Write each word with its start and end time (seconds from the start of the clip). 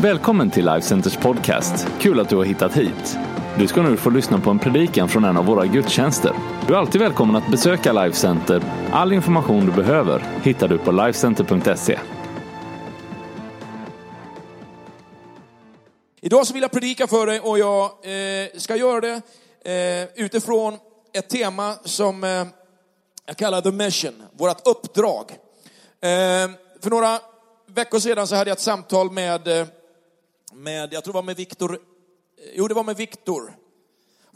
Välkommen 0.00 0.50
till 0.50 0.64
Life 0.64 0.80
Centers 0.86 1.16
podcast. 1.16 1.86
Kul 2.00 2.20
att 2.20 2.28
du 2.28 2.36
har 2.36 2.44
hittat 2.44 2.76
hit. 2.76 3.18
Du 3.58 3.66
ska 3.66 3.82
nu 3.82 3.96
få 3.96 4.10
lyssna 4.10 4.40
på 4.40 4.50
en 4.50 4.58
predikan 4.58 5.08
från 5.08 5.24
en 5.24 5.36
av 5.36 5.46
våra 5.46 5.66
gudstjänster. 5.66 6.32
Du 6.66 6.74
är 6.74 6.78
alltid 6.78 7.00
välkommen 7.00 7.36
att 7.36 7.50
besöka 7.50 7.92
Life 7.92 8.16
Center. 8.16 8.62
All 8.92 9.12
information 9.12 9.66
du 9.66 9.72
behöver 9.72 10.24
hittar 10.42 10.68
du 10.68 10.78
på 10.78 10.92
lifecenter.se. 10.92 11.98
Idag 16.20 16.46
så 16.46 16.54
vill 16.54 16.62
jag 16.62 16.72
predika 16.72 17.06
för 17.06 17.26
dig 17.26 17.40
och 17.40 17.58
jag 17.58 17.84
eh, 17.84 18.48
ska 18.56 18.76
göra 18.76 19.00
det 19.00 19.22
eh, 19.64 20.24
utifrån 20.24 20.78
ett 21.12 21.28
tema 21.28 21.74
som 21.84 22.24
eh, 22.24 22.44
jag 23.26 23.36
kallar 23.36 23.60
the 23.60 23.72
mission, 23.72 24.22
vårt 24.32 24.66
uppdrag. 24.66 25.30
Eh, 26.00 26.50
för 26.82 26.90
några 26.90 27.18
veckor 27.66 27.98
sedan 27.98 28.26
så 28.26 28.36
hade 28.36 28.50
jag 28.50 28.56
ett 28.56 28.62
samtal 28.62 29.10
med, 29.10 29.48
eh, 29.48 29.66
med 30.56 30.92
jag 30.92 31.04
tror 31.04 31.12
det 31.12 31.16
var 31.16 31.22
med 31.22 31.36
Viktor, 31.36 31.74
eh, 31.74 31.78
jo 32.54 32.68
det 32.68 32.74
var 32.74 32.84
med 32.84 32.96
Viktor 32.96 33.56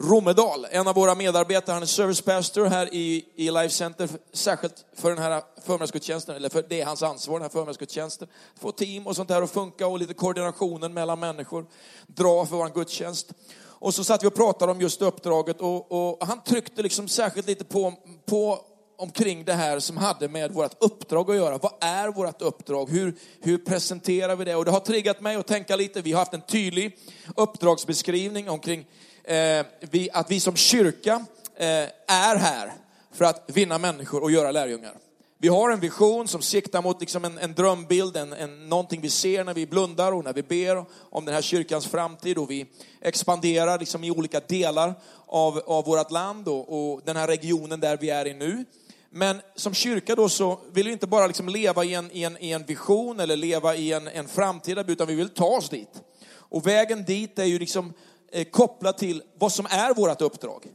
Romedal, 0.03 0.67
en 0.71 0.87
av 0.87 0.95
våra 0.95 1.15
medarbetare, 1.15 1.73
han 1.73 1.81
är 1.81 1.87
service 1.87 2.21
pastor 2.21 2.65
här 2.65 2.93
i, 2.93 3.25
i 3.35 3.51
Life 3.51 3.69
Center, 3.69 4.09
särskilt 4.33 4.85
för 4.95 5.09
den 5.09 5.17
här 5.19 5.43
förmiddagsgudstjänsten, 5.65 6.35
eller 6.35 6.49
för 6.49 6.65
det 6.69 6.81
är 6.81 6.85
hans 6.85 7.03
ansvar, 7.03 7.35
den 7.35 7.41
här 7.41 7.49
förmiddagsgudstjänsten. 7.49 8.27
Få 8.59 8.71
team 8.71 9.07
och 9.07 9.15
sånt 9.15 9.29
här 9.29 9.41
att 9.41 9.51
funka 9.51 9.87
och 9.87 9.99
lite 9.99 10.13
koordinationen 10.13 10.93
mellan 10.93 11.19
människor, 11.19 11.65
dra 12.07 12.45
för 12.45 12.55
vår 12.55 12.69
gudstjänst. 12.69 13.31
Och 13.63 13.93
så 13.93 14.03
satt 14.03 14.23
vi 14.23 14.27
och 14.27 14.35
pratade 14.35 14.71
om 14.71 14.81
just 14.81 15.01
uppdraget 15.01 15.61
och, 15.61 15.91
och 15.91 16.27
han 16.27 16.43
tryckte 16.43 16.81
liksom 16.81 17.07
särskilt 17.07 17.47
lite 17.47 17.63
på, 17.63 17.93
på 18.25 18.65
omkring 19.01 19.43
det 19.43 19.53
här 19.53 19.79
som 19.79 19.97
hade 19.97 20.27
med 20.27 20.51
vårt 20.51 20.83
uppdrag 20.83 21.29
att 21.31 21.35
göra. 21.35 21.57
Vad 21.57 21.73
är 21.79 22.07
vårt 22.07 22.41
uppdrag? 22.41 22.89
Hur, 22.89 23.15
hur 23.41 23.57
presenterar 23.57 24.35
vi 24.35 24.45
det? 24.45 24.55
Och 24.55 24.65
det 24.65 24.71
har 24.71 24.79
triggat 24.79 25.21
mig 25.21 25.35
att 25.35 25.47
tänka 25.47 25.75
lite. 25.75 26.01
Vi 26.01 26.11
har 26.11 26.19
haft 26.19 26.33
en 26.33 26.41
tydlig 26.41 26.97
uppdragsbeskrivning 27.35 28.49
omkring 28.49 28.85
eh, 29.23 29.65
vi, 29.79 30.09
att 30.13 30.31
vi 30.31 30.39
som 30.39 30.55
kyrka 30.55 31.25
eh, 31.55 31.67
är 32.07 32.35
här 32.35 32.73
för 33.13 33.25
att 33.25 33.43
vinna 33.47 33.77
människor 33.77 34.23
och 34.23 34.31
göra 34.31 34.51
lärjungar. 34.51 34.93
Vi 35.37 35.47
har 35.47 35.69
en 35.69 35.79
vision 35.79 36.27
som 36.27 36.41
siktar 36.41 36.81
mot 36.81 36.99
liksom 36.99 37.25
en, 37.25 37.37
en 37.37 37.53
drömbild, 37.53 38.17
en, 38.17 38.33
en, 38.33 38.69
någonting 38.69 39.01
vi 39.01 39.09
ser 39.09 39.43
när 39.43 39.53
vi 39.53 39.67
blundar 39.67 40.11
och 40.11 40.23
när 40.23 40.33
vi 40.33 40.43
ber 40.43 40.85
om 41.09 41.25
den 41.25 41.35
här 41.35 41.41
kyrkans 41.41 41.87
framtid 41.87 42.37
och 42.37 42.51
vi 42.51 42.65
expanderar 43.01 43.79
liksom 43.79 44.03
i 44.03 44.11
olika 44.11 44.39
delar 44.39 44.93
av, 45.25 45.61
av 45.65 45.85
vårt 45.85 46.11
land 46.11 46.47
och, 46.47 46.93
och 46.93 47.01
den 47.05 47.15
här 47.15 47.27
regionen 47.27 47.79
där 47.79 47.97
vi 47.97 48.09
är 48.09 48.27
i 48.27 48.33
nu. 48.33 48.65
Men 49.13 49.41
som 49.55 49.73
kyrka 49.73 50.15
då 50.15 50.29
så 50.29 50.59
vill 50.71 50.85
vi 50.85 50.91
inte 50.91 51.07
bara 51.07 51.27
liksom 51.27 51.49
leva 51.49 51.85
i 51.85 51.93
en, 51.93 52.11
i, 52.11 52.23
en, 52.23 52.37
i 52.37 52.51
en 52.51 52.65
vision 52.65 53.19
eller 53.19 53.35
leva 53.35 53.75
i 53.75 53.91
en, 53.93 54.07
en 54.07 54.27
framtida, 54.27 54.85
utan 54.87 55.07
vi 55.07 55.15
vill 55.15 55.29
ta 55.29 55.45
oss 55.45 55.69
dit. 55.69 56.01
Och 56.33 56.67
vägen 56.67 57.03
dit 57.03 57.39
är 57.39 57.45
ju 57.45 57.59
liksom 57.59 57.93
eh, 58.31 58.43
kopplad 58.43 58.97
till 58.97 59.23
vad 59.39 59.51
som 59.51 59.65
är 59.65 59.93
vårt 59.93 60.21
uppdrag. 60.21 60.67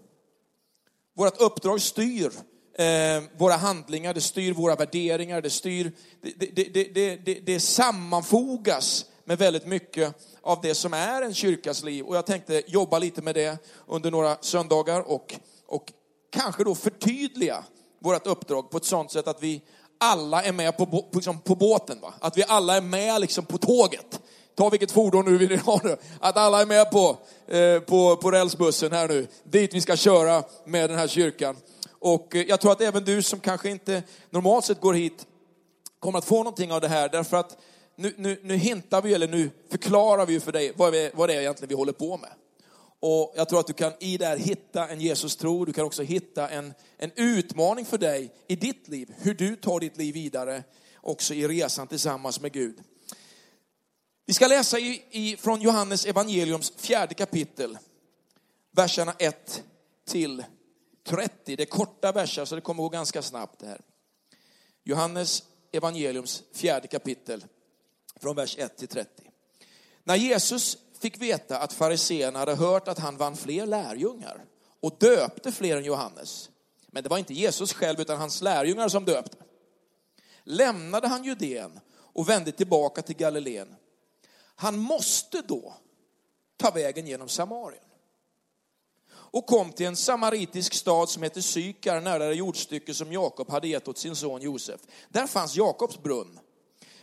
Vårt 1.16 1.40
uppdrag 1.40 1.80
styr 1.80 2.32
eh, 2.78 3.22
våra 3.36 3.54
handlingar, 3.54 4.14
det 4.14 4.20
styr 4.20 4.52
våra 4.52 4.76
värderingar, 4.76 5.42
det 5.42 5.50
styr, 5.50 5.92
det, 6.20 6.56
det, 6.56 6.88
det, 6.94 7.16
det, 7.16 7.40
det 7.46 7.60
sammanfogas 7.60 9.06
med 9.24 9.38
väldigt 9.38 9.66
mycket 9.66 10.14
av 10.42 10.60
det 10.62 10.74
som 10.74 10.94
är 10.94 11.22
en 11.22 11.34
kyrkas 11.34 11.82
liv. 11.82 12.04
Och 12.04 12.16
jag 12.16 12.26
tänkte 12.26 12.62
jobba 12.66 12.98
lite 12.98 13.22
med 13.22 13.34
det 13.34 13.58
under 13.86 14.10
några 14.10 14.36
söndagar 14.40 15.00
och, 15.00 15.34
och 15.66 15.92
kanske 16.30 16.64
då 16.64 16.74
förtydliga 16.74 17.64
vårt 18.06 18.26
uppdrag 18.26 18.70
på 18.70 18.76
ett 18.76 18.84
sånt 18.84 19.12
sätt 19.12 19.28
att 19.28 19.42
vi 19.42 19.62
alla 19.98 20.42
är 20.42 20.52
med 20.52 20.76
på, 20.76 20.86
på, 20.86 21.04
liksom 21.12 21.40
på 21.40 21.54
båten. 21.54 22.00
Va? 22.00 22.14
Att 22.20 22.38
vi 22.38 22.44
alla 22.48 22.76
är 22.76 22.80
med 22.80 23.20
liksom 23.20 23.44
på 23.44 23.58
tåget. 23.58 24.20
Ta 24.54 24.68
vilket 24.68 24.90
fordon 24.90 25.24
nu 25.24 25.36
vill 25.36 25.58
ha 25.64 25.80
nu. 25.84 25.96
Att 26.20 26.36
alla 26.36 26.60
är 26.60 26.66
med 26.66 26.90
på, 26.90 27.16
eh, 27.46 27.80
på, 27.80 28.16
på 28.16 28.30
rälsbussen 28.30 28.92
här 28.92 29.08
nu. 29.08 29.26
Dit 29.44 29.74
vi 29.74 29.80
ska 29.80 29.96
köra 29.96 30.42
med 30.64 30.90
den 30.90 30.98
här 30.98 31.08
kyrkan. 31.08 31.56
Och 31.98 32.36
eh, 32.36 32.42
jag 32.42 32.60
tror 32.60 32.72
att 32.72 32.80
även 32.80 33.04
du 33.04 33.22
som 33.22 33.40
kanske 33.40 33.70
inte 33.70 34.02
normalt 34.30 34.64
sett 34.64 34.80
går 34.80 34.94
hit 34.94 35.26
kommer 36.00 36.18
att 36.18 36.24
få 36.24 36.36
någonting 36.36 36.72
av 36.72 36.80
det 36.80 36.88
här. 36.88 37.08
Därför 37.08 37.36
att 37.36 37.56
nu, 37.96 38.14
nu, 38.16 38.40
nu 38.42 38.56
hintar 38.56 39.02
vi, 39.02 39.14
eller 39.14 39.28
nu 39.28 39.50
förklarar 39.70 40.26
vi 40.26 40.40
för 40.40 40.52
dig 40.52 40.72
vad, 40.76 40.92
vi, 40.92 41.10
vad 41.14 41.28
det 41.28 41.34
är 41.34 41.40
egentligen 41.40 41.68
vi 41.68 41.74
håller 41.74 41.92
på 41.92 42.16
med. 42.16 42.30
Och 43.00 43.32
jag 43.36 43.48
tror 43.48 43.60
att 43.60 43.66
du 43.66 43.72
kan 43.72 43.92
i 44.00 44.16
det 44.16 44.26
här 44.26 44.36
hitta 44.36 44.88
en 44.88 45.00
Jesus-tro, 45.00 45.64
du 45.64 45.72
kan 45.72 45.84
också 45.84 46.02
hitta 46.02 46.48
en, 46.48 46.74
en 46.96 47.12
utmaning 47.16 47.84
för 47.84 47.98
dig 47.98 48.34
i 48.48 48.56
ditt 48.56 48.88
liv, 48.88 49.14
hur 49.18 49.34
du 49.34 49.56
tar 49.56 49.80
ditt 49.80 49.96
liv 49.96 50.14
vidare 50.14 50.62
också 51.00 51.34
i 51.34 51.48
resan 51.48 51.86
tillsammans 51.86 52.40
med 52.40 52.52
Gud. 52.52 52.82
Vi 54.26 54.34
ska 54.34 54.46
läsa 54.46 54.78
i, 54.78 55.04
i, 55.10 55.36
från 55.36 55.60
Johannes 55.60 56.06
evangeliums 56.06 56.72
fjärde 56.76 57.14
kapitel, 57.14 57.78
verserna 58.72 59.14
1 59.18 59.62
till 60.06 60.44
30. 61.04 61.56
Det 61.56 61.62
är 61.62 61.66
korta 61.66 62.12
verser 62.12 62.44
så 62.44 62.54
det 62.54 62.60
kommer 62.60 62.82
gå 62.82 62.88
ganska 62.88 63.22
snabbt 63.22 63.58
det 63.60 63.66
här. 63.66 63.80
Johannes 64.84 65.42
evangeliums 65.72 66.42
fjärde 66.52 66.88
kapitel, 66.88 67.44
från 68.20 68.36
vers 68.36 68.58
1 68.58 68.76
till 68.76 68.88
30. 68.88 69.10
När 70.04 70.16
Jesus 70.16 70.78
fick 71.00 71.22
veta 71.22 71.58
att 71.58 71.72
fariseerna 71.72 72.38
hade 72.38 72.54
hört 72.54 72.88
att 72.88 72.98
han 72.98 73.16
vann 73.16 73.36
fler 73.36 73.66
lärjungar 73.66 74.44
och 74.80 74.96
döpte 74.98 75.52
fler 75.52 75.76
än 75.76 75.84
Johannes. 75.84 76.50
Men 76.86 77.02
det 77.02 77.08
var 77.08 77.18
inte 77.18 77.34
Jesus 77.34 77.72
själv 77.72 78.00
utan 78.00 78.18
hans 78.18 78.42
lärjungar 78.42 78.88
som 78.88 79.04
döpte. 79.04 79.36
Lämnade 80.44 81.08
han 81.08 81.24
Judeen 81.24 81.80
och 81.96 82.28
vände 82.28 82.52
tillbaka 82.52 83.02
till 83.02 83.16
Galileen. 83.16 83.76
Han 84.54 84.78
måste 84.78 85.42
då 85.42 85.74
ta 86.56 86.70
vägen 86.70 87.06
genom 87.06 87.28
Samarien 87.28 87.82
och 89.36 89.46
kom 89.46 89.72
till 89.72 89.86
en 89.86 89.96
samaritisk 89.96 90.74
stad 90.74 91.08
som 91.08 91.22
heter 91.22 91.40
Sykar, 91.40 92.00
nära 92.00 92.26
det 92.26 92.34
jordstycke 92.34 92.94
som 92.94 93.12
Jakob 93.12 93.50
hade 93.50 93.68
gett 93.68 93.88
åt 93.88 93.98
sin 93.98 94.16
son 94.16 94.42
Josef. 94.42 94.80
Där 95.08 95.26
fanns 95.26 95.56
Jakobs 95.56 96.02
brunn. 96.02 96.38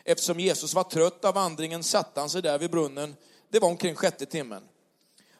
Eftersom 0.03 0.39
Jesus 0.39 0.73
var 0.73 0.83
trött 0.83 1.25
av 1.25 1.33
vandringen 1.33 1.83
satte 1.83 2.19
han 2.19 2.29
sig 2.29 2.41
där 2.41 2.59
vid 2.59 2.71
brunnen 2.71 3.15
det 3.53 3.59
var 3.59 3.69
omkring 3.69 3.95
sjätte 3.95 4.25
timmen. 4.25 4.63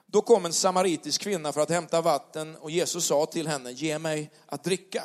Då 0.06 0.22
kom 0.22 0.46
en 0.46 0.54
samaritisk 0.54 1.22
kvinna 1.22 1.54
för 1.54 1.62
att 1.62 1.70
hämta 1.70 2.02
vatten 2.02 2.56
och 2.56 2.72
Jesus 2.72 3.06
sa 3.06 3.26
till 3.26 3.48
henne, 3.48 3.72
ge 3.72 4.00
mig 4.00 4.32
att 4.46 4.64
dricka. 4.64 5.04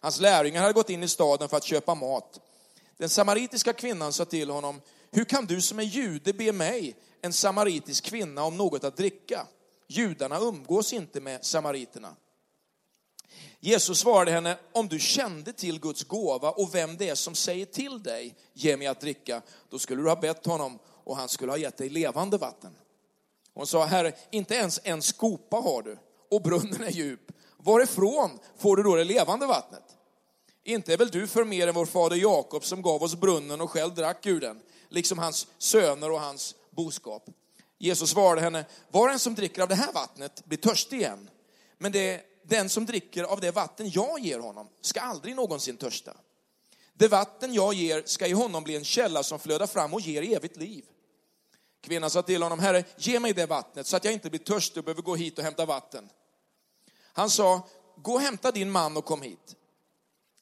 Hans 0.00 0.20
lärjungar 0.20 0.60
hade 0.60 0.72
gått 0.72 0.90
in 0.90 1.02
i 1.02 1.08
staden 1.08 1.48
för 1.48 1.56
att 1.56 1.64
köpa 1.64 1.94
mat. 1.94 2.40
Den 2.96 3.08
samaritiska 3.08 3.72
kvinnan 3.72 4.12
sa 4.12 4.24
till 4.24 4.50
honom, 4.50 4.80
hur 5.10 5.24
kan 5.24 5.46
du 5.46 5.60
som 5.60 5.78
är 5.78 5.82
jude 5.82 6.32
be 6.32 6.52
mig, 6.52 6.96
en 7.20 7.32
samaritisk 7.32 8.04
kvinna, 8.04 8.44
om 8.44 8.56
något 8.56 8.84
att 8.84 8.96
dricka? 8.96 9.46
Judarna 9.88 10.38
umgås 10.38 10.92
inte 10.92 11.20
med 11.20 11.44
samariterna. 11.44 12.16
Jesus 13.60 13.98
svarade 13.98 14.30
henne, 14.30 14.56
om 14.72 14.88
du 14.88 14.98
kände 14.98 15.52
till 15.52 15.80
Guds 15.80 16.04
gåva 16.04 16.50
och 16.50 16.74
vem 16.74 16.96
det 16.96 17.08
är 17.08 17.14
som 17.14 17.34
säger 17.34 17.66
till 17.66 18.02
dig, 18.02 18.34
ge 18.52 18.76
mig 18.76 18.86
att 18.86 19.00
dricka, 19.00 19.42
då 19.68 19.78
skulle 19.78 20.02
du 20.02 20.08
ha 20.08 20.16
bett 20.16 20.46
honom 20.46 20.78
och 21.04 21.16
han 21.16 21.28
skulle 21.28 21.52
ha 21.52 21.56
gett 21.56 21.76
dig 21.76 21.88
levande 21.88 22.38
vatten. 22.38 22.76
Hon 23.54 23.66
sa, 23.66 23.84
Herre, 23.84 24.12
inte 24.30 24.54
ens 24.54 24.80
en 24.84 25.02
skopa 25.02 25.56
har 25.56 25.82
du 25.82 25.98
och 26.30 26.42
brunnen 26.42 26.82
är 26.82 26.90
djup. 26.90 27.32
Varifrån 27.56 28.38
får 28.58 28.76
du 28.76 28.82
då 28.82 28.96
det 28.96 29.04
levande 29.04 29.46
vattnet? 29.46 29.96
Inte 30.64 30.92
är 30.92 30.96
väl 30.96 31.10
du 31.10 31.26
för 31.26 31.44
mer 31.44 31.68
än 31.68 31.74
vår 31.74 31.86
fader 31.86 32.16
Jakob 32.16 32.64
som 32.64 32.82
gav 32.82 33.02
oss 33.02 33.14
brunnen 33.14 33.60
och 33.60 33.70
själv 33.70 33.94
drack 33.94 34.26
ur 34.26 34.40
den, 34.40 34.60
liksom 34.88 35.18
hans 35.18 35.46
söner 35.58 36.10
och 36.10 36.20
hans 36.20 36.54
boskap. 36.70 37.30
Jesus 37.78 38.10
svarade 38.10 38.40
henne, 38.40 38.64
var 38.90 39.08
en 39.08 39.18
som 39.18 39.34
dricker 39.34 39.62
av 39.62 39.68
det 39.68 39.74
här 39.74 39.92
vattnet 39.92 40.44
blir 40.44 40.58
törstig 40.58 40.96
igen. 40.96 41.30
Men 41.78 41.92
det, 41.92 42.20
den 42.42 42.68
som 42.68 42.86
dricker 42.86 43.24
av 43.24 43.40
det 43.40 43.50
vatten 43.50 43.90
jag 43.90 44.20
ger 44.20 44.38
honom 44.38 44.68
ska 44.80 45.00
aldrig 45.00 45.36
någonsin 45.36 45.76
törsta. 45.76 46.16
Det 46.94 47.08
vatten 47.08 47.54
jag 47.54 47.74
ger 47.74 48.02
ska 48.06 48.26
i 48.26 48.32
honom 48.32 48.64
bli 48.64 48.76
en 48.76 48.84
källa 48.84 49.22
som 49.22 49.38
flödar 49.38 49.66
fram 49.66 49.94
och 49.94 50.00
ger 50.00 50.36
evigt 50.36 50.56
liv. 50.56 50.84
Kvinnan 51.82 52.10
sa 52.10 52.22
till 52.22 52.42
honom, 52.42 52.58
Herre, 52.58 52.84
ge 52.96 53.20
mig 53.20 53.32
det 53.32 53.46
vattnet 53.46 53.86
så 53.86 53.96
att 53.96 54.04
jag 54.04 54.14
inte 54.14 54.30
blir 54.30 54.40
törstig 54.40 54.78
och 54.78 54.84
behöver 54.84 55.02
gå 55.02 55.16
hit 55.16 55.38
och 55.38 55.44
hämta 55.44 55.66
vatten. 55.66 56.08
Han 57.12 57.30
sa, 57.30 57.68
gå 57.96 58.12
och 58.12 58.20
hämta 58.20 58.50
din 58.50 58.70
man 58.70 58.96
och 58.96 59.04
kom 59.04 59.22
hit. 59.22 59.56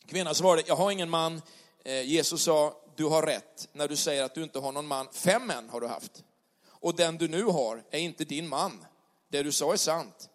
Kvinnan 0.07 0.35
svarade, 0.35 0.63
jag 0.67 0.77
har 0.77 0.91
ingen 0.91 1.11
man. 1.11 1.43
Eh, 1.85 2.03
Jesus 2.03 2.43
sa, 2.43 2.83
du 2.97 3.05
har 3.05 3.23
rätt 3.23 3.69
när 3.73 3.89
du 3.89 3.97
säger 3.97 4.25
att 4.25 4.35
du 4.35 4.43
inte 4.43 4.59
har 4.59 4.73
någon 4.73 4.87
man. 4.87 5.09
Fem 5.13 5.47
män 5.47 5.69
har 5.69 5.81
du 5.81 5.87
haft. 5.87 6.25
Och 6.69 6.95
den 6.95 7.17
du 7.19 7.29
nu 7.29 7.45
har 7.45 7.85
är 7.91 7.99
inte 7.99 8.25
din 8.25 8.49
man. 8.49 8.85
Det 9.29 9.43
du 9.43 9.53
sa 9.53 9.73
är 9.73 9.77
sant. 9.77 10.29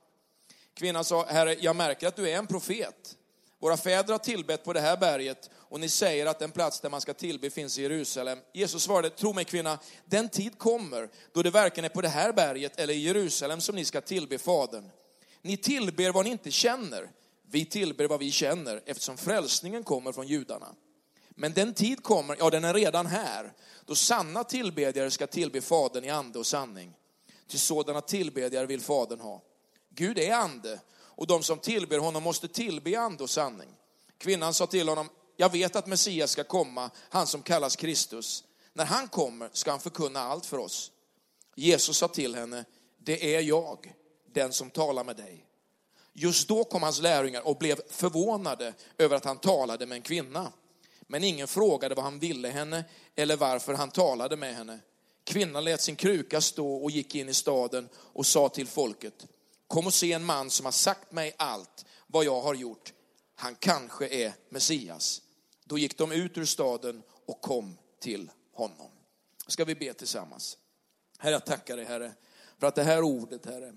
Kvinnan 0.74 1.06
sa, 1.06 1.26
Herre, 1.26 1.56
jag 1.60 1.76
märker 1.76 2.08
att 2.08 2.16
du 2.16 2.30
är 2.30 2.38
en 2.38 2.48
profet. 2.48 3.16
Våra 3.60 3.78
fäder 3.78 4.12
har 4.12 4.20
tillbett 4.20 4.64
på 4.64 4.74
det 4.74 4.82
här 4.82 4.98
berget 4.98 5.50
och 5.76 5.82
ni 5.82 5.90
säger 5.90 6.26
att 6.26 6.40
den 6.40 6.52
plats 6.52 6.80
där 6.80 6.90
man 6.90 7.02
ska 7.02 7.14
tillbe 7.14 7.50
finns 7.50 7.80
i 7.80 7.82
Jerusalem. 7.82 8.40
Jesus 8.54 8.84
svarade, 8.84 9.10
tro 9.10 9.34
mig 9.34 9.46
kvinna, 9.46 9.80
den 10.06 10.30
tid 10.30 10.58
kommer 10.58 11.10
då 11.34 11.42
det 11.42 11.50
varken 11.50 11.86
är 11.86 11.90
på 11.90 12.02
det 12.02 12.08
här 12.08 12.34
berget 12.34 12.80
eller 12.80 12.94
i 12.94 12.98
Jerusalem 12.98 13.62
som 13.62 13.76
ni 13.76 13.86
ska 13.86 14.02
tillbe 14.02 14.38
Fadern. 14.38 14.90
Ni 15.42 15.58
tillber 15.58 16.12
vad 16.12 16.26
ni 16.26 16.32
inte 16.32 16.52
känner. 16.52 17.10
Vi 17.52 17.66
tillber 17.66 18.08
vad 18.08 18.20
vi 18.20 18.32
känner 18.32 18.82
eftersom 18.86 19.18
frälsningen 19.18 19.84
kommer 19.84 20.12
från 20.12 20.28
judarna. 20.28 20.76
Men 21.30 21.54
den 21.54 21.74
tid 21.74 22.04
kommer, 22.04 22.36
ja 22.40 22.50
den 22.50 22.64
är 22.64 22.74
redan 22.74 23.06
här, 23.06 23.54
då 23.86 23.96
sanna 23.96 24.44
tillbedjare 24.44 25.12
ska 25.12 25.28
tillbe 25.28 25.62
Fadern 25.62 26.04
i 26.04 26.10
ande 26.10 26.40
och 26.40 26.48
sanning. 26.48 26.94
Till 27.48 27.60
sådana 27.60 28.02
tillbedjare 28.02 28.66
vill 28.66 28.82
Fadern 28.82 29.20
ha. 29.20 29.42
Gud 29.90 30.20
är 30.20 30.34
ande 30.34 30.80
och 30.96 31.28
de 31.28 31.44
som 31.44 31.60
tillber 31.60 31.98
honom 31.98 32.24
måste 32.24 32.48
tillbe 32.48 33.00
ande 33.00 33.24
och 33.24 33.30
sanning. 33.30 33.70
Kvinnan 34.18 34.54
sa 34.54 34.68
till 34.68 34.90
honom, 34.90 35.10
jag 35.38 35.52
vet 35.52 35.76
att 35.76 35.88
Messias 35.88 36.32
ska 36.32 36.44
komma, 36.44 36.90
han 37.10 37.28
som 37.28 37.42
kallas 37.42 37.76
Kristus. 37.76 38.44
När 38.74 38.86
han 38.86 39.08
kommer 39.08 39.50
ska 39.54 39.72
han 39.72 39.80
förkunna 39.80 40.20
allt 40.20 40.46
för 40.46 40.58
oss. 40.58 40.92
Jesus 41.56 41.98
sa 41.98 42.08
till 42.08 42.36
henne, 42.36 42.66
det 42.98 43.36
är 43.36 43.42
jag, 43.42 43.94
den 44.34 44.54
som 44.54 44.70
talar 44.70 45.04
med 45.04 45.16
dig. 45.16 45.46
Just 46.14 46.48
då 46.48 46.64
kom 46.64 46.84
hans 46.84 47.02
lärjungar 47.02 47.48
och 47.48 47.58
blev 47.58 47.80
förvånade 47.90 48.74
över 48.98 49.16
att 49.16 49.26
han 49.26 49.38
talade 49.38 49.86
med 49.86 49.96
en 49.96 50.02
kvinna. 50.02 50.52
Men 51.08 51.24
ingen 51.24 51.48
frågade 51.48 51.96
vad 51.96 52.06
han 52.06 52.20
ville 52.20 52.50
henne 52.50 52.84
eller 53.16 53.38
varför 53.38 53.74
han 53.74 53.92
talade 53.92 54.38
med 54.38 54.56
henne. 54.56 54.80
Kvinnan 55.24 55.64
lät 55.64 55.82
sin 55.82 55.96
kruka 55.96 56.42
stå 56.42 56.76
och 56.76 56.92
gick 56.92 57.16
in 57.16 57.30
i 57.30 57.34
staden 57.34 57.90
och 57.96 58.26
sa 58.26 58.50
till 58.50 58.68
folket, 58.68 59.26
kom 59.68 59.88
och 59.88 59.94
se 59.94 60.12
en 60.12 60.26
man 60.26 60.50
som 60.50 60.66
har 60.66 60.72
sagt 60.72 61.12
mig 61.12 61.36
allt 61.38 61.86
vad 62.08 62.26
jag 62.26 62.42
har 62.42 62.54
gjort. 62.54 62.94
Han 63.36 63.56
kanske 63.56 64.08
är 64.08 64.34
Messias. 64.50 65.22
Då 65.66 65.78
gick 65.78 65.98
de 65.98 66.12
ut 66.12 66.38
ur 66.38 66.46
staden 66.46 67.04
och 67.26 67.42
kom 67.42 67.78
till 68.00 68.32
honom. 68.52 68.90
Ska 69.48 69.66
vi 69.66 69.76
be 69.76 69.94
tillsammans? 69.94 70.58
Herre, 71.18 71.34
jag 71.34 71.46
tackar 71.46 71.78
dig 71.78 71.86
Herre, 71.86 72.14
för 72.58 72.68
att 72.68 72.76
det 72.76 72.84
här 72.84 73.02
ordet 73.02 73.46
Herre, 73.46 73.74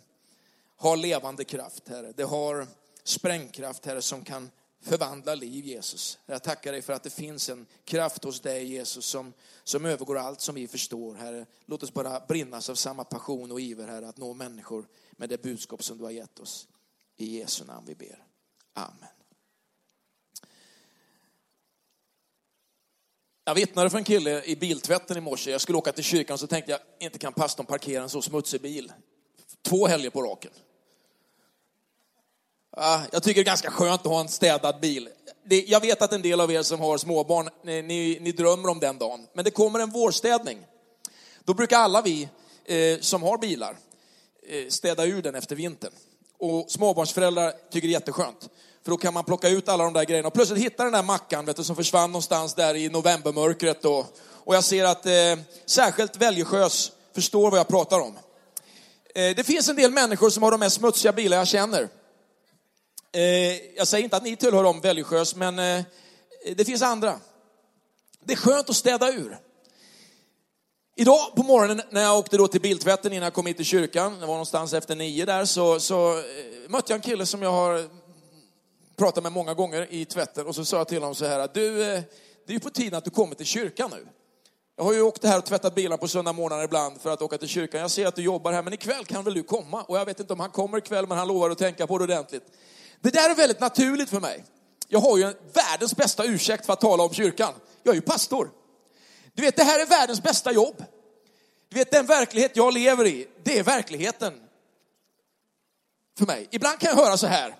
har 0.76 0.96
levande 0.96 1.44
kraft 1.44 1.88
Herre. 1.88 2.12
Det 2.12 2.22
har 2.22 2.66
sprängkraft 3.04 3.86
Herre 3.86 4.02
som 4.02 4.24
kan 4.24 4.50
förvandla 4.80 5.34
liv 5.34 5.66
Jesus. 5.66 6.18
Jag 6.26 6.42
tackar 6.42 6.72
dig 6.72 6.82
för 6.82 6.92
att 6.92 7.02
det 7.02 7.10
finns 7.10 7.48
en 7.48 7.66
kraft 7.84 8.24
hos 8.24 8.40
dig 8.40 8.64
Jesus 8.64 9.06
som, 9.06 9.32
som 9.64 9.84
övergår 9.84 10.18
allt 10.18 10.40
som 10.40 10.54
vi 10.54 10.68
förstår 10.68 11.14
Herre. 11.14 11.46
Låt 11.66 11.82
oss 11.82 11.92
bara 11.92 12.20
brinnas 12.20 12.70
av 12.70 12.74
samma 12.74 13.04
passion 13.04 13.52
och 13.52 13.60
iver 13.60 13.86
Herre 13.86 14.08
att 14.08 14.16
nå 14.16 14.34
människor 14.34 14.88
med 15.10 15.28
det 15.28 15.42
budskap 15.42 15.82
som 15.82 15.98
du 15.98 16.04
har 16.04 16.10
gett 16.10 16.38
oss. 16.38 16.68
I 17.16 17.38
Jesu 17.38 17.64
namn 17.64 17.86
vi 17.86 17.94
ber. 17.94 18.24
Amen. 18.72 19.17
Jag 23.48 23.54
vittnade 23.54 23.90
för 23.90 23.98
en 23.98 24.04
kille 24.04 24.42
i 24.44 24.56
biltvätten 24.56 25.16
i 25.16 25.20
morse. 25.20 25.50
Jag 25.50 25.60
skulle 25.60 25.78
åka 25.78 25.92
till 25.92 26.04
kyrkan 26.04 26.34
och 26.34 26.40
så 26.40 26.46
tänkte 26.46 26.70
jag, 26.70 26.80
inte 27.00 27.18
kan 27.18 27.32
pastorn 27.32 27.66
parkera 27.66 28.02
en 28.02 28.08
så 28.08 28.22
smutsig 28.22 28.60
bil. 28.60 28.92
Två 29.62 29.86
helger 29.86 30.10
på 30.10 30.22
raken. 30.22 30.50
Jag 33.10 33.22
tycker 33.22 33.34
det 33.34 33.42
är 33.42 33.44
ganska 33.44 33.70
skönt 33.70 34.00
att 34.00 34.06
ha 34.06 34.20
en 34.20 34.28
städad 34.28 34.80
bil. 34.80 35.08
Jag 35.48 35.80
vet 35.80 36.02
att 36.02 36.12
en 36.12 36.22
del 36.22 36.40
av 36.40 36.52
er 36.52 36.62
som 36.62 36.80
har 36.80 36.98
småbarn, 36.98 37.48
ni, 37.62 38.18
ni 38.20 38.32
drömmer 38.32 38.68
om 38.68 38.80
den 38.80 38.98
dagen. 38.98 39.26
Men 39.32 39.44
det 39.44 39.50
kommer 39.50 39.78
en 39.78 39.90
vårstädning. 39.90 40.58
Då 41.44 41.54
brukar 41.54 41.78
alla 41.78 42.02
vi 42.02 42.28
eh, 42.64 43.00
som 43.00 43.22
har 43.22 43.38
bilar 43.38 43.76
eh, 44.48 44.68
städa 44.68 45.06
ur 45.06 45.22
den 45.22 45.34
efter 45.34 45.56
vintern. 45.56 45.92
Och 46.38 46.70
småbarnsföräldrar 46.70 47.52
tycker 47.70 47.88
det 47.88 47.92
är 47.92 48.00
jätteskönt. 48.00 48.48
För 48.88 48.90
då 48.90 48.96
kan 48.96 49.14
man 49.14 49.24
plocka 49.24 49.48
ut 49.48 49.68
alla 49.68 49.84
de 49.84 49.92
där 49.92 50.04
grejerna 50.04 50.28
och 50.28 50.34
plötsligt 50.34 50.62
hitta 50.62 50.84
den 50.84 50.92
där 50.92 51.02
mackan 51.02 51.44
vet 51.44 51.56
du, 51.56 51.64
som 51.64 51.76
försvann 51.76 52.10
någonstans 52.10 52.54
där 52.54 52.74
i 52.74 52.88
novembermörkret. 52.88 53.84
Och, 53.84 54.18
och 54.44 54.54
jag 54.54 54.64
ser 54.64 54.84
att 54.84 55.06
eh, 55.06 55.12
särskilt 55.66 56.16
Väljesjös 56.16 56.92
förstår 57.14 57.50
vad 57.50 57.60
jag 57.60 57.68
pratar 57.68 58.00
om. 58.00 58.18
Eh, 59.14 59.36
det 59.36 59.46
finns 59.46 59.68
en 59.68 59.76
del 59.76 59.90
människor 59.90 60.30
som 60.30 60.42
har 60.42 60.50
de 60.50 60.60
mest 60.60 60.76
smutsiga 60.76 61.12
bilar 61.12 61.36
jag 61.36 61.48
känner. 61.48 61.88
Eh, 63.12 63.76
jag 63.76 63.88
säger 63.88 64.04
inte 64.04 64.16
att 64.16 64.22
ni 64.22 64.36
tillhör 64.36 64.62
dem 64.62 64.80
Väljesjös, 64.80 65.34
men 65.36 65.58
eh, 65.58 65.84
det 66.56 66.64
finns 66.64 66.82
andra. 66.82 67.20
Det 68.24 68.32
är 68.32 68.36
skönt 68.36 68.70
att 68.70 68.76
städa 68.76 69.12
ur. 69.12 69.38
Idag 70.96 71.34
på 71.36 71.42
morgonen 71.42 71.82
när 71.90 72.02
jag 72.02 72.18
åkte 72.18 72.36
då 72.36 72.48
till 72.48 72.60
biltvätten 72.60 73.12
innan 73.12 73.24
jag 73.24 73.34
kom 73.34 73.46
hit 73.46 73.56
till 73.56 73.66
kyrkan, 73.66 74.20
det 74.20 74.26
var 74.26 74.34
någonstans 74.34 74.72
efter 74.72 74.96
nio 74.96 75.24
där, 75.24 75.44
så, 75.44 75.80
så 75.80 76.18
eh, 76.18 76.24
mötte 76.68 76.92
jag 76.92 76.96
en 76.96 77.02
kille 77.02 77.26
som 77.26 77.42
jag 77.42 77.52
har 77.52 77.98
pratat 78.98 79.22
med 79.22 79.32
många 79.32 79.54
gånger 79.54 79.86
i 79.90 80.04
tvätten 80.04 80.46
och 80.46 80.54
så 80.54 80.64
sa 80.64 80.76
jag 80.76 80.88
till 80.88 80.98
honom 80.98 81.14
så 81.14 81.26
här, 81.26 81.48
du, 81.54 81.82
eh, 81.82 82.02
det 82.46 82.52
är 82.52 82.54
ju 82.54 82.60
på 82.60 82.70
tiden 82.70 82.98
att 82.98 83.04
du 83.04 83.10
kommer 83.10 83.34
till 83.34 83.46
kyrkan 83.46 83.90
nu. 83.90 84.06
Jag 84.76 84.84
har 84.84 84.92
ju 84.92 85.02
åkt 85.02 85.24
här 85.24 85.38
och 85.38 85.44
tvättat 85.44 85.74
bilar 85.74 85.96
på 85.96 86.08
söndag 86.08 86.32
morgnar 86.32 86.64
ibland 86.64 87.00
för 87.00 87.10
att 87.10 87.22
åka 87.22 87.38
till 87.38 87.48
kyrkan. 87.48 87.80
Jag 87.80 87.90
ser 87.90 88.06
att 88.06 88.16
du 88.16 88.22
jobbar 88.22 88.52
här, 88.52 88.62
men 88.62 88.72
ikväll 88.72 89.04
kan 89.04 89.24
väl 89.24 89.34
du 89.34 89.42
komma? 89.42 89.82
Och 89.82 89.98
jag 89.98 90.04
vet 90.04 90.20
inte 90.20 90.32
om 90.32 90.40
han 90.40 90.50
kommer 90.50 90.78
ikväll, 90.78 91.06
men 91.06 91.18
han 91.18 91.28
lovar 91.28 91.50
att 91.50 91.58
tänka 91.58 91.86
på 91.86 91.98
det 91.98 92.04
ordentligt. 92.04 92.42
Det 93.00 93.10
där 93.10 93.30
är 93.30 93.34
väldigt 93.34 93.60
naturligt 93.60 94.10
för 94.10 94.20
mig. 94.20 94.44
Jag 94.88 94.98
har 94.98 95.18
ju 95.18 95.34
världens 95.52 95.96
bästa 95.96 96.24
ursäkt 96.24 96.66
för 96.66 96.72
att 96.72 96.80
tala 96.80 97.02
om 97.02 97.12
kyrkan. 97.12 97.52
Jag 97.82 97.92
är 97.92 97.96
ju 97.96 98.00
pastor. 98.00 98.50
Du 99.34 99.42
vet, 99.42 99.56
det 99.56 99.62
här 99.62 99.80
är 99.80 99.86
världens 99.86 100.22
bästa 100.22 100.52
jobb. 100.52 100.84
Du 101.68 101.78
vet, 101.78 101.90
den 101.90 102.06
verklighet 102.06 102.56
jag 102.56 102.74
lever 102.74 103.06
i, 103.06 103.28
det 103.42 103.58
är 103.58 103.62
verkligheten 103.62 104.40
för 106.18 106.26
mig. 106.26 106.48
Ibland 106.50 106.78
kan 106.78 106.88
jag 106.90 107.04
höra 107.04 107.16
så 107.16 107.26
här, 107.26 107.56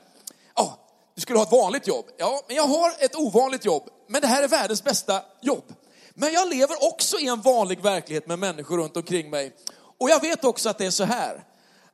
du 1.19 1.23
skulle 1.23 1.39
ha 1.39 1.45
ett 1.45 1.53
vanligt 1.53 1.87
jobb. 1.87 2.07
Ja, 2.17 2.43
men 2.47 2.57
jag 2.57 2.63
har 2.63 2.95
ett 2.99 3.17
ovanligt 3.17 3.65
jobb, 3.65 3.89
men 4.09 4.21
det 4.21 4.27
här 4.27 4.43
är 4.43 4.49
världens 4.49 4.85
bästa 4.85 5.23
jobb. 5.41 5.75
Men 6.15 6.33
jag 6.33 6.49
lever 6.49 6.85
också 6.85 7.19
i 7.19 7.29
en 7.29 7.41
vanlig 7.41 7.81
verklighet 7.83 8.27
med 8.27 8.39
människor 8.39 8.79
runt 8.79 8.97
omkring 8.97 9.31
mig. 9.31 9.57
Och 9.99 10.11
jag 10.11 10.21
vet 10.21 10.45
också 10.45 10.69
att 10.69 10.79
det 10.79 10.87
är 10.87 10.91
så 10.91 11.05
här, 11.05 11.45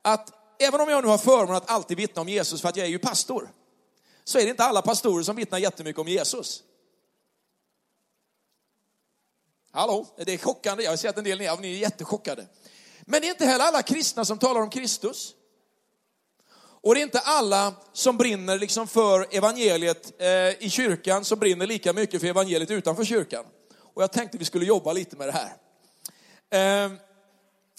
att 0.03 0.31
även 0.59 0.81
om 0.81 0.89
jag 0.89 1.05
nu 1.05 1.11
har 1.11 1.19
förmånen 1.19 1.55
att 1.55 1.71
alltid 1.71 1.97
vittna 1.97 2.23
om 2.23 2.29
Jesus 2.29 2.61
för 2.61 2.69
att 2.69 2.77
jag 2.77 2.87
är 2.87 2.91
ju 2.91 2.99
pastor, 2.99 3.51
så 4.25 4.39
är 4.39 4.45
det 4.45 4.51
inte 4.51 4.65
alla 4.65 4.83
pastorer 4.83 5.23
som 5.23 5.37
vittnar 5.37 5.59
jättemycket 5.59 6.01
om 6.01 6.09
Jesus. 6.09 6.63
Hallå, 9.71 10.07
det 10.17 10.33
är 10.33 10.39
chockande. 10.39 10.85
Jag 10.85 10.93
har 10.93 10.97
sett 10.97 11.19
en 11.19 11.25
del 11.25 11.49
av 11.49 11.61
ni 11.61 11.75
är 11.75 11.79
jättechockade. 11.79 12.47
Men 13.01 13.21
det 13.21 13.27
är 13.27 13.31
inte 13.31 13.47
heller 13.47 13.65
alla 13.65 13.83
kristna 13.83 14.25
som 14.25 14.39
talar 14.39 14.61
om 14.61 14.71
Kristus. 14.71 15.35
Och 16.85 16.95
det 16.95 17.01
är 17.01 17.03
inte 17.03 17.21
alla 17.21 17.75
som 17.93 18.17
brinner 18.17 18.59
liksom 18.59 18.89
för 18.89 19.27
evangeliet 19.31 20.13
eh, 20.19 20.29
i 20.65 20.71
kyrkan 20.71 21.25
som 21.25 21.39
brinner 21.39 21.67
lika 21.67 21.93
mycket 21.93 22.21
för 22.21 22.29
evangeliet 22.29 22.71
utanför 22.71 23.05
kyrkan. 23.05 23.45
Och 23.95 24.03
jag 24.03 24.13
tänkte 24.13 24.39
vi 24.39 24.45
skulle 24.45 24.65
jobba 24.65 24.93
lite 24.93 25.17
med 25.17 25.29
det 25.29 25.33
här. 25.33 25.57
Eh, 26.85 26.93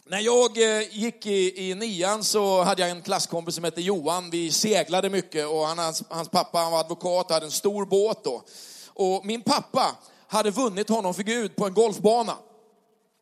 när 0.05 0.19
jag 0.19 0.57
eh, 0.57 0.95
gick 0.95 1.25
i, 1.25 1.69
i 1.69 1.75
nian 1.75 2.23
så 2.23 2.61
hade 2.61 2.81
jag 2.81 2.91
en 2.91 3.01
klasskompis 3.01 3.55
som 3.55 3.63
hette 3.63 3.81
Johan. 3.81 4.29
Vi 4.29 4.51
seglade 4.51 5.09
mycket 5.09 5.47
och 5.47 5.65
han, 5.65 5.77
hans, 5.77 6.03
hans 6.09 6.29
pappa 6.29 6.59
han 6.59 6.71
var 6.71 6.79
advokat 6.79 7.25
och 7.25 7.33
hade 7.33 7.45
en 7.45 7.51
stor 7.51 7.85
båt 7.85 8.23
då. 8.23 8.43
Och 8.93 9.25
min 9.25 9.41
pappa 9.41 9.95
hade 10.27 10.51
vunnit 10.51 10.89
honom 10.89 11.13
för 11.13 11.23
Gud 11.23 11.55
på 11.55 11.65
en 11.65 11.73
golfbana. 11.73 12.37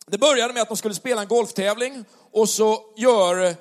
Det 0.08 0.18
började 0.18 0.54
med 0.54 0.62
att 0.62 0.68
de 0.68 0.78
skulle 0.78 0.96
spela 0.96 1.22
en 1.22 1.28
golftävling 1.28 2.06
och 2.32 2.50
så 2.50 2.82
gör 2.96 3.56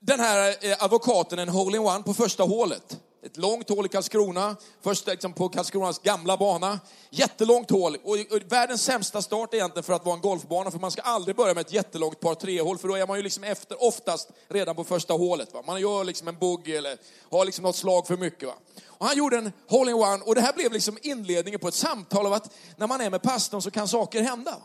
den 0.00 0.20
här 0.20 0.56
eh, 0.60 0.84
advokaten 0.84 1.38
en 1.38 1.48
hole-in-one 1.48 2.02
på 2.02 2.14
första 2.14 2.42
hålet. 2.42 3.00
Ett 3.22 3.36
långt 3.36 3.68
hål 3.68 3.86
i 3.86 3.88
Karlskrona, 3.88 4.56
först 4.82 5.06
liksom 5.06 5.32
på 5.32 5.48
Karlskronas 5.48 5.98
gamla 5.98 6.36
bana. 6.36 6.80
Jättelångt 7.10 7.70
hål 7.70 7.96
och 8.04 8.16
världens 8.48 8.82
sämsta 8.82 9.22
start 9.22 9.54
egentligen 9.54 9.84
för 9.84 9.92
att 9.92 10.04
vara 10.04 10.14
en 10.14 10.20
golfbana, 10.20 10.70
för 10.70 10.78
man 10.78 10.90
ska 10.90 11.02
aldrig 11.02 11.36
börja 11.36 11.54
med 11.54 11.60
ett 11.60 11.72
jättelångt 11.72 12.20
par 12.20 12.34
tre 12.34 12.60
hål 12.60 12.78
för 12.78 12.88
då 12.88 12.94
är 12.94 13.06
man 13.06 13.16
ju 13.16 13.22
liksom 13.22 13.44
efter, 13.44 13.84
oftast 13.84 14.28
redan 14.48 14.76
på 14.76 14.84
första 14.84 15.14
hålet. 15.14 15.54
Va? 15.54 15.62
Man 15.66 15.80
gör 15.80 16.04
liksom 16.04 16.28
en 16.28 16.38
bogey 16.38 16.76
eller 16.76 16.98
har 17.30 17.44
liksom 17.44 17.62
något 17.62 17.76
slag 17.76 18.06
för 18.06 18.16
mycket. 18.16 18.48
Va? 18.48 18.54
Och 18.86 19.06
han 19.06 19.16
gjorde 19.16 19.36
en 19.36 19.52
hole-in-one 19.68 20.22
och 20.24 20.34
det 20.34 20.40
här 20.40 20.52
blev 20.52 20.72
liksom 20.72 20.98
inledningen 21.02 21.60
på 21.60 21.68
ett 21.68 21.74
samtal 21.74 22.26
av 22.26 22.32
att 22.32 22.50
när 22.76 22.86
man 22.86 23.00
är 23.00 23.10
med 23.10 23.22
pastorn 23.22 23.62
så 23.62 23.70
kan 23.70 23.88
saker 23.88 24.22
hända. 24.22 24.56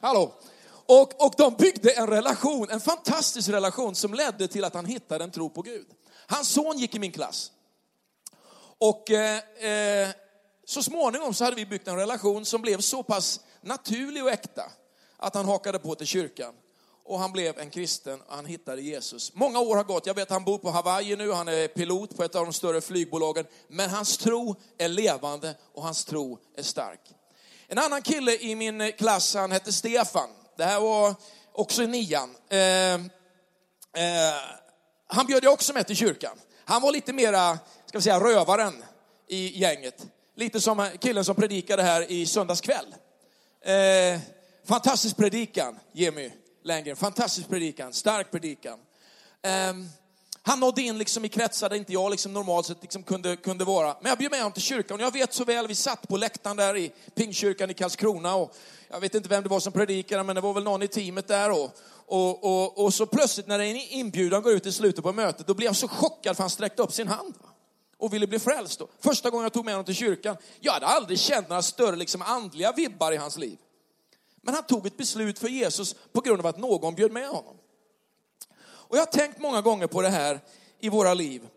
Hallå? 0.00 0.32
Och, 0.88 1.26
och 1.26 1.34
de 1.36 1.54
byggde 1.54 1.90
en 1.90 2.06
relation, 2.06 2.70
en 2.70 2.80
fantastisk 2.80 3.48
relation 3.48 3.94
som 3.94 4.14
ledde 4.14 4.48
till 4.48 4.64
att 4.64 4.74
han 4.74 4.84
hittade 4.84 5.24
en 5.24 5.30
tro 5.30 5.50
på 5.50 5.62
Gud. 5.62 5.86
Hans 6.26 6.48
son 6.48 6.78
gick 6.78 6.94
i 6.94 6.98
min 6.98 7.12
klass. 7.12 7.52
Och 8.78 9.10
eh, 9.10 9.40
eh, 9.70 10.08
så 10.64 10.82
småningom 10.82 11.34
så 11.34 11.44
hade 11.44 11.56
vi 11.56 11.66
byggt 11.66 11.88
en 11.88 11.96
relation 11.96 12.44
som 12.44 12.62
blev 12.62 12.80
så 12.80 13.02
pass 13.02 13.40
naturlig 13.60 14.22
och 14.24 14.30
äkta 14.30 14.62
att 15.16 15.34
han 15.34 15.44
hakade 15.44 15.78
på 15.78 15.94
till 15.94 16.06
kyrkan. 16.06 16.54
Och 17.04 17.18
han 17.18 17.32
blev 17.32 17.58
en 17.58 17.70
kristen 17.70 18.20
och 18.20 18.34
han 18.34 18.46
hittade 18.46 18.82
Jesus. 18.82 19.34
Många 19.34 19.60
år 19.60 19.76
har 19.76 19.84
gått, 19.84 20.06
jag 20.06 20.14
vet 20.14 20.30
han 20.30 20.44
bor 20.44 20.58
på 20.58 20.70
Hawaii 20.70 21.16
nu, 21.16 21.32
han 21.32 21.48
är 21.48 21.68
pilot 21.68 22.16
på 22.16 22.24
ett 22.24 22.34
av 22.34 22.44
de 22.44 22.52
större 22.52 22.80
flygbolagen. 22.80 23.46
Men 23.68 23.90
hans 23.90 24.18
tro 24.18 24.56
är 24.78 24.88
levande 24.88 25.54
och 25.74 25.82
hans 25.82 26.04
tro 26.04 26.38
är 26.56 26.62
stark. 26.62 27.00
En 27.68 27.78
annan 27.78 28.02
kille 28.02 28.36
i 28.36 28.54
min 28.54 28.92
klass, 28.92 29.34
han 29.34 29.52
hette 29.52 29.72
Stefan. 29.72 30.28
Det 30.56 30.64
här 30.64 30.80
var 30.80 31.14
också 31.52 31.82
i 31.82 31.86
nian. 31.86 32.36
Eh, 32.48 32.94
eh, 32.94 33.00
han 35.06 35.26
bjöd 35.26 35.44
jag 35.44 35.52
också 35.52 35.72
med 35.72 35.86
till 35.86 35.96
kyrkan. 35.96 36.38
Han 36.64 36.82
var 36.82 36.92
lite 36.92 37.12
mera, 37.12 37.58
ska 37.86 37.98
vi 37.98 38.02
säga, 38.02 38.20
rövaren 38.20 38.84
i 39.28 39.58
gänget. 39.58 40.06
Lite 40.36 40.60
som 40.60 40.90
killen 41.00 41.24
som 41.24 41.34
predikade 41.34 41.82
här 41.82 42.10
i 42.10 42.26
söndags 42.26 42.60
kväll. 42.60 42.94
Eh, 43.60 44.20
fantastisk 44.64 45.16
predikan, 45.16 45.78
Jimmy 45.92 46.32
Lenngren. 46.62 46.96
Fantastisk 46.96 47.48
predikan, 47.48 47.92
stark 47.92 48.30
predikan. 48.30 48.78
Ehm, 49.42 49.88
han 50.46 50.60
nådde 50.60 50.82
in 50.82 50.98
liksom 50.98 51.24
i 51.24 51.28
kretsar 51.28 51.68
där 51.68 51.76
inte 51.76 51.92
jag 51.92 52.10
liksom 52.10 52.32
normalt 52.32 52.66
sett 52.66 52.82
liksom 52.82 53.02
kunde, 53.02 53.36
kunde 53.36 53.64
vara. 53.64 53.96
Men 54.00 54.08
jag 54.08 54.18
bjöd 54.18 54.30
med 54.30 54.40
honom 54.40 54.52
till 54.52 54.62
kyrkan 54.62 54.94
och 54.94 55.02
jag 55.02 55.12
vet 55.12 55.32
så 55.32 55.44
väl, 55.44 55.66
vi 55.66 55.74
satt 55.74 56.08
på 56.08 56.16
läktaren 56.16 56.56
där 56.56 56.76
i 56.76 56.92
Pingkyrkan 57.14 57.70
i 57.70 57.74
Karlskrona 57.74 58.34
och 58.34 58.56
jag 58.88 59.00
vet 59.00 59.14
inte 59.14 59.28
vem 59.28 59.42
det 59.42 59.48
var 59.48 59.60
som 59.60 59.72
predikade, 59.72 60.22
men 60.22 60.34
det 60.34 60.40
var 60.40 60.52
väl 60.52 60.62
någon 60.62 60.82
i 60.82 60.88
teamet 60.88 61.28
där. 61.28 61.50
Och, 61.50 61.70
och, 62.06 62.44
och, 62.44 62.84
och 62.84 62.94
så 62.94 63.06
plötsligt 63.06 63.46
när 63.46 63.58
en 63.58 63.76
inbjudan 63.76 64.42
går 64.42 64.52
ut 64.52 64.66
i 64.66 64.72
slutet 64.72 65.04
på 65.04 65.12
mötet, 65.12 65.46
då 65.46 65.54
blev 65.54 65.66
jag 65.66 65.76
så 65.76 65.88
chockad 65.88 66.36
för 66.36 66.42
han 66.42 66.50
sträckte 66.50 66.82
upp 66.82 66.92
sin 66.92 67.08
hand. 67.08 67.34
Och 67.98 68.14
ville 68.14 68.26
bli 68.26 68.38
frälst. 68.38 68.78
Då. 68.78 68.88
Första 69.00 69.30
gången 69.30 69.42
jag 69.42 69.52
tog 69.52 69.64
med 69.64 69.74
honom 69.74 69.84
till 69.84 69.94
kyrkan, 69.94 70.36
jag 70.60 70.72
hade 70.72 70.86
aldrig 70.86 71.18
känt 71.18 71.48
några 71.48 71.62
större 71.62 71.96
liksom, 71.96 72.22
andliga 72.22 72.72
vibbar 72.72 73.12
i 73.12 73.16
hans 73.16 73.38
liv. 73.38 73.58
Men 74.42 74.54
han 74.54 74.64
tog 74.64 74.86
ett 74.86 74.96
beslut 74.96 75.38
för 75.38 75.48
Jesus 75.48 75.94
på 76.12 76.20
grund 76.20 76.40
av 76.40 76.46
att 76.46 76.58
någon 76.58 76.94
bjöd 76.94 77.12
med 77.12 77.28
honom. 77.28 77.56
Och 78.88 78.96
jag 78.96 79.00
har 79.00 79.06
tänkt 79.06 79.38
många 79.38 79.60
gånger 79.60 79.86
på 79.86 80.02
det 80.02 80.08
här 80.08 80.40
i 80.80 80.88
våra 80.88 81.14
liv. 81.14 81.48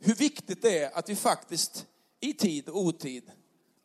Hur 0.00 0.14
viktigt 0.14 0.62
det 0.62 0.78
är 0.78 0.98
att 0.98 1.08
vi 1.08 1.16
faktiskt 1.16 1.86
i 2.20 2.32
tid 2.32 2.68
och 2.68 2.80
otid 2.80 3.30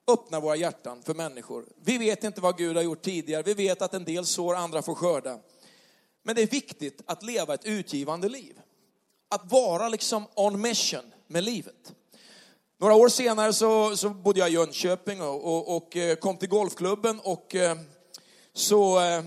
öppnar 0.08 0.42
våra 0.42 0.56
hjärtan 0.56 1.02
för 1.02 1.14
människor. 1.14 1.66
Vi 1.84 1.98
vet 1.98 2.24
inte 2.24 2.42
vad 2.42 2.58
Gud 2.58 2.76
har 2.76 2.84
gjort 2.84 3.02
tidigare. 3.02 3.44
Vi 3.44 3.54
vet 3.54 3.82
att 3.82 3.94
en 3.94 4.06
del 4.06 4.26
sår, 4.26 4.56
andra 4.56 4.82
får 4.82 4.96
skörda. 4.96 5.40
Men 6.24 6.36
det 6.36 6.42
är 6.42 6.48
viktigt 6.48 7.02
att 7.06 7.24
leva 7.24 7.54
ett 7.54 7.66
utgivande 7.66 8.30
liv. 8.30 8.60
Att 9.30 9.52
vara 9.52 9.90
liksom 9.90 10.26
on 10.36 10.62
mission 10.62 11.14
med 11.28 11.44
livet. 11.44 11.94
Några 12.78 12.96
år 12.96 13.10
senare 13.10 13.54
så, 13.54 13.98
så 13.98 14.10
bodde 14.10 14.40
jag 14.40 14.50
i 14.50 14.54
Jönköping 14.54 15.22
och, 15.22 15.44
och, 15.44 15.76
och 15.76 15.98
eh, 15.98 16.16
kom 16.16 16.38
till 16.38 16.50
golfklubben 16.50 17.20
och 17.20 17.56
eh, 17.56 17.78
så 18.54 19.00
eh, 19.00 19.24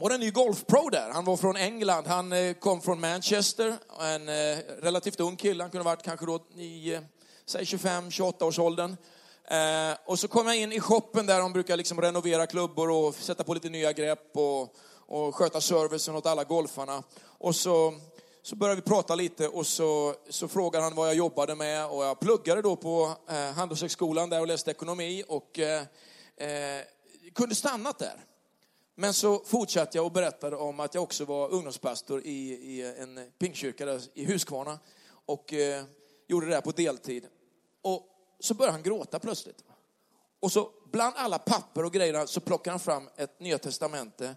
var 0.00 0.10
en 0.10 0.20
ny 0.20 0.30
golfpro 0.30 0.88
där. 0.88 1.10
Han 1.10 1.24
var 1.24 1.36
från 1.36 1.56
England, 1.56 2.06
han 2.06 2.32
eh, 2.32 2.54
kom 2.54 2.80
från 2.80 3.00
Manchester, 3.00 3.76
en 4.00 4.28
eh, 4.28 4.58
relativt 4.82 5.20
ung 5.20 5.36
kille, 5.36 5.62
han 5.62 5.70
kunde 5.70 5.84
ha 5.84 5.90
varit 5.90 6.02
kanske 6.02 6.26
då 6.26 6.36
i, 6.56 6.98
säg 7.46 7.64
25-28 7.64 8.42
års 8.42 8.58
åldern. 8.58 8.96
Eh, 9.44 9.96
och 10.04 10.18
så 10.18 10.28
kom 10.28 10.46
jag 10.46 10.56
in 10.56 10.72
i 10.72 10.80
shoppen 10.80 11.26
där 11.26 11.40
de 11.40 11.52
brukar 11.52 11.76
liksom 11.76 12.00
renovera 12.00 12.46
klubbor 12.46 12.90
och 12.90 13.14
sätta 13.14 13.44
på 13.44 13.54
lite 13.54 13.68
nya 13.68 13.92
grepp 13.92 14.30
och, 14.36 14.76
och 15.06 15.34
sköta 15.34 15.60
servicen 15.60 16.16
åt 16.16 16.26
alla 16.26 16.44
golfarna. 16.44 17.02
Och 17.26 17.56
så 17.56 17.94
så 18.42 18.56
började 18.56 18.80
vi 18.80 18.86
prata 18.86 19.14
lite 19.14 19.48
och 19.48 19.66
så, 19.66 20.14
så 20.30 20.48
frågade 20.48 20.84
han 20.84 20.94
vad 20.94 21.08
jag 21.08 21.14
jobbade 21.14 21.54
med 21.54 21.86
och 21.86 22.04
jag 22.04 22.20
pluggade 22.20 22.62
då 22.62 22.76
på 22.76 23.12
Handelshögskolan 23.56 24.30
där 24.30 24.40
och 24.40 24.46
läste 24.46 24.70
ekonomi 24.70 25.24
och 25.28 25.58
eh, 25.58 25.82
eh, 26.36 26.82
kunde 27.34 27.54
stannat 27.54 27.98
där. 27.98 28.24
Men 28.94 29.14
så 29.14 29.38
fortsatte 29.44 29.98
jag 29.98 30.06
och 30.06 30.12
berättade 30.12 30.56
om 30.56 30.80
att 30.80 30.94
jag 30.94 31.02
också 31.02 31.24
var 31.24 31.52
ungdomspastor 31.52 32.22
i, 32.24 32.52
i 32.52 32.82
en 32.98 33.30
pingkyrka 33.38 33.86
där, 33.86 34.02
i 34.14 34.24
Huskvarna 34.24 34.78
och 35.26 35.52
eh, 35.52 35.84
gjorde 36.26 36.46
det 36.46 36.52
där 36.52 36.60
på 36.60 36.70
deltid. 36.70 37.26
Och 37.82 38.08
så 38.40 38.54
började 38.54 38.72
han 38.72 38.82
gråta 38.82 39.18
plötsligt. 39.18 39.64
Och 40.40 40.52
så 40.52 40.70
bland 40.92 41.14
alla 41.16 41.38
papper 41.38 41.84
och 41.84 41.92
grejer 41.92 42.26
så 42.26 42.40
plockade 42.40 42.72
han 42.72 42.80
fram 42.80 43.08
ett 43.16 43.40
Nya 43.40 43.58
Testamente 43.58 44.36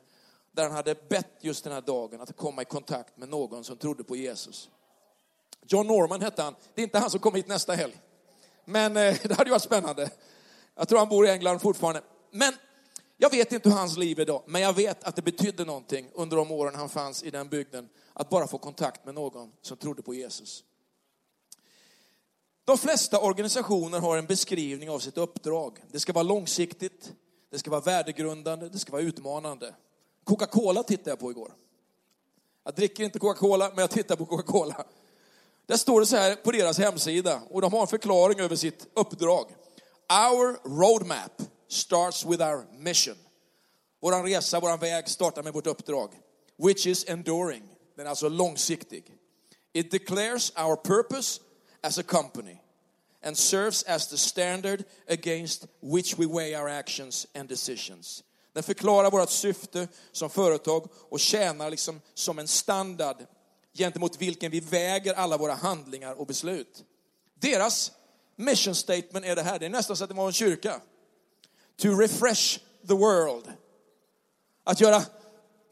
där 0.52 0.64
han 0.64 0.72
hade 0.72 0.96
bett 0.96 1.32
just 1.40 1.64
den 1.64 1.74
här 1.74 1.82
dagen 1.82 2.22
att 2.22 2.38
komma 2.38 2.62
i 2.62 2.66
kontakt 2.66 3.18
med 3.18 3.30
någon 3.30 3.64
som 3.64 3.78
trodde 3.78 4.04
på 4.04 4.16
Jesus. 4.16 4.70
John 5.68 5.88
Norman 5.88 6.22
hette 6.22 6.42
han. 6.42 6.56
Det 6.76 6.82
är 6.82 6.84
inte 6.84 7.00
han 7.00 7.10
som 7.10 7.20
kommer 7.20 7.38
hit 7.38 7.48
nästa 7.48 7.74
helg. 7.74 8.02
Men 8.66 8.98
eh, 8.98 9.16
det 9.24 9.34
hade 9.34 9.50
ju 9.50 9.52
varit 9.52 9.62
spännande. 9.64 10.10
Jag 10.76 10.88
tror 10.88 11.00
han 11.00 11.10
bor 11.10 11.26
i 11.26 11.30
England 11.30 11.60
fortfarande. 11.60 12.02
Men 12.32 12.54
jag 13.18 13.30
vet 13.30 13.52
inte 13.52 13.70
hur 13.70 13.76
hans 13.76 13.98
liv 13.98 14.20
är 14.20 14.22
idag, 14.22 14.44
men 14.46 14.62
jag 14.62 14.74
vet 14.74 15.04
att 15.04 15.16
det 15.16 15.22
betydde 15.22 15.66
någonting 15.66 16.10
under 16.14 16.38
de 16.38 16.52
åren 16.52 16.76
han 16.76 16.90
fanns 16.90 17.24
i 17.24 17.30
den 17.30 17.50
bygden, 17.50 17.90
att 18.14 18.30
bara 18.30 18.48
få 18.48 18.58
kontakt 18.58 19.06
med 19.06 19.16
någon 19.16 19.52
som 19.62 19.78
trodde 19.78 20.02
på 20.02 20.14
Jesus. 20.14 20.64
De 22.66 22.78
flesta 22.78 23.20
organisationer 23.20 24.00
har 24.00 24.18
en 24.18 24.26
beskrivning 24.26 24.90
av 24.90 25.00
sitt 25.00 25.18
uppdrag. 25.18 25.84
Det 25.92 26.00
ska 26.00 26.14
vara 26.14 26.24
långsiktigt, 26.24 27.14
det 27.50 27.60
ska 27.60 27.72
vara 27.72 27.82
värdegrundande, 27.82 28.70
det 28.70 28.80
ska 28.80 28.92
vara 28.92 29.02
utmanande. 29.02 29.76
Coca-Cola 30.24 30.84
tittade 30.84 31.10
jag 31.10 31.20
på 31.20 31.32
igår. 31.32 31.54
Jag 32.64 32.76
dricker 32.76 33.04
inte 33.04 33.20
Coca-Cola, 33.20 33.70
men 33.70 33.78
jag 33.78 33.90
tittar 33.90 34.16
på 34.16 34.26
Coca-Cola. 34.26 34.86
Där 35.66 35.78
står 35.78 36.00
det 36.00 36.06
så 36.06 36.16
här 36.16 36.36
på 36.36 36.52
deras 36.52 36.78
hemsida, 36.78 37.42
och 37.50 37.62
de 37.62 37.74
har 37.74 37.82
en 37.82 37.88
förklaring 37.88 38.40
över 38.40 38.56
sitt 38.56 38.88
uppdrag. 38.94 39.46
Our 40.10 40.78
roadmap 40.80 41.42
starts 41.68 42.26
with 42.26 42.42
our 42.42 42.66
mission. 42.78 43.16
Vår 44.02 44.24
resa, 44.24 44.60
vår 44.60 44.78
väg 44.78 45.10
startar 45.10 45.44
med 45.44 45.54
vårt 45.54 45.68
uppdrag. 45.68 46.10
Which 46.58 46.88
is 46.88 47.10
enduring. 47.10 47.64
Den 47.96 48.06
är 48.06 48.10
alltså 48.10 48.30
långsiktig. 48.30 49.04
It 49.74 49.92
declares 49.92 50.52
our 50.56 50.76
purpose 50.76 51.42
as 51.82 51.98
a 51.98 52.04
company 52.04 52.58
and 53.24 53.38
serves 53.38 53.84
as 53.84 54.08
the 54.08 54.18
standard 54.18 54.84
against 55.08 55.66
which 55.82 56.20
we 56.20 56.26
weigh 56.26 56.62
our 56.62 56.70
actions 56.70 57.28
and 57.36 57.50
decisions. 57.50 58.24
Den 58.54 58.64
förklarar 58.64 59.12
vårt 59.12 59.30
syfte 59.30 59.88
som 60.12 60.30
företag 60.30 60.88
och 60.94 61.20
tjänar 61.20 61.70
liksom 61.70 62.02
som 62.14 62.40
en 62.40 62.48
standard 62.48 63.18
gentemot 63.74 64.22
vilken 64.22 64.52
vi 64.52 64.60
väger 64.60 65.14
alla 65.14 65.38
våra 65.38 65.54
handlingar 65.54 66.14
och 66.14 66.28
beslut. 66.28 66.84
Deras 67.40 67.92
mission 68.36 68.76
statement 68.76 69.26
är 69.26 69.36
det 69.36 69.42
här, 69.42 69.60
det 69.60 69.66
är 69.66 69.70
nästan 69.70 69.98
så 69.98 70.04
att 70.04 70.10
det 70.10 70.16
var 70.16 70.28
en 70.28 70.34
kyrka. 70.34 70.82
To 71.82 71.88
refresh 72.00 72.60
the 72.88 72.94
world. 72.94 73.54
Att 74.64 74.82
göra 74.82 75.02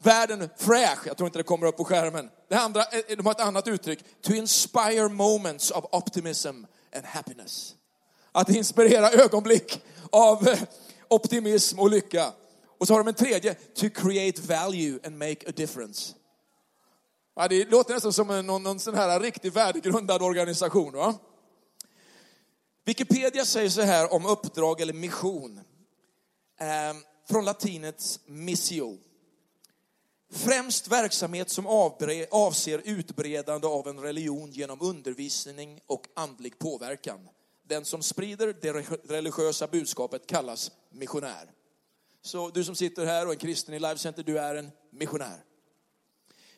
världen 0.02 0.48
fräsch. 0.56 1.06
Jag 1.06 1.16
tror 1.16 1.26
inte 1.26 1.38
det 1.38 1.42
kommer 1.42 1.66
upp 1.66 1.76
på 1.76 1.84
skärmen. 1.84 2.30
Det 2.48 2.54
andra, 2.54 2.82
eh, 2.82 3.16
de 3.16 3.26
har 3.26 3.32
ett 3.32 3.40
annat 3.40 3.68
uttryck. 3.68 4.04
To 4.22 4.32
inspire 4.32 5.08
moments 5.08 5.70
of 5.70 5.84
optimism 5.92 6.64
and 6.96 7.04
happiness. 7.04 7.74
Att 8.32 8.48
inspirera 8.48 9.10
ögonblick 9.10 9.80
av 10.10 10.48
eh, 10.48 10.58
optimism 11.08 11.80
och 11.80 11.90
lycka. 11.90 12.32
Och 12.78 12.86
så 12.86 12.94
har 12.94 12.98
de 12.98 13.08
en 13.08 13.14
tredje, 13.14 13.54
to 13.54 13.86
create 13.94 14.42
value 14.42 14.98
and 15.04 15.18
make 15.18 15.48
a 15.48 15.52
difference. 15.56 16.14
Ja, 17.36 17.48
det 17.48 17.70
låter 17.70 17.94
nästan 17.94 18.12
som 18.12 18.30
en, 18.30 18.46
någon, 18.46 18.62
någon 18.62 18.80
sån 18.80 18.94
här 18.94 19.20
riktigt 19.20 19.56
värdegrundad 19.56 20.22
organisation. 20.22 20.92
Va? 20.92 21.14
Wikipedia 22.84 23.44
säger 23.44 23.70
så 23.70 23.82
här 23.82 24.12
om 24.12 24.26
uppdrag 24.26 24.80
eller 24.80 24.92
mission. 24.92 25.60
Eh, 26.58 26.96
från 27.28 27.44
latinets 27.44 28.20
missio. 28.26 28.98
Främst 30.30 30.88
verksamhet 30.88 31.50
som 31.50 31.66
avser 32.30 32.82
utbredande 32.84 33.66
av 33.66 33.88
en 33.88 34.00
religion 34.00 34.50
genom 34.50 34.80
undervisning 34.80 35.80
och 35.86 36.06
andlig 36.14 36.58
påverkan. 36.58 37.28
Den 37.62 37.84
som 37.84 38.02
sprider 38.02 38.54
det 38.60 38.72
religiösa 39.08 39.66
budskapet 39.66 40.26
kallas 40.26 40.70
missionär. 40.90 41.50
Så 42.22 42.50
du 42.50 42.64
som 42.64 42.74
sitter 42.74 43.06
här 43.06 43.26
och 43.26 43.32
är 43.32 43.36
kristen 43.36 43.74
i 43.74 43.78
Life 43.78 43.98
Center, 43.98 44.22
du 44.22 44.38
är 44.38 44.54
en 44.54 44.70
missionär. 44.90 45.44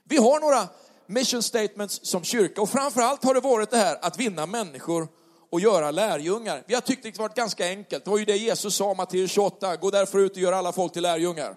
Vi 0.05 0.17
har 0.17 0.41
några 0.41 0.69
mission 1.07 1.43
statements 1.43 2.01
som 2.03 2.25
kyrka 2.25 2.63
och 2.63 2.71
framförallt 2.71 3.25
har 3.25 3.35
det 3.35 3.41
varit 3.41 3.71
det 3.71 3.77
här 3.77 3.99
att 4.03 4.19
vinna 4.19 4.47
människor 4.47 5.09
och 5.51 5.61
göra 5.61 5.91
lärjungar. 5.91 6.65
Vi 6.67 6.75
har 6.75 6.81
tyckt 6.81 7.03
det 7.03 7.19
varit 7.19 7.35
ganska 7.35 7.69
enkelt. 7.69 8.05
Det 8.05 8.11
var 8.11 8.19
ju 8.19 8.25
det 8.25 8.37
Jesus 8.37 8.75
sa, 8.75 8.95
Matteus 8.95 9.31
28, 9.31 9.77
gå 9.77 9.91
därför 9.91 10.19
ut 10.19 10.33
och 10.33 10.39
gör 10.39 10.53
alla 10.53 10.73
folk 10.73 10.93
till 10.93 11.03
lärjungar. 11.03 11.57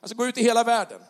Alltså 0.00 0.16
gå 0.16 0.26
ut 0.26 0.38
i 0.38 0.42
hela 0.42 0.64
världen 0.64 1.00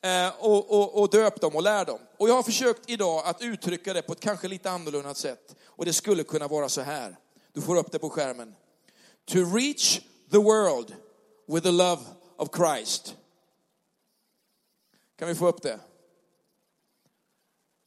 eh, 0.00 0.32
och, 0.38 0.70
och, 0.70 1.00
och 1.00 1.10
döp 1.10 1.40
dem 1.40 1.56
och 1.56 1.62
lär 1.62 1.84
dem. 1.84 1.98
Och 2.16 2.28
jag 2.28 2.34
har 2.34 2.42
försökt 2.42 2.90
idag 2.90 3.22
att 3.26 3.42
uttrycka 3.42 3.92
det 3.92 4.02
på 4.02 4.12
ett 4.12 4.20
kanske 4.20 4.48
lite 4.48 4.70
annorlunda 4.70 5.14
sätt. 5.14 5.54
Och 5.64 5.84
det 5.84 5.92
skulle 5.92 6.24
kunna 6.24 6.48
vara 6.48 6.68
så 6.68 6.80
här. 6.80 7.16
Du 7.52 7.60
får 7.62 7.76
upp 7.76 7.92
det 7.92 7.98
på 7.98 8.10
skärmen. 8.10 8.54
To 9.24 9.38
reach 9.38 10.00
the 10.30 10.38
world 10.38 10.94
with 11.46 11.62
the 11.62 11.72
love 11.72 12.02
of 12.36 12.48
Christ. 12.56 13.14
Kan 15.18 15.28
vi 15.28 15.34
få 15.34 15.48
upp 15.48 15.62
det? 15.62 15.80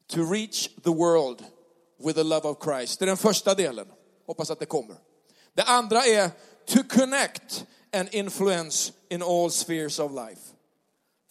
To 0.07 0.31
reach 0.31 0.69
the 0.83 0.89
world 0.89 1.45
with 1.99 2.15
the 2.15 2.23
love 2.23 2.49
of 2.49 2.57
Christ. 2.63 2.99
Det 2.99 3.05
är 3.05 3.07
den 3.07 3.17
första 3.17 3.55
delen. 3.55 3.87
Hoppas 4.27 4.51
att 4.51 4.59
det 4.59 4.65
kommer. 4.65 4.95
Det 5.53 5.63
andra 5.63 6.05
är 6.05 6.29
to 6.65 6.83
connect 6.89 7.65
and 7.93 8.09
influence 8.11 8.93
in 9.09 9.23
all 9.23 9.51
spheres 9.51 9.99
of 9.99 10.11
life. 10.11 10.41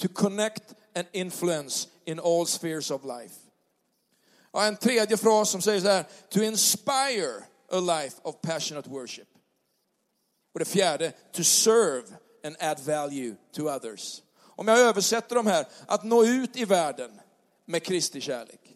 To 0.01 0.09
connect 0.09 0.75
and 0.95 1.07
influence 1.13 1.89
in 2.05 2.21
all 2.21 2.47
spheres 2.47 2.91
of 2.91 3.05
life. 3.05 3.35
Och 4.51 4.65
en 4.65 4.77
tredje 4.77 5.17
fras 5.17 5.51
som 5.51 5.63
säger 5.63 5.81
så 5.81 5.89
här, 5.89 6.05
to 6.29 6.43
inspire 6.43 7.45
a 7.73 7.81
life 7.81 8.17
of 8.23 8.41
passionate 8.41 8.91
worship. 8.91 9.29
Och 10.53 10.59
det 10.59 10.65
fjärde, 10.65 11.13
to 11.33 11.45
serve 11.45 12.07
and 12.45 12.57
add 12.61 12.81
value 12.81 13.35
to 13.53 13.63
others. 13.63 14.23
Om 14.41 14.69
jag 14.69 14.79
översätter 14.79 15.35
de 15.35 15.47
här, 15.47 15.67
att 15.87 16.05
nå 16.05 16.25
ut 16.25 16.57
i 16.57 16.65
världen 16.65 17.21
med 17.65 17.83
Kristi 17.83 18.21
kärlek. 18.21 18.68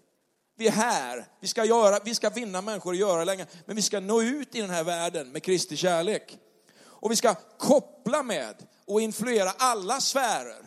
Vi 0.62 0.68
är 0.68 0.72
här, 0.72 1.26
vi 1.40 1.48
ska, 1.48 1.64
göra, 1.64 2.00
vi 2.04 2.14
ska 2.14 2.30
vinna 2.30 2.60
människor 2.60 2.90
och 2.90 2.96
göra 2.96 3.24
länge, 3.24 3.46
men 3.66 3.76
vi 3.76 3.82
ska 3.82 4.00
nå 4.00 4.22
ut 4.22 4.54
i 4.54 4.60
den 4.60 4.70
här 4.70 4.84
världen 4.84 5.32
med 5.32 5.42
Kristi 5.42 5.76
kärlek. 5.76 6.38
Och 6.84 7.10
vi 7.10 7.16
ska 7.16 7.34
koppla 7.58 8.22
med 8.22 8.54
och 8.86 9.00
influera 9.00 9.50
alla 9.50 10.00
sfärer 10.00 10.66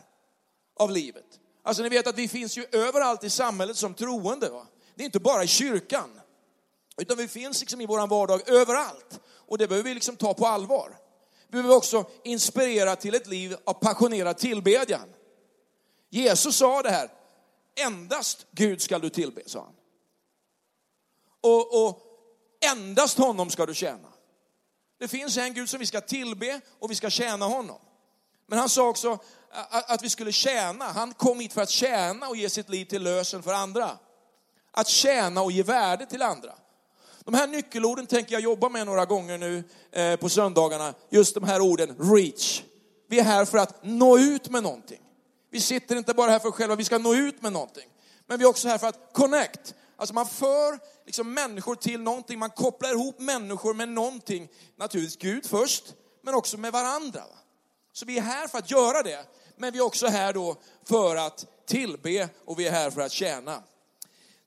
av 0.80 0.92
livet. 0.92 1.26
Alltså 1.64 1.84
ni 1.84 1.90
vet 1.90 2.08
att 2.08 2.18
vi 2.18 2.28
finns 2.28 2.58
ju 2.58 2.66
överallt 2.72 3.24
i 3.24 3.30
samhället 3.30 3.78
som 3.78 3.94
troende. 3.94 4.50
Va? 4.50 4.68
Det 4.96 5.04
är 5.04 5.06
inte 5.06 5.20
bara 5.20 5.44
i 5.44 5.48
kyrkan, 5.48 6.22
utan 6.98 7.18
vi 7.18 7.28
finns 7.28 7.60
liksom 7.60 7.82
i 7.82 7.86
vår 7.86 8.08
vardag 8.08 8.50
överallt. 8.50 9.20
Och 9.28 9.58
det 9.58 9.68
behöver 9.68 9.90
vi 9.90 9.94
liksom 9.94 10.16
ta 10.16 10.34
på 10.34 10.48
allvar. 10.48 10.98
Vi 11.48 11.52
behöver 11.52 11.76
också 11.76 12.06
inspirera 12.24 12.96
till 12.96 13.16
ett 13.16 13.28
liv 13.28 13.56
av 13.64 13.74
passionerad 13.74 14.38
tillbedjan. 14.38 15.10
Jesus 16.10 16.56
sa 16.56 16.82
det 16.82 16.92
här, 16.92 17.10
endast 17.76 18.46
Gud 18.52 18.82
ska 18.82 19.00
du 19.00 19.10
tillbe, 19.10 19.42
sa 19.46 19.60
han. 19.60 19.74
Och, 21.46 21.86
och 21.86 22.02
endast 22.72 23.18
honom 23.18 23.50
ska 23.50 23.66
du 23.66 23.74
tjäna. 23.74 24.08
Det 25.00 25.08
finns 25.08 25.38
en 25.38 25.54
Gud 25.54 25.70
som 25.70 25.80
vi 25.80 25.86
ska 25.86 26.02
tillbe 26.02 26.62
och 26.80 26.92
vi 26.92 26.96
ska 26.96 27.10
tjäna 27.10 27.46
honom. 27.46 27.80
Men 28.48 28.60
han 28.60 28.70
sa 28.70 28.88
också 28.88 29.18
att 29.70 30.04
vi 30.04 30.10
skulle 30.10 30.32
tjäna. 30.32 30.86
Han 30.86 31.14
kom 31.14 31.40
hit 31.40 31.54
för 31.54 31.62
att 31.62 31.70
tjäna 31.70 32.28
och 32.28 32.36
ge 32.36 32.50
sitt 32.50 32.70
liv 32.70 32.86
till 32.86 33.04
lösen 33.04 33.44
för 33.44 33.54
andra. 33.54 33.98
Att 34.72 34.88
tjäna 34.88 35.42
och 35.42 35.52
ge 35.52 35.64
värde 35.64 36.06
till 36.06 36.22
andra. 36.22 36.54
De 37.20 37.34
här 37.34 37.48
nyckelorden 37.48 38.08
tänker 38.08 38.34
jag 38.34 38.42
jobba 38.42 38.70
med 38.70 38.86
några 38.86 39.06
gånger 39.06 39.38
nu 39.38 39.64
eh, 39.92 40.16
på 40.16 40.30
söndagarna. 40.30 40.94
Just 41.10 41.36
de 41.36 41.44
här 41.44 41.62
orden, 41.62 41.96
reach. 42.16 42.64
Vi 43.08 43.20
är 43.20 43.24
här 43.24 43.46
för 43.46 43.58
att 43.58 43.84
nå 43.84 44.18
ut 44.18 44.50
med 44.50 44.64
någonting. 44.64 45.02
Vi 45.52 45.62
sitter 45.62 45.96
inte 45.96 46.14
bara 46.14 46.32
här 46.32 46.40
för 46.40 46.52
själva, 46.52 46.76
vi 46.76 46.84
ska 46.84 46.98
nå 46.98 47.16
ut 47.16 47.42
med 47.42 47.54
någonting. 47.54 47.90
Men 48.28 48.40
vi 48.40 48.46
är 48.46 48.50
också 48.50 48.68
här 48.68 48.78
för 48.78 48.88
att 48.88 49.14
connect. 49.14 49.76
Alltså 49.98 50.14
man 50.14 50.26
för 50.26 50.95
liksom 51.06 51.34
människor 51.34 51.76
till 51.76 52.02
någonting, 52.02 52.40
man 52.40 52.50
kopplar 52.50 52.92
ihop 52.92 53.20
människor 53.20 53.74
med 53.74 53.90
någonting. 53.90 54.50
Naturligtvis 54.76 55.18
Gud 55.18 55.46
först, 55.46 55.94
men 56.22 56.34
också 56.34 56.58
med 56.58 56.72
varandra. 56.72 57.24
Så 57.94 58.06
vi 58.06 58.18
är 58.18 58.22
här 58.22 58.48
för 58.48 58.58
att 58.58 58.72
göra 58.72 59.04
det, 59.04 59.26
men 59.58 59.74
vi 59.74 59.80
är 59.80 59.84
också 59.84 60.08
här 60.08 60.34
då 60.34 60.56
för 60.84 61.16
att 61.16 61.46
tillbe 61.68 62.30
och 62.46 62.60
vi 62.60 62.68
är 62.68 62.72
här 62.72 62.92
för 62.92 63.02
att 63.02 63.12
tjäna. 63.12 63.64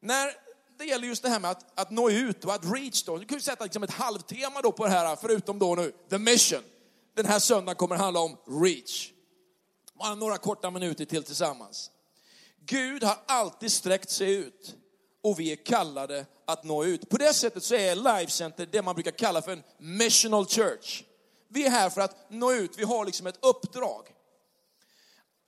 När 0.01 0.33
det 0.79 0.85
gäller 0.85 1.09
just 1.09 1.23
det 1.23 1.29
här 1.29 1.41
med 1.41 1.51
att, 1.51 1.81
att 1.81 1.91
nå 1.91 2.11
ut 2.11 2.45
och 2.45 2.55
att 2.55 2.65
reach 2.65 3.03
då, 3.03 3.17
du 3.17 3.25
kan 3.25 3.39
ju 3.39 3.43
sätta 3.43 3.65
liksom 3.65 3.83
ett 3.83 3.91
halvtema 3.91 4.63
då 4.63 4.73
på 4.73 4.85
det 4.85 4.91
här, 4.91 5.17
förutom 5.17 5.59
då 5.59 5.75
nu, 5.75 5.93
the 6.11 6.19
mission. 6.19 6.63
Den 7.15 7.27
här 7.27 7.39
söndagen 7.39 7.77
kommer 7.77 7.97
handla 7.97 8.21
om 8.21 8.37
reach. 8.63 9.13
Bara 9.95 10.15
några 10.15 10.39
korta 10.39 10.71
minuter 10.71 11.05
till 11.05 11.25
tillsammans. 11.25 11.91
Gud 12.67 13.05
har 13.05 13.17
alltid 13.27 13.73
sträckt 13.73 14.11
sig 14.11 14.35
ut 14.35 14.77
och 15.29 15.41
vi 15.41 15.53
är 15.53 15.57
kallade 15.57 16.27
att 16.45 16.65
nå 16.65 16.85
ut. 16.85 17.09
På 17.09 17.17
det 17.17 17.35
sättet 17.35 17.65
så 17.65 17.75
är 17.75 17.97
Life 17.97 18.33
Center 18.33 18.67
det 18.67 18.83
man 18.83 18.95
brukar 18.95 19.11
kalla 19.11 19.43
för 19.43 19.53
en 19.53 19.63
missional 19.79 20.47
church. 20.47 21.03
Vi 21.49 21.67
är 21.67 21.71
här 21.71 21.91
för 21.91 22.01
att 22.01 22.31
nå 22.31 22.53
ut, 22.53 22.79
vi 22.79 22.85
har 22.85 23.05
liksom 23.05 23.27
ett 23.27 23.39
uppdrag. 23.45 24.15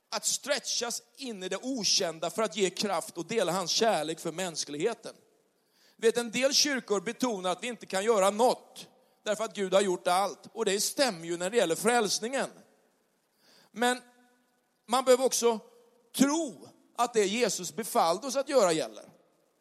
Att 0.09 0.25
stretchas 0.25 1.01
in 1.17 1.43
i 1.43 1.49
det 1.49 1.57
okända 1.57 2.29
för 2.29 2.43
att 2.43 2.55
ge 2.55 2.69
kraft 2.69 3.17
och 3.17 3.25
dela 3.25 3.51
hans 3.51 3.71
kärlek 3.71 4.19
för 4.19 4.31
mänskligheten. 4.31 5.15
Vet, 5.97 6.17
en 6.17 6.31
del 6.31 6.53
kyrkor 6.53 7.01
betonar 7.01 7.49
att 7.49 7.63
vi 7.63 7.67
inte 7.67 7.85
kan 7.85 8.03
göra 8.03 8.29
något 8.29 8.87
därför 9.23 9.43
att 9.43 9.55
Gud 9.55 9.73
har 9.73 9.81
gjort 9.81 10.07
allt. 10.07 10.47
Och 10.53 10.65
det 10.65 10.81
stämmer 10.81 11.25
ju 11.25 11.37
när 11.37 11.49
det 11.49 11.57
gäller 11.57 11.75
frälsningen. 11.75 12.49
Men 13.71 14.01
man 14.87 15.03
behöver 15.03 15.25
också 15.25 15.59
tro 16.15 16.67
att 16.97 17.13
det 17.13 17.25
Jesus 17.25 17.75
befallde 17.75 18.27
oss 18.27 18.35
att 18.35 18.49
göra 18.49 18.71
gäller. 18.71 19.10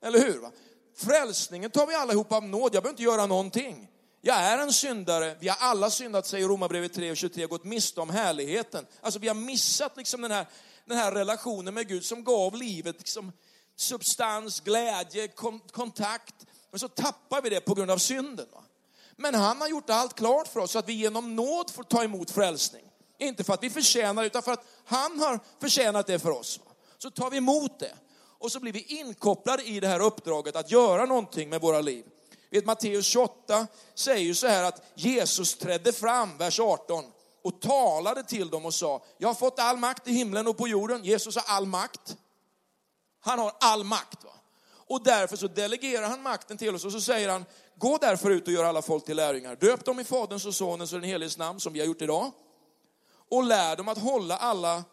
Eller 0.03 0.19
hur? 0.19 0.39
Va? 0.39 0.51
Frälsningen 0.97 1.71
tar 1.71 1.87
vi 1.87 1.95
allihop 1.95 2.33
av 2.33 2.45
nåd, 2.45 2.75
jag 2.75 2.83
behöver 2.83 2.91
inte 2.91 3.03
göra 3.03 3.27
någonting. 3.27 3.89
Jag 4.21 4.37
är 4.37 4.59
en 4.59 4.73
syndare, 4.73 5.37
vi 5.41 5.49
har 5.49 5.57
alla 5.61 5.91
syndat, 5.91 6.27
säger 6.27 6.49
Romarbrevet 6.49 6.95
3 6.95 7.11
och 7.11 7.17
23, 7.17 7.47
gått 7.47 7.65
miste 7.65 8.01
om 8.01 8.11
härligheten. 8.11 8.87
Alltså 9.01 9.21
vi 9.21 9.29
har 9.29 9.35
missat 9.35 9.97
liksom 9.97 10.23
den, 10.23 10.31
här, 10.31 10.47
den 10.85 10.99
här 10.99 11.13
relationen 11.13 11.75
med 11.75 11.89
Gud 11.89 12.05
som 12.05 12.25
gav 12.25 12.57
livet 12.57 12.99
liksom 12.99 13.33
substans, 13.77 14.61
glädje, 14.61 15.29
kom, 15.29 15.61
kontakt. 15.73 16.35
Men 16.71 16.81
så 16.81 16.89
tappar 16.89 17.43
vi 17.43 17.51
det 17.51 17.61
på 17.61 17.75
grund 17.75 17.91
av 17.91 17.99
synden. 17.99 18.47
Va? 18.53 18.63
Men 19.17 19.35
han 19.35 19.61
har 19.61 19.69
gjort 19.69 19.91
allt 19.91 20.15
klart 20.15 20.49
för 20.49 20.61
oss 20.61 20.71
så 20.71 20.79
att 20.79 20.89
vi 20.89 20.93
genom 20.93 21.37
nåd 21.37 21.71
får 21.71 21.83
ta 21.83 22.05
emot 22.05 22.31
frälsning. 22.31 22.85
Inte 23.19 23.45
för 23.45 23.55
att 23.55 23.63
vi 23.63 23.71
förtjänar 23.71 24.25
utan 24.25 24.43
för 24.43 24.53
att 24.53 24.65
han 24.85 25.21
har 25.21 25.41
förtjänat 25.61 26.07
det 26.07 26.19
för 26.19 26.31
oss. 26.31 26.59
Va? 26.65 26.73
Så 26.99 27.11
tar 27.11 27.31
vi 27.31 27.37
emot 27.37 27.79
det 27.79 27.95
och 28.41 28.53
så 28.53 28.61
blir 28.61 28.73
vi 28.73 28.83
inkopplade 28.83 29.63
i 29.63 29.81
det 29.81 29.89
här 29.89 30.01
uppdraget 30.01 30.57
att 30.57 30.71
göra 30.71 31.05
någonting 31.05 31.49
med 31.49 31.61
våra 31.61 31.81
liv. 31.81 32.05
Vet, 32.51 32.67
Matteus 32.67 33.07
28 33.07 33.67
säger 33.95 34.25
ju 34.25 34.35
så 34.35 34.47
här 34.47 34.65
att 34.65 34.83
Jesus 34.95 35.55
trädde 35.55 35.93
fram, 35.93 36.37
vers 36.39 36.61
18, 36.61 37.05
och 37.43 37.61
talade 37.61 38.23
till 38.23 38.51
dem 38.51 38.65
och 38.65 38.75
sa, 38.75 39.03
jag 39.19 39.29
har 39.29 39.35
fått 39.35 39.59
all 39.59 39.77
makt 39.77 40.09
i 40.09 40.13
himlen 40.13 40.47
och 40.47 40.57
på 40.57 40.69
jorden. 40.69 41.05
Jesus 41.05 41.37
har 41.37 41.57
all 41.57 41.67
makt. 41.67 42.17
Han 43.21 43.39
har 43.39 43.53
all 43.61 43.85
makt. 43.85 44.25
Va? 44.25 44.31
Och 44.73 45.03
därför 45.03 45.37
så 45.37 45.49
delegerar 45.49 46.09
han 46.09 46.23
makten 46.23 46.57
till 46.57 46.75
oss 46.75 46.85
och 46.85 46.93
så 46.93 47.01
säger 47.01 47.29
han, 47.29 47.45
gå 47.77 47.99
därför 48.01 48.31
ut 48.31 48.47
och 48.47 48.53
gör 48.53 48.65
alla 48.65 48.83
folk 48.83 49.05
till 49.05 49.17
lärjungar. 49.17 49.57
Döp 49.57 49.85
dem 49.85 50.01
i 50.01 50.05
Faderns 50.05 50.47
och 50.47 50.55
Sonens 50.55 50.93
och 50.93 51.01
den 51.01 51.09
heliges 51.09 51.39
namn 51.39 51.61
som 51.61 51.73
vi 51.73 51.81
har 51.81 51.87
gjort 51.87 52.03
idag. 52.03 52.33
Och 53.31 53.45
lär 53.45 53.77
dem 53.77 53.89
att 53.89 53.99
hålla 53.99 54.37
alla 54.37 54.85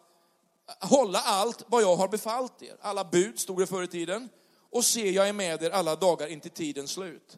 hålla 0.81 1.19
allt 1.19 1.63
vad 1.67 1.83
jag 1.83 1.95
har 1.95 2.07
befallt 2.07 2.61
er. 2.61 2.75
Alla 2.81 3.03
bud 3.03 3.39
stod 3.39 3.59
det 3.59 3.67
förr 3.67 3.83
i 3.83 3.87
tiden. 3.87 4.29
Och 4.71 4.85
se, 4.85 5.11
jag 5.11 5.29
är 5.29 5.33
med 5.33 5.63
er 5.63 5.69
alla 5.69 5.95
dagar 5.95 6.27
intill 6.27 6.51
tidens 6.51 6.91
slut. 6.91 7.37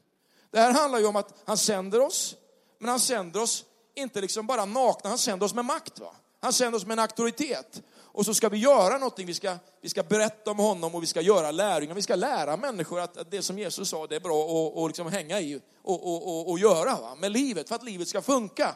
Det 0.52 0.60
här 0.60 0.74
handlar 0.74 1.00
ju 1.00 1.06
om 1.06 1.16
att 1.16 1.34
han 1.46 1.58
sänder 1.58 2.00
oss, 2.00 2.36
men 2.80 2.90
han 2.90 3.00
sänder 3.00 3.42
oss 3.42 3.66
inte 3.96 4.22
liksom 4.22 4.48
bara 4.48 4.66
nakna, 4.66 5.10
han 5.10 5.18
sänder 5.18 5.46
oss 5.46 5.54
med 5.54 5.66
makt. 5.66 6.00
Va? 6.00 6.16
Han 6.42 6.54
sänder 6.54 6.78
oss 6.78 6.86
med 6.86 6.94
en 6.94 7.00
auktoritet. 7.00 7.82
Och 8.12 8.26
så 8.26 8.34
ska 8.34 8.50
vi 8.50 8.58
göra 8.58 8.98
någonting, 8.98 9.28
vi 9.28 9.34
ska, 9.34 9.58
vi 9.82 9.90
ska 9.90 10.04
berätta 10.04 10.52
om 10.52 10.60
honom 10.60 10.96
och 10.96 11.04
vi 11.04 11.08
ska 11.08 11.22
göra 11.22 11.52
lärjungar. 11.52 11.96
Vi 11.96 12.02
ska 12.02 12.16
lära 12.16 12.58
människor 12.58 13.00
att, 13.00 13.18
att 13.18 13.32
det 13.32 13.42
som 13.42 13.60
Jesus 13.60 13.90
sa, 13.90 14.08
det 14.08 14.16
är 14.16 14.20
bra 14.20 14.44
att 14.44 14.78
och 14.78 14.88
liksom 14.88 15.08
hänga 15.08 15.40
i 15.40 15.62
och, 15.82 16.08
och, 16.08 16.28
och, 16.28 16.50
och 16.50 16.60
göra 16.60 16.96
va? 17.02 17.16
med 17.16 17.32
livet, 17.32 17.68
för 17.68 17.76
att 17.76 17.84
livet 17.84 18.08
ska 18.08 18.22
funka. 18.22 18.76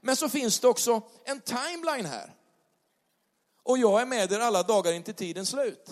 Men 0.00 0.16
så 0.16 0.28
finns 0.28 0.60
det 0.60 0.68
också 0.68 1.02
en 1.24 1.40
timeline 1.40 2.06
här. 2.06 2.34
Och 3.70 3.78
jag 3.78 4.00
är 4.00 4.06
med 4.06 4.32
er 4.32 4.38
alla 4.38 4.62
dagar 4.62 4.92
in 4.92 5.02
till 5.02 5.14
tidens 5.14 5.48
slut. 5.48 5.90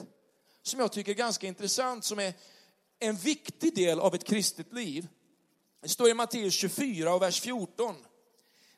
Som 0.62 0.80
jag 0.80 0.92
tycker 0.92 1.12
är 1.12 1.16
ganska 1.16 1.46
intressant, 1.46 2.04
som 2.04 2.18
är 2.18 2.34
en 2.98 3.16
viktig 3.16 3.74
del 3.74 4.00
av 4.00 4.14
ett 4.14 4.24
kristet 4.24 4.72
liv. 4.72 5.08
Det 5.82 5.88
står 5.88 6.08
i 6.08 6.14
Matteus 6.14 6.54
24 6.54 7.14
och 7.14 7.22
vers 7.22 7.40
14. 7.40 7.94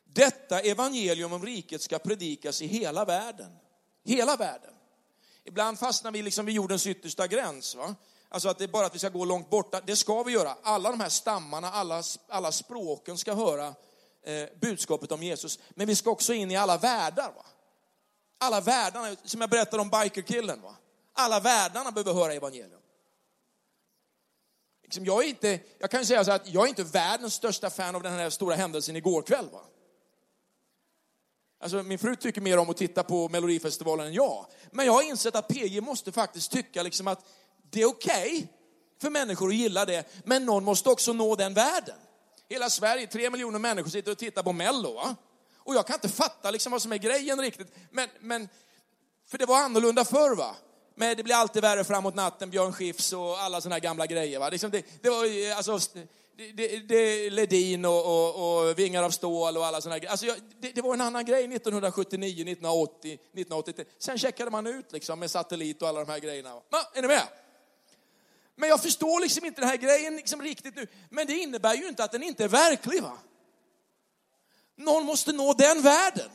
Detta 0.03 0.59
evangelium 0.59 1.33
om 1.33 1.45
riket 1.45 1.81
ska 1.81 1.99
predikas 1.99 2.61
i 2.61 2.67
hela 2.67 3.05
världen. 3.05 3.51
Hela 4.03 4.35
världen. 4.35 4.73
Ibland 5.43 5.79
fastnar 5.79 6.11
vi 6.11 6.21
liksom 6.21 6.45
vid 6.45 6.55
jordens 6.55 6.87
yttersta 6.87 7.27
gräns. 7.27 7.75
Va? 7.75 7.95
Alltså 8.29 8.49
att 8.49 8.57
det 8.57 8.63
är 8.63 8.67
bara 8.67 8.85
att 8.85 8.95
vi 8.95 8.99
ska 8.99 9.09
gå 9.09 9.25
långt 9.25 9.49
borta. 9.49 9.81
Det 9.85 9.95
ska 9.95 10.23
vi 10.23 10.33
göra. 10.33 10.55
Alla 10.63 10.91
de 10.91 10.99
här 10.99 11.09
stammarna, 11.09 11.71
alla, 11.71 12.03
alla 12.27 12.51
språken 12.51 13.17
ska 13.17 13.33
höra 13.33 13.67
eh, 14.23 14.49
budskapet 14.61 15.11
om 15.11 15.23
Jesus. 15.23 15.59
Men 15.69 15.87
vi 15.87 15.95
ska 15.95 16.11
också 16.11 16.33
in 16.33 16.51
i 16.51 16.55
alla 16.55 16.77
världar. 16.77 17.31
Va? 17.35 17.45
Alla 18.43 18.61
världarna, 18.61 19.15
som 19.23 19.41
jag 19.41 19.49
berättade 19.49 19.81
om 19.81 19.89
bikerkillen. 19.89 20.61
Va? 20.61 20.75
Alla 21.13 21.39
världarna 21.39 21.91
behöver 21.91 22.13
höra 22.13 22.33
evangelium. 22.33 22.81
Liksom 24.83 25.05
jag, 25.05 25.23
är 25.23 25.27
inte, 25.27 25.59
jag 25.79 25.91
kan 25.91 26.05
säga 26.05 26.25
så 26.25 26.31
att 26.31 26.47
jag 26.47 26.63
är 26.63 26.67
inte 26.67 26.83
världens 26.83 27.33
största 27.33 27.69
fan 27.69 27.95
av 27.95 28.03
den 28.03 28.13
här 28.13 28.29
stora 28.29 28.55
händelsen 28.55 28.95
igår 28.95 29.21
kväll. 29.21 29.49
Va? 29.51 29.61
Alltså, 31.59 31.83
min 31.83 31.99
fru 31.99 32.15
tycker 32.15 32.41
mer 32.41 32.57
om 32.57 32.69
att 32.69 32.77
titta 32.77 33.03
på 33.03 33.29
Melodifestivalen 33.29 34.07
än 34.07 34.13
jag. 34.13 34.45
Men 34.71 34.85
jag 34.85 34.93
har 34.93 35.01
insett 35.01 35.35
att 35.35 35.47
PJ 35.47 35.81
måste 35.81 36.11
faktiskt 36.11 36.51
tycka 36.51 36.83
liksom 36.83 37.07
att 37.07 37.25
det 37.71 37.81
är 37.81 37.85
okej 37.85 38.37
okay 38.37 38.47
för 39.01 39.09
människor 39.09 39.49
att 39.49 39.55
gilla 39.55 39.85
det, 39.85 40.23
men 40.25 40.45
någon 40.45 40.63
måste 40.63 40.89
också 40.89 41.13
nå 41.13 41.35
den 41.35 41.53
världen. 41.53 41.97
Hela 42.49 42.69
Sverige, 42.69 43.07
tre 43.07 43.29
miljoner 43.29 43.59
människor 43.59 43.89
sitter 43.89 44.11
och 44.11 44.17
tittar 44.17 44.43
på 44.43 44.53
Mello. 44.53 44.93
Va? 44.93 45.15
Och 45.63 45.75
jag 45.75 45.87
kan 45.87 45.93
inte 45.93 46.09
fatta 46.09 46.51
liksom 46.51 46.71
vad 46.71 46.81
som 46.81 46.91
är 46.91 46.97
grejen 46.97 47.41
riktigt. 47.41 47.75
Men, 47.91 48.09
men, 48.19 48.49
för 49.27 49.37
det 49.37 49.45
var 49.45 49.61
annorlunda 49.61 50.05
förr 50.05 50.35
va. 50.35 50.55
Men 50.95 51.17
det 51.17 51.23
blir 51.23 51.35
alltid 51.35 51.61
värre 51.61 51.83
framåt 51.83 52.15
natten, 52.15 52.49
Björn 52.49 52.73
Skifs 52.73 53.13
och 53.13 53.39
alla 53.39 53.61
sådana 53.61 53.75
här 53.75 53.81
gamla 53.81 54.05
grejer. 54.05 54.39
Va? 54.39 54.49
Liksom 54.49 54.71
det, 54.71 54.85
det 55.01 55.09
var 55.09 55.25
alltså, 55.55 55.79
det, 56.37 56.51
det, 56.51 56.79
det, 56.79 57.29
Ledin 57.29 57.85
och, 57.85 58.05
och, 58.05 58.69
och, 58.69 58.79
Vingar 58.79 59.03
av 59.03 59.09
stål 59.09 59.57
och 59.57 59.65
alla 59.65 59.81
sådana 59.81 59.99
grejer. 59.99 60.11
Alltså, 60.11 60.25
det, 60.59 60.71
det, 60.71 60.81
var 60.81 60.93
en 60.93 61.01
annan 61.01 61.25
grej 61.25 61.43
1979, 61.43 62.31
1980, 62.33 63.13
1983. 63.13 63.85
Sen 63.99 64.17
checkade 64.17 64.51
man 64.51 64.67
ut 64.67 64.91
liksom 64.91 65.19
med 65.19 65.31
satellit 65.31 65.81
och 65.81 65.87
alla 65.87 65.99
de 65.99 66.11
här 66.11 66.19
grejerna. 66.19 66.53
Va? 66.53 66.79
Är 66.93 67.01
ni 67.01 67.07
med? 67.07 67.23
Men 68.55 68.69
jag 68.69 68.81
förstår 68.81 69.19
liksom 69.19 69.45
inte 69.45 69.61
den 69.61 69.69
här 69.69 69.77
grejen 69.77 70.15
liksom 70.15 70.41
riktigt 70.41 70.75
nu. 70.75 70.87
Men 71.09 71.27
det 71.27 71.33
innebär 71.33 71.75
ju 71.75 71.87
inte 71.87 72.03
att 72.03 72.11
den 72.11 72.23
inte 72.23 72.43
är 72.43 72.47
verklig. 72.47 73.01
va? 73.01 73.17
Någon 74.81 75.05
måste 75.05 75.31
nå 75.31 75.53
den 75.53 75.81
världen. 75.81 76.29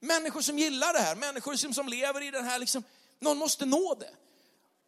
Människor 0.00 0.40
som 0.40 0.58
gillar 0.58 0.92
det 0.92 0.98
här, 0.98 1.16
människor 1.16 1.54
som, 1.54 1.74
som 1.74 1.88
lever 1.88 2.22
i 2.22 2.30
den 2.30 2.44
här, 2.44 2.58
liksom, 2.58 2.82
någon 3.20 3.38
måste 3.38 3.66
nå 3.66 3.94
det. 3.94 4.10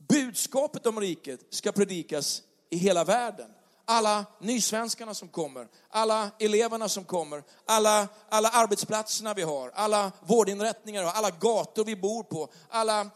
Budskapet 0.08 0.86
om 0.86 1.00
riket 1.00 1.40
ska 1.50 1.72
predikas 1.72 2.42
i 2.70 2.76
hela 2.76 3.04
världen. 3.04 3.50
Alla 3.84 4.26
nysvenskarna 4.40 5.14
som 5.14 5.28
kommer, 5.28 5.68
alla 5.90 6.30
eleverna 6.38 6.88
som 6.88 7.04
kommer, 7.04 7.42
alla, 7.64 8.08
alla 8.28 8.48
arbetsplatserna 8.48 9.34
vi 9.34 9.42
har, 9.42 9.70
alla 9.74 10.12
vårdinrättningar, 10.26 11.02
alla 11.02 11.30
gator 11.30 11.84
vi 11.84 11.96
bor 11.96 12.22
på, 12.22 12.48
alla 12.68 13.10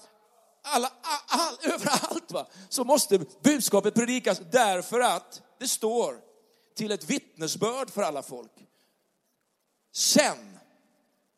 alla, 0.63 0.93
all, 1.27 1.73
överallt 1.73 2.33
va, 2.33 2.47
så 2.69 2.85
måste 2.85 3.19
budskapet 3.43 3.95
predikas 3.95 4.41
därför 4.51 5.01
att 5.01 5.43
det 5.59 5.69
står 5.69 6.17
till 6.75 6.93
ett 6.93 7.05
vittnesbörd 7.05 7.91
för 7.91 8.03
alla 8.03 8.23
folk. 8.23 8.53
Sen 9.93 10.59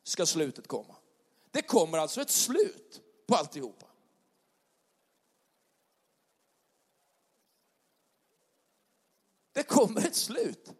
ska 0.03 0.25
slutet 0.25 0.67
komma. 0.67 0.95
Det 1.51 1.61
kommer 1.61 1.97
alltså 1.97 2.21
ett 2.21 2.29
slut 2.29 3.01
på 3.27 3.35
alltihopa. 3.35 3.85
Det 9.53 9.63
kommer 9.63 10.07
ett 10.07 10.15
slut. 10.15 10.71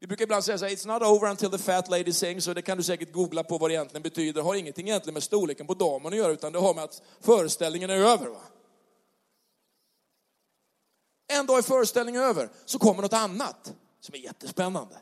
Vi 0.00 0.06
brukar 0.06 0.22
ibland 0.22 0.44
säga 0.44 0.58
så 0.58 0.64
här, 0.64 0.72
it's 0.72 0.86
not 0.86 1.02
over 1.02 1.30
until 1.30 1.50
the 1.50 1.58
fat 1.58 1.88
lady 1.88 2.12
sings, 2.12 2.48
och 2.48 2.54
det 2.54 2.62
kan 2.62 2.76
du 2.76 2.82
säkert 2.82 3.12
googla 3.12 3.44
på 3.44 3.58
vad 3.58 3.70
det 3.70 3.74
egentligen 3.74 4.02
betyder. 4.02 4.32
Det 4.32 4.42
har 4.42 4.54
ingenting 4.54 4.88
egentligen 4.88 5.14
med 5.14 5.22
storleken 5.22 5.66
på 5.66 5.74
damen 5.74 6.12
att 6.12 6.18
göra, 6.18 6.32
utan 6.32 6.52
det 6.52 6.58
har 6.58 6.74
med 6.74 6.84
att 6.84 7.02
föreställningen 7.20 7.90
är 7.90 7.96
över. 7.96 8.26
Va? 8.26 8.42
En 11.26 11.46
dag 11.46 11.58
är 11.58 11.62
föreställningen 11.62 12.22
över, 12.22 12.50
så 12.64 12.78
kommer 12.78 13.02
något 13.02 13.12
annat 13.12 13.74
som 14.00 14.14
är 14.14 14.18
jättespännande. 14.18 14.96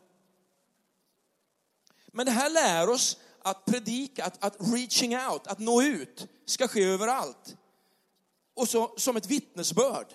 Men 2.16 2.26
det 2.26 2.32
här 2.32 2.50
lär 2.50 2.88
oss 2.88 3.16
att 3.42 3.64
predika, 3.64 4.24
att, 4.24 4.44
att 4.44 4.56
reaching 4.58 5.16
out, 5.16 5.46
att 5.46 5.58
nå 5.58 5.82
ut, 5.82 6.26
ska 6.46 6.68
ske 6.68 6.84
överallt. 6.84 7.56
Och 8.54 8.68
så 8.68 8.94
som 8.96 9.16
ett 9.16 9.26
vittnesbörd. 9.26 10.06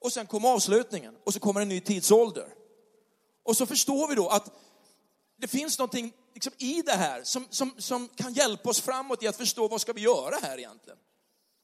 Och 0.00 0.12
sen 0.12 0.26
kommer 0.26 0.48
avslutningen 0.48 1.14
och 1.24 1.34
så 1.34 1.40
kommer 1.40 1.60
en 1.60 1.68
ny 1.68 1.80
tidsålder. 1.80 2.48
Och 3.42 3.56
så 3.56 3.66
förstår 3.66 4.08
vi 4.08 4.14
då 4.14 4.28
att 4.28 4.52
det 5.36 5.48
finns 5.48 5.78
någonting 5.78 6.12
liksom 6.34 6.52
i 6.58 6.82
det 6.82 6.96
här 6.96 7.22
som, 7.24 7.46
som, 7.50 7.74
som 7.78 8.08
kan 8.08 8.32
hjälpa 8.32 8.70
oss 8.70 8.80
framåt 8.80 9.22
i 9.22 9.28
att 9.28 9.36
förstå 9.36 9.68
vad 9.68 9.80
ska 9.80 9.92
vi 9.92 10.00
göra 10.00 10.36
här 10.42 10.58
egentligen. 10.58 10.98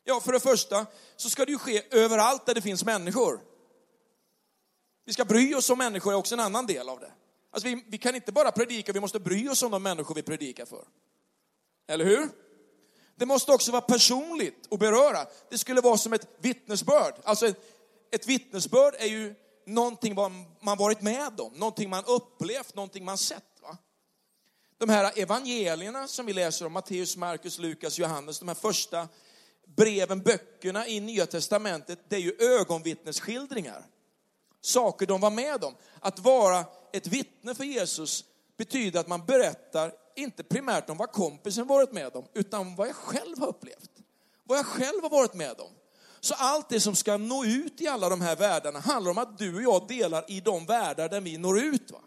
Ja, 0.05 0.21
för 0.21 0.33
det 0.33 0.41
första 0.41 0.87
så 1.17 1.31
ska 1.31 1.45
det 1.45 1.53
ju 1.53 1.59
ske 1.59 1.83
överallt 1.91 2.47
där 2.47 2.55
det 2.55 2.63
finns 2.63 2.85
människor. 2.85 3.41
Vi 5.05 5.13
ska 5.13 5.25
bry 5.25 5.55
oss 5.55 5.71
om 5.71 5.79
människor 5.79 6.13
är 6.13 6.17
också 6.17 6.35
en 6.35 6.41
annan 6.41 6.67
del 6.67 6.89
av 6.89 7.01
det. 7.01 7.11
Alltså 7.55 7.69
vi, 7.69 7.85
vi 7.89 7.99
kan 7.99 8.15
inte 8.15 8.33
bara 8.33 8.53
predika, 8.53 8.93
vi 8.93 9.01
måste 9.01 9.21
bry 9.21 9.49
oss 9.49 9.63
om 9.63 9.71
de 9.71 9.83
människor 9.83 10.15
vi 10.15 10.23
predikar 10.23 10.65
för. 10.65 10.85
Eller 11.89 12.05
hur? 12.05 12.29
Det 13.17 13.27
måste 13.27 13.53
också 13.53 13.73
vara 13.73 13.83
personligt 13.83 14.67
och 14.69 14.79
beröra. 14.79 15.27
Det 15.51 15.59
skulle 15.59 15.81
vara 15.81 15.97
som 15.97 16.13
ett 16.13 16.29
vittnesbörd. 16.39 17.15
Alltså 17.25 17.47
ett, 17.47 17.59
ett 18.11 18.27
vittnesbörd 18.27 18.95
är 18.99 19.07
ju 19.07 19.35
någonting 19.67 20.15
man 20.61 20.79
varit 20.79 21.03
med 21.03 21.41
om, 21.41 21.53
någonting 21.53 21.91
man 21.91 22.05
upplevt, 22.05 22.75
någonting 22.75 23.05
man 23.05 23.19
sett. 23.19 23.61
Va? 23.63 23.77
De 24.79 24.89
här 24.89 25.13
evangelierna 25.19 26.09
som 26.09 26.27
vi 26.27 26.33
läser 26.33 26.67
om, 26.67 26.73
Matteus, 26.73 27.17
Markus, 27.17 27.59
Lukas, 27.59 27.99
Johannes, 27.99 28.39
de 28.39 28.49
här 28.49 28.55
första 28.55 29.09
breven, 29.67 30.21
böckerna 30.21 30.89
i 30.89 31.01
Nya 31.01 31.27
Testamentet, 31.27 31.99
det 32.09 32.17
är 32.17 32.21
ju 32.21 32.37
ögonvittnesskildringar. 32.41 33.87
Saker 34.61 35.07
de 35.07 35.21
var 35.21 35.31
med 35.31 35.65
om. 35.65 35.75
Att 36.01 36.19
vara 36.19 36.65
ett 36.95 37.07
vittne 37.07 37.55
för 37.55 37.65
Jesus 37.65 38.25
betyder 38.57 39.01
att 39.01 39.09
man 39.09 39.27
berättar 39.27 39.93
inte 40.17 40.43
primärt 40.45 40.91
om 40.91 40.97
vad 40.97 41.13
kompisen 41.13 41.67
varit 41.67 41.93
med 41.93 42.17
om, 42.17 42.27
utan 42.35 42.77
vad 42.77 42.89
jag 42.89 42.97
själv 42.97 43.39
har 43.39 43.49
upplevt. 43.49 43.91
Vad 44.45 44.59
jag 44.59 44.67
själv 44.67 45.03
har 45.03 45.11
varit 45.11 45.35
med 45.35 45.61
om. 45.61 45.71
Så 46.21 46.35
allt 46.35 46.69
det 46.69 46.81
som 46.81 46.97
ska 46.97 47.17
nå 47.17 47.45
ut 47.45 47.81
i 47.81 47.89
alla 47.89 48.09
de 48.09 48.21
här 48.21 48.37
världarna 48.37 48.81
handlar 48.81 49.11
om 49.11 49.19
att 49.19 49.39
du 49.39 49.55
och 49.55 49.63
jag 49.63 49.89
delar 49.89 50.25
i 50.29 50.41
de 50.41 50.67
världar 50.67 51.09
där 51.09 51.21
vi 51.21 51.39
når 51.39 51.61
ut. 51.61 51.91
Va? 51.91 52.01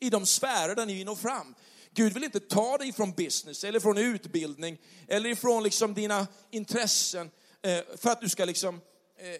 I 0.00 0.10
de 0.10 0.26
sfärer 0.26 0.74
där 0.74 0.86
ni 0.86 1.04
når 1.04 1.16
fram. 1.16 1.54
Gud 1.94 2.14
vill 2.14 2.24
inte 2.24 2.40
ta 2.40 2.78
dig 2.78 2.92
från 2.92 3.12
business 3.12 3.64
eller 3.64 3.80
från 3.80 3.98
utbildning 3.98 4.78
eller 5.08 5.30
ifrån 5.30 5.62
liksom 5.62 5.94
dina 5.94 6.26
intressen 6.50 7.30
eh, 7.62 7.80
för 7.96 8.10
att 8.10 8.20
du 8.20 8.28
ska 8.28 8.44
liksom 8.44 8.80
eh, 9.18 9.28
eh, 9.28 9.38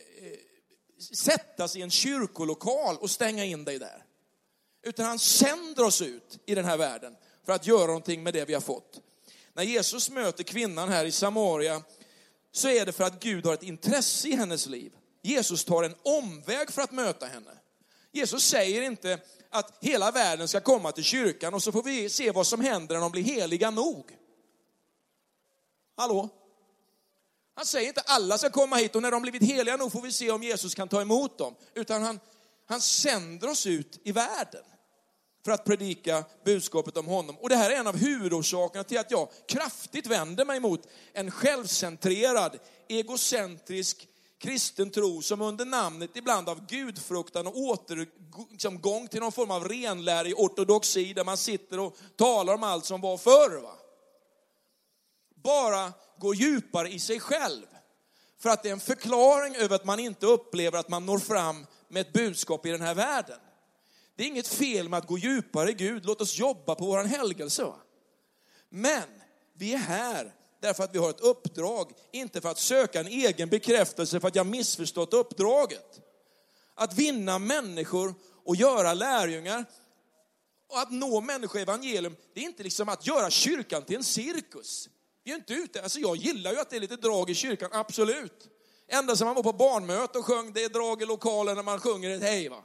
sättas 1.14 1.76
i 1.76 1.82
en 1.82 1.90
kyrkolokal 1.90 2.96
och 2.96 3.10
stänga 3.10 3.44
in 3.44 3.64
dig 3.64 3.78
där. 3.78 4.07
Utan 4.88 5.06
han 5.06 5.18
sänder 5.18 5.84
oss 5.84 6.02
ut 6.02 6.38
i 6.46 6.54
den 6.54 6.64
här 6.64 6.76
världen 6.76 7.16
för 7.44 7.52
att 7.52 7.66
göra 7.66 7.86
någonting 7.86 8.22
med 8.22 8.34
det 8.34 8.44
vi 8.44 8.54
har 8.54 8.60
fått. 8.60 9.00
När 9.52 9.62
Jesus 9.62 10.10
möter 10.10 10.44
kvinnan 10.44 10.88
här 10.88 11.04
i 11.04 11.12
Samaria 11.12 11.82
så 12.52 12.68
är 12.68 12.86
det 12.86 12.92
för 12.92 13.04
att 13.04 13.22
Gud 13.22 13.46
har 13.46 13.54
ett 13.54 13.62
intresse 13.62 14.28
i 14.28 14.36
hennes 14.36 14.66
liv. 14.66 14.92
Jesus 15.22 15.64
tar 15.64 15.82
en 15.82 15.94
omväg 16.02 16.70
för 16.70 16.82
att 16.82 16.92
möta 16.92 17.26
henne. 17.26 17.50
Jesus 18.12 18.44
säger 18.44 18.82
inte 18.82 19.18
att 19.50 19.78
hela 19.80 20.10
världen 20.10 20.48
ska 20.48 20.60
komma 20.60 20.92
till 20.92 21.04
kyrkan 21.04 21.54
och 21.54 21.62
så 21.62 21.72
får 21.72 21.82
vi 21.82 22.08
se 22.08 22.30
vad 22.30 22.46
som 22.46 22.60
händer 22.60 22.94
när 22.94 23.02
de 23.02 23.12
blir 23.12 23.22
heliga 23.22 23.70
nog. 23.70 24.16
Hallå? 25.96 26.28
Han 27.54 27.66
säger 27.66 27.88
inte 27.88 28.00
alla 28.00 28.38
ska 28.38 28.50
komma 28.50 28.76
hit 28.76 28.96
och 28.96 29.02
när 29.02 29.10
de 29.10 29.22
blivit 29.22 29.42
heliga 29.42 29.76
nog 29.76 29.92
får 29.92 30.02
vi 30.02 30.12
se 30.12 30.30
om 30.30 30.42
Jesus 30.42 30.74
kan 30.74 30.88
ta 30.88 31.00
emot 31.00 31.38
dem. 31.38 31.54
Utan 31.74 32.02
han, 32.02 32.20
han 32.66 32.80
sänder 32.80 33.50
oss 33.50 33.66
ut 33.66 34.00
i 34.04 34.12
världen 34.12 34.64
för 35.48 35.54
att 35.54 35.64
predika 35.64 36.24
budskapet 36.44 36.96
om 36.96 37.06
honom. 37.06 37.36
Och 37.38 37.48
det 37.48 37.56
här 37.56 37.70
är 37.70 37.76
en 37.76 37.86
av 37.86 37.96
huvudorsakerna 37.96 38.84
till 38.84 38.98
att 38.98 39.10
jag 39.10 39.28
kraftigt 39.48 40.06
vänder 40.06 40.44
mig 40.44 40.60
mot 40.60 40.86
en 41.12 41.30
självcentrerad, 41.30 42.58
egocentrisk 42.88 44.08
kristen 44.38 44.90
tro 44.90 45.22
som 45.22 45.40
under 45.40 45.64
namnet 45.64 46.10
ibland 46.14 46.48
av 46.48 46.66
gudfruktan 46.66 47.46
och 47.46 47.58
återgång 47.58 48.48
liksom, 48.50 49.08
till 49.10 49.20
någon 49.20 49.32
form 49.32 49.50
av 49.50 49.68
renlärig 49.68 50.38
ortodoxi 50.38 51.12
där 51.12 51.24
man 51.24 51.36
sitter 51.36 51.80
och 51.80 51.96
talar 52.16 52.54
om 52.54 52.62
allt 52.62 52.84
som 52.84 53.00
var 53.00 53.16
förr. 53.16 53.60
Va? 53.60 53.74
Bara 55.34 55.92
går 56.18 56.34
djupare 56.34 56.88
i 56.88 56.98
sig 56.98 57.20
själv. 57.20 57.66
För 58.38 58.50
att 58.50 58.62
det 58.62 58.68
är 58.68 58.72
en 58.72 58.80
förklaring 58.80 59.56
över 59.56 59.76
att 59.76 59.84
man 59.84 60.00
inte 60.00 60.26
upplever 60.26 60.78
att 60.78 60.88
man 60.88 61.06
når 61.06 61.18
fram 61.18 61.66
med 61.88 62.00
ett 62.00 62.12
budskap 62.12 62.66
i 62.66 62.70
den 62.70 62.80
här 62.80 62.94
världen. 62.94 63.38
Det 64.18 64.24
är 64.24 64.28
inget 64.28 64.48
fel 64.48 64.88
med 64.88 64.98
att 64.98 65.06
gå 65.06 65.18
djupare 65.18 65.70
i 65.70 65.72
Gud. 65.72 66.06
Låt 66.06 66.20
oss 66.20 66.38
jobba 66.38 66.74
på 66.74 66.84
vår 66.84 67.04
helgelse. 67.04 67.72
Men 68.68 69.02
vi 69.54 69.74
är 69.74 69.78
här 69.78 70.34
därför 70.60 70.84
att 70.84 70.94
vi 70.94 70.98
har 70.98 71.10
ett 71.10 71.20
uppdrag, 71.20 71.92
inte 72.12 72.40
för 72.40 72.48
att 72.48 72.58
söka 72.58 73.00
en 73.00 73.06
egen 73.06 73.48
bekräftelse 73.48 74.20
för 74.20 74.28
att 74.28 74.34
jag 74.34 74.46
missförstått 74.46 75.14
uppdraget. 75.14 76.00
Att 76.74 76.94
vinna 76.94 77.38
människor 77.38 78.14
och 78.44 78.56
göra 78.56 78.94
lärjungar 78.94 79.64
och 80.68 80.78
att 80.78 80.90
nå 80.90 81.20
människor 81.20 81.58
i 81.58 81.62
evangelium, 81.62 82.16
det 82.34 82.40
är 82.40 82.44
inte 82.44 82.62
liksom 82.62 82.88
att 82.88 83.06
göra 83.06 83.30
kyrkan 83.30 83.82
till 83.82 83.96
en 83.96 84.04
cirkus. 84.04 84.88
Vi 85.24 85.30
är 85.30 85.36
inte 85.36 85.54
ute, 85.54 85.82
alltså 85.82 85.98
jag 85.98 86.16
gillar 86.16 86.52
ju 86.52 86.60
att 86.60 86.70
det 86.70 86.76
är 86.76 86.80
lite 86.80 86.96
drag 86.96 87.30
i 87.30 87.34
kyrkan, 87.34 87.70
absolut. 87.72 88.48
Ända 88.88 89.16
sedan 89.16 89.26
man 89.26 89.36
var 89.36 89.42
på 89.42 89.52
barnmöte 89.52 90.18
och 90.18 90.24
sjöng, 90.24 90.52
det 90.52 90.64
är 90.64 90.68
drag 90.68 91.02
i 91.02 91.06
lokalen 91.06 91.56
när 91.56 91.62
man 91.62 91.80
sjunger 91.80 92.10
ett 92.10 92.22
hej 92.22 92.48
va. 92.48 92.64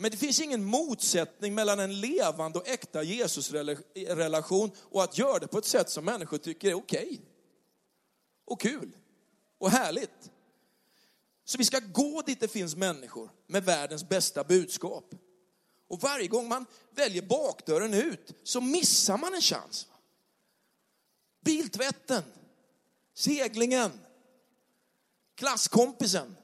Men 0.00 0.10
det 0.10 0.16
finns 0.16 0.40
ingen 0.40 0.64
motsättning 0.64 1.54
mellan 1.54 1.80
en 1.80 2.00
levande 2.00 2.58
och 2.58 2.68
äkta 2.68 3.02
Jesusrelation 3.02 4.70
och 4.78 5.04
att 5.04 5.18
göra 5.18 5.38
det 5.38 5.48
på 5.48 5.58
ett 5.58 5.64
sätt 5.64 5.90
som 5.90 6.04
människor 6.04 6.38
tycker 6.38 6.68
är 6.68 6.74
okej. 6.74 7.06
Okay. 7.06 7.18
Och 8.44 8.60
kul. 8.60 8.96
Och 9.58 9.70
härligt. 9.70 10.30
Så 11.44 11.58
vi 11.58 11.64
ska 11.64 11.78
gå 11.78 12.22
dit 12.22 12.40
det 12.40 12.48
finns 12.48 12.76
människor 12.76 13.30
med 13.46 13.64
världens 13.64 14.08
bästa 14.08 14.44
budskap. 14.44 15.14
Och 15.88 16.00
varje 16.00 16.28
gång 16.28 16.48
man 16.48 16.66
väljer 16.90 17.22
bakdörren 17.22 17.94
ut 17.94 18.34
så 18.42 18.60
missar 18.60 19.18
man 19.18 19.34
en 19.34 19.40
chans. 19.40 19.86
Biltvätten, 21.44 22.22
seglingen, 23.14 23.90
klasskompisen, 25.34 26.36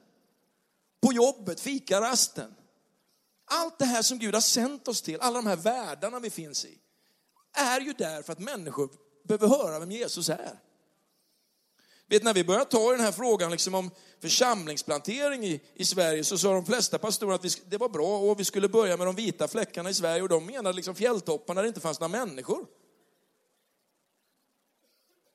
på 1.01 1.13
jobbet, 1.13 1.59
fikarasten 1.59 2.55
allt 3.45 3.79
det 3.79 3.85
här 3.85 4.01
som 4.01 4.19
Gud 4.19 4.33
har 4.33 4.41
sänt 4.41 4.87
oss 4.87 5.01
till, 5.01 5.19
alla 5.19 5.41
de 5.41 5.47
här 5.47 5.55
världarna 5.55 6.19
vi 6.19 6.29
finns 6.29 6.65
i, 6.65 6.79
är 7.53 7.81
ju 7.81 7.93
där 7.93 8.21
för 8.21 8.33
att 8.33 8.39
människor 8.39 8.89
behöver 9.27 9.47
höra 9.47 9.79
vem 9.79 9.91
Jesus 9.91 10.29
är. 10.29 10.59
Vet 12.07 12.23
när 12.23 12.33
vi 12.33 12.43
började 12.43 12.65
ta 12.65 12.93
i 12.93 12.95
den 12.95 13.05
här 13.05 13.11
frågan 13.11 13.51
liksom 13.51 13.75
om 13.75 13.91
församlingsplantering 14.21 15.45
i, 15.45 15.61
i 15.73 15.85
Sverige 15.85 16.23
så 16.23 16.37
sa 16.37 16.53
de 16.53 16.65
flesta 16.65 16.97
pastorer 16.97 17.35
att 17.35 17.45
vi, 17.45 17.49
det 17.65 17.77
var 17.77 17.89
bra 17.89 18.17
och 18.17 18.39
vi 18.39 18.45
skulle 18.45 18.69
börja 18.69 18.97
med 18.97 19.07
de 19.07 19.15
vita 19.15 19.47
fläckarna 19.47 19.89
i 19.89 19.93
Sverige 19.93 20.21
och 20.21 20.29
de 20.29 20.45
menade 20.45 20.75
liksom 20.75 20.95
fjälltopparna 20.95 21.61
där 21.61 21.63
det 21.63 21.67
inte 21.67 21.81
fanns 21.81 21.99
några 21.99 22.25
människor. 22.25 22.67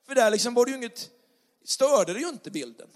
För 0.06 0.14
där 0.14 0.30
liksom 0.30 0.54
var 0.54 0.64
det 0.64 0.70
ju 0.70 0.76
inget, 0.76 1.10
störde 1.64 2.12
det 2.12 2.20
ju 2.20 2.28
inte 2.28 2.50
bilden. 2.50 2.88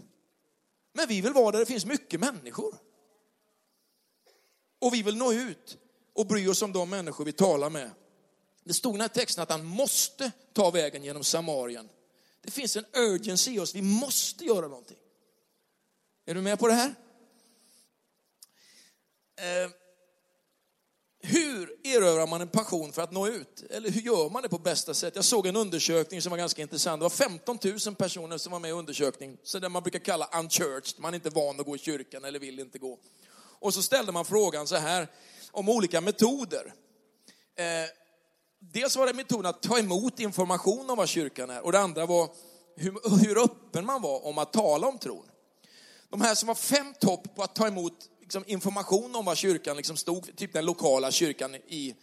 Men 0.93 1.09
vi 1.09 1.21
vill 1.21 1.33
vara 1.33 1.51
där 1.51 1.59
det 1.59 1.67
finns 1.67 1.87
mycket 1.87 2.21
människor. 2.21 2.75
Och 4.85 4.95
vi 4.95 5.03
vill 5.03 5.17
nå 5.17 5.33
ut 5.33 5.79
och 6.13 6.27
bry 6.27 6.49
oss 6.49 6.63
om 6.63 6.73
de 6.73 6.91
människor 6.91 7.25
vi 7.25 7.33
talar 7.33 7.71
med. 7.71 7.91
Det 8.65 8.75
stod 8.75 8.93
i 8.93 8.97
den 8.97 9.01
här 9.01 9.09
texten 9.09 9.43
att 9.43 9.51
han 9.51 9.65
måste 9.65 10.33
ta 10.53 10.71
vägen 10.71 11.05
genom 11.05 11.25
Samarien. 11.25 11.89
Det 12.43 12.51
finns 12.51 12.77
en 12.77 12.85
urgency 12.95 13.55
i 13.55 13.59
oss, 13.59 13.75
vi 13.75 13.83
måste 13.83 14.45
göra 14.45 14.69
någonting. 14.69 14.97
Är 16.27 16.35
du 16.35 16.41
med 16.41 16.59
på 16.59 16.69
det 16.69 16.75
här? 16.75 16.95
Eh, 19.37 19.71
hur 21.19 21.87
erövrar 21.87 22.27
man 22.27 22.41
en 22.41 22.49
passion 22.49 22.93
för 22.93 23.03
att 23.03 23.13
nå 23.13 23.29
ut? 23.29 23.65
Eller 23.71 23.91
hur 23.91 24.01
gör 24.01 24.31
man 24.31 24.43
det 24.43 24.49
på 24.49 24.59
bästa 24.59 24.95
sätt? 24.95 25.17
Jag 25.17 25.25
såg 25.25 25.47
en 25.47 25.57
undersökning 25.57 26.23
som 26.23 26.31
var 26.31 26.39
ganska 26.39 26.63
intressant. 26.63 27.01
Det 27.01 27.05
var 27.05 27.11
15 27.11 27.59
000 27.87 27.95
personer 27.95 28.39
som 28.39 28.53
var 28.53 28.61
med 28.61 28.69
i 28.69 28.73
undersökningen. 28.73 29.39
Så 29.43 29.59
det 29.59 29.69
man 29.69 29.83
brukar 29.83 29.99
kalla 29.99 30.29
unchurched, 30.39 31.01
man 31.01 31.15
är 31.15 31.17
inte 31.17 31.31
van 31.31 31.61
att 31.61 31.67
gå 31.67 31.77
i 31.77 31.79
kyrkan 31.79 32.25
eller 32.25 32.39
vill 32.39 32.61
inte 32.61 32.79
gå. 32.79 32.99
Och 33.65 33.75
så 33.75 33.83
ställde 33.83 34.13
man 34.13 34.25
frågan 34.25 34.67
så 34.67 34.77
här, 34.77 35.09
om 35.51 35.69
olika 35.69 36.01
metoder. 36.01 36.75
Eh, 37.57 37.65
dels 38.59 38.97
var 38.97 39.07
det 39.07 39.13
metoden 39.13 39.47
att 39.47 39.63
ta 39.63 39.79
emot 39.79 40.21
information 40.21 40.91
om 40.91 40.97
vad 40.97 41.09
kyrkan 41.09 41.51
är 41.51 41.65
och 41.65 41.73
det 41.73 41.81
andra 41.81 42.07
var 42.07 42.31
hur, 42.77 43.19
hur 43.27 43.45
öppen 43.45 43.87
man 43.87 44.03
var 44.03 44.27
om 44.27 44.39
att 44.39 44.53
tala 44.53 44.87
om 44.87 44.99
tron. 44.99 45.27
De 46.09 46.21
här 46.21 46.35
som 46.35 46.47
var 46.47 46.55
fem 46.55 46.95
topp 47.01 47.37
på 47.37 47.43
att 47.43 47.55
ta 47.55 47.67
emot 47.67 47.93
liksom, 48.21 48.45
information 48.47 49.17
om 49.17 49.25
vad 49.25 49.37
kyrkan 49.37 49.77
liksom 49.77 49.97
stod, 49.97 50.37
typ 50.37 50.53
den 50.53 50.65
lokala 50.65 51.11
kyrkan 51.11 51.55
i 51.55 51.95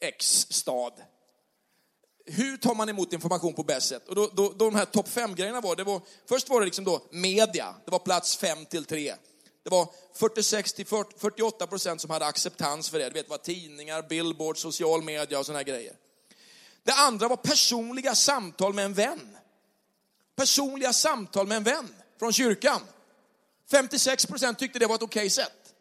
X 0.00 0.46
stad. 0.50 0.92
Hur 2.26 2.56
tar 2.56 2.74
man 2.74 2.88
emot 2.88 3.12
information 3.12 3.54
på 3.54 3.62
bäst 3.62 3.88
sätt? 3.88 4.08
Och 4.08 4.14
då, 4.14 4.30
då, 4.32 4.48
då 4.56 4.64
de 4.64 4.74
här 4.74 4.84
topp 4.84 5.08
fem 5.08 5.34
grejerna 5.34 5.60
var, 5.60 5.76
det 5.76 5.84
var, 5.84 6.00
först 6.28 6.48
var 6.48 6.60
det 6.60 6.64
liksom 6.64 6.84
då 6.84 7.02
media, 7.10 7.74
det 7.84 7.90
var 7.90 7.98
plats 7.98 8.36
fem 8.36 8.66
till 8.66 8.84
tre. 8.84 9.14
Det 9.66 9.70
var 9.70 9.88
46 10.14 10.72
till 10.72 10.86
48 10.86 11.66
procent 11.66 12.00
som 12.00 12.10
hade 12.10 12.26
acceptans 12.26 12.90
för 12.90 12.98
det. 12.98 13.08
Du 13.08 13.12
vet 13.12 13.28
vad 13.28 13.42
tidningar, 13.42 14.02
billboard, 14.02 14.58
social 14.58 15.02
media 15.02 15.38
och 15.38 15.46
sådana 15.46 15.62
grejer. 15.62 15.96
Det 16.82 16.92
andra 16.92 17.28
var 17.28 17.36
personliga 17.36 18.14
samtal 18.14 18.74
med 18.74 18.84
en 18.84 18.94
vän. 18.94 19.36
Personliga 20.36 20.92
samtal 20.92 21.46
med 21.46 21.56
en 21.56 21.62
vän 21.62 21.94
från 22.18 22.32
kyrkan. 22.32 22.80
56 23.70 24.26
procent 24.26 24.58
tyckte 24.58 24.78
det 24.78 24.86
var 24.86 24.94
ett 24.94 25.02
okej 25.02 25.20
okay 25.20 25.30
sätt. 25.30 25.74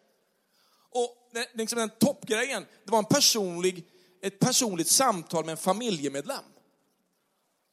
Och 0.90 1.30
den, 1.32 1.46
liksom 1.54 1.80
den 1.80 1.90
toppgrejen, 1.90 2.66
det 2.84 2.92
var 2.92 3.00
en 3.00 3.06
personlig, 3.06 3.86
ett 4.22 4.40
personligt 4.40 4.88
samtal 4.88 5.46
med 5.46 5.52
en 5.52 5.58
familjemedlem. 5.58 6.44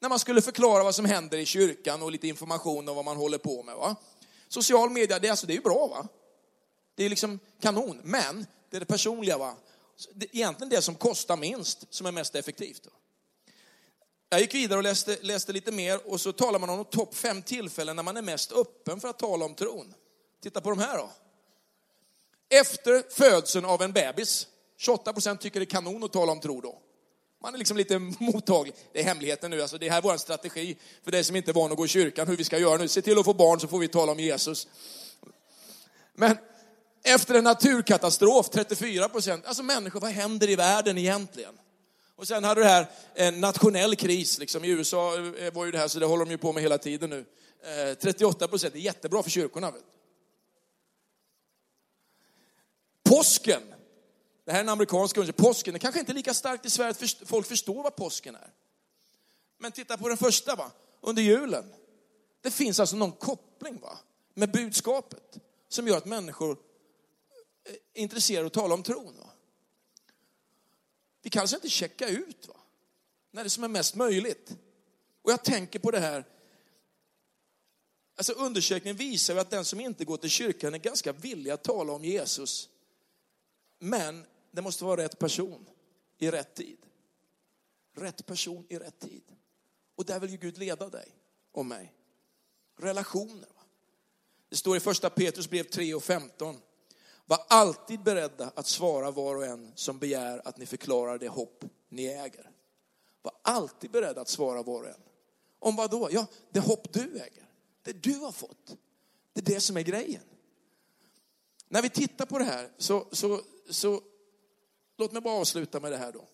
När 0.01 0.09
man 0.09 0.19
skulle 0.19 0.43
förklara 0.43 0.83
vad 0.83 0.95
som 0.95 1.05
händer 1.05 1.39
i 1.39 1.47
kyrkan 1.47 2.03
och 2.03 2.13
lite 2.13 2.29
information 2.29 2.89
om 2.89 2.97
vad 2.97 3.05
man 3.05 3.17
håller 3.17 3.39
på 3.39 3.63
med. 3.63 3.77
Va? 3.77 3.97
Social 4.53 4.91
media, 4.91 5.19
det, 5.19 5.29
alltså, 5.29 5.47
det 5.47 5.53
är 5.53 5.57
ju 5.57 5.61
bra 5.63 5.87
va? 5.87 6.09
Det 6.95 7.05
är 7.05 7.09
liksom 7.09 7.39
kanon, 7.61 8.01
men 8.03 8.47
det 8.71 8.77
är 8.77 8.81
det 8.81 8.87
personliga 8.87 9.39
va? 9.39 9.57
Det 10.15 10.27
är 10.27 10.37
egentligen 10.37 10.69
det 10.69 10.83
som 10.83 10.95
kostar 10.95 11.37
minst 11.37 11.87
som 11.91 12.07
är 12.07 12.13
mest 12.13 12.35
effektivt. 12.35 12.89
Jag 14.29 14.41
gick 14.41 14.55
vidare 14.55 14.79
och 14.79 14.83
läste, 14.83 15.19
läste 15.21 15.53
lite 15.53 15.73
mer 15.73 16.11
och 16.11 16.21
så 16.21 16.33
talar 16.33 16.59
man 16.59 16.71
om 16.71 16.77
de 16.77 16.85
topp 16.85 17.15
fem 17.15 17.43
tillfällen 17.43 17.97
när 17.97 18.03
man 18.03 18.17
är 18.17 18.23
mest 18.23 18.53
öppen 18.53 19.01
för 19.01 19.09
att 19.09 19.19
tala 19.19 19.45
om 19.45 19.55
tron. 19.55 19.95
Titta 20.43 20.61
på 20.61 20.71
de 20.71 20.79
här 20.79 20.99
då. 20.99 21.11
Efter 22.49 23.11
födseln 23.11 23.65
av 23.65 23.83
en 23.83 23.93
bebis, 23.93 24.47
28 24.77 25.13
procent 25.13 25.41
tycker 25.41 25.61
det 25.61 25.65
är 25.65 25.71
kanon 25.71 26.05
att 26.05 26.13
tala 26.13 26.33
om 26.33 26.41
tro 26.41 26.61
då. 26.61 26.79
Man 27.43 27.55
är 27.55 27.59
liksom 27.59 27.77
lite 27.77 27.99
mottaglig. 27.99 28.75
Det 28.93 29.01
är 29.01 29.05
hemligheten 29.05 29.51
nu, 29.51 29.63
alltså 29.63 29.79
det 29.79 29.89
här 29.89 29.99
är 29.99 30.03
vår 30.03 30.17
strategi 30.17 30.77
för 31.05 31.11
dig 31.11 31.25
som 31.25 31.37
inte 31.37 31.51
är 31.51 31.53
van 31.53 31.71
att 31.73 31.77
gå 31.77 31.85
i 31.85 31.89
kyrkan, 31.89 32.29
hur 32.29 32.37
vi 32.37 32.45
ska 32.45 32.59
göra 32.59 32.79
nu. 32.79 32.89
Se 32.89 33.03
till 33.03 33.19
att 33.19 33.25
få 33.25 33.35
barn 33.35 33.61
så 33.61 33.69
får 33.69 33.79
vi 33.79 33.89
tala 33.89 34.13
om 34.13 34.21
Jesus. 34.21 34.69
Men 36.15 36.37
efter 37.03 37.35
en 37.35 37.45
naturkatastrof, 37.45 38.51
34 38.51 39.09
procent, 39.09 39.47
alltså 39.47 39.63
människor, 39.63 40.01
vad 40.01 40.11
händer 40.11 40.51
i 40.51 40.57
världen 40.57 40.99
egentligen? 40.99 41.55
Och 42.17 42.29
sen 42.29 42.45
hade 42.45 42.61
det 42.61 42.67
här 42.67 42.87
en 43.15 43.41
nationell 43.41 43.97
kris, 43.97 44.39
liksom. 44.39 44.65
i 44.65 44.69
USA 44.69 45.15
eh, 45.17 45.53
var 45.53 45.65
ju 45.65 45.71
det 45.71 45.79
här, 45.79 45.89
så 45.89 45.99
det 45.99 46.07
håller 46.07 46.25
de 46.25 46.31
ju 46.31 46.39
på 46.39 46.53
med 46.53 46.63
hela 46.63 46.79
tiden 46.79 47.11
nu. 47.11 47.25
Eh, 47.91 47.95
38 47.95 48.49
procent, 48.49 48.73
det 48.73 48.79
är 48.79 48.81
jättebra 48.81 49.23
för 49.23 49.31
kyrkorna. 49.31 49.73
Påsken, 53.05 53.72
det 54.45 54.53
här 54.53 54.59
är 54.59 54.63
en 54.63 54.69
amerikansk 54.69 55.17
undersökning, 55.17 55.47
påsken 55.47 55.75
är 55.75 55.79
kanske 55.79 56.01
inte 56.01 56.13
lika 56.13 56.35
starkt 56.35 56.67
i 56.67 56.71
Sverige 56.71 56.91
att 56.91 57.29
folk 57.29 57.47
förstår 57.47 57.83
vad 57.83 57.97
påsken 57.97 58.35
är. 58.35 58.53
Men 59.59 59.73
titta 59.73 59.99
på 59.99 60.09
den 60.09 60.17
första, 60.17 60.57
va? 60.57 60.71
under 61.01 61.23
julen. 61.23 61.75
Det 62.41 62.51
finns 62.51 62.81
alltså 62.81 62.97
någon 62.97 63.13
koppling 63.13 63.81
va? 63.81 63.99
med 64.35 64.53
budskapet 64.53 65.39
som 65.69 65.89
gör 65.89 65.97
att 65.97 66.05
människor 66.05 66.51
eh, 67.65 67.73
är 67.95 68.03
intresserade 68.03 68.41
av 68.41 68.47
att 68.47 68.53
tala 68.53 68.75
om 68.75 68.83
tron. 68.83 69.17
Va? 69.19 69.31
Vi 71.23 71.31
kan 71.31 71.41
alltså 71.41 71.57
inte 71.57 71.69
checka 71.69 72.09
ut 72.09 72.49
va? 72.49 72.57
när 73.31 73.45
det 73.45 73.51
som 73.51 73.65
är 73.65 73.69
mest 73.69 73.95
möjligt. 73.95 74.57
Och 75.23 75.33
jag 75.33 75.45
tänker 75.45 75.79
på 75.79 75.91
det 75.91 76.01
här, 76.01 76.25
alltså 78.17 78.33
undersökningen 78.33 78.97
visar 78.97 79.35
ju 79.35 79.41
att 79.41 79.51
den 79.51 79.65
som 79.65 79.81
inte 79.81 80.05
går 80.05 80.17
till 80.17 80.31
kyrkan 80.31 80.75
är 80.75 80.79
ganska 80.79 81.13
villig 81.13 81.51
att 81.51 81.65
tala 81.65 81.93
om 81.93 82.05
Jesus. 82.05 82.69
Men 83.79 84.27
det 84.53 84.63
måste 84.63 84.85
vara 84.85 85.03
rätt 85.03 85.19
person 85.19 85.67
i 86.19 86.31
rätt 86.31 86.55
tid. 86.55 86.79
Rätt 87.95 88.27
person 88.27 88.67
i 88.69 88.79
rätt 88.79 88.99
tid. 88.99 89.23
Och 89.95 90.05
där 90.05 90.21
vill 90.21 90.31
ju 90.31 90.37
Gud 90.37 90.59
leda 90.59 90.89
dig 90.89 91.17
och 91.53 91.67
mig. 91.67 91.95
Relationer. 92.77 93.49
Va? 93.55 93.63
Det 94.49 94.57
står 94.57 94.77
i 94.77 94.81
första 94.81 95.11
Petrus 95.11 95.51
brev 95.51 95.65
3 95.65 95.95
och 95.95 96.05
15. 96.05 96.57
Var 97.25 97.39
alltid 97.49 98.03
beredda 98.03 98.53
att 98.55 98.67
svara 98.67 99.11
var 99.11 99.37
och 99.37 99.47
en 99.47 99.73
som 99.75 99.99
begär 99.99 100.49
att 100.49 100.57
ni 100.57 100.67
förklarar 100.67 101.19
det 101.19 101.29
hopp 101.29 101.65
ni 101.89 102.07
äger. 102.07 102.51
Var 103.23 103.33
alltid 103.43 103.91
beredda 103.91 104.21
att 104.21 104.29
svara 104.29 104.63
var 104.63 104.83
och 104.83 104.89
en. 104.89 105.03
Om 105.59 105.77
vad 105.77 105.91
då? 105.91 106.09
Ja, 106.11 106.27
det 106.51 106.61
hopp 106.61 106.93
du 106.93 107.19
äger. 107.19 107.49
Det 107.83 107.93
du 107.93 108.15
har 108.15 108.33
fått. 108.33 108.77
Det 109.33 109.41
är 109.41 109.55
det 109.55 109.61
som 109.61 109.77
är 109.77 109.83
grejen. 109.83 110.23
När 111.69 111.83
vi 111.83 111.91
tittar 111.91 112.27
på 112.27 112.39
det 112.39 112.45
här 112.45 112.73
så, 112.79 113.07
så, 113.13 113.41
så 113.71 114.03
låt 114.97 115.13
mig 115.13 115.23
bara 115.23 115.41
avsluta 115.41 115.81
med 115.81 115.93
det 115.93 115.99
här 115.99 116.13
då. 116.13 116.29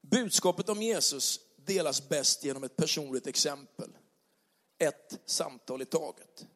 Budskapet 0.00 0.68
om 0.68 0.82
Jesus 0.82 1.40
delas 1.56 2.08
bäst 2.08 2.44
genom 2.44 2.64
ett 2.64 2.76
personligt 2.76 3.26
exempel. 3.26 3.90
Ett 4.78 5.18
samtal 5.24 5.82
i 5.82 5.84
taget. 5.84 6.46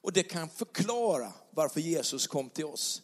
Och 0.00 0.12
det 0.12 0.22
kan 0.22 0.48
förklara 0.48 1.32
varför 1.50 1.80
Jesus 1.80 2.26
kom 2.26 2.50
till 2.50 2.64
oss. 2.64 3.02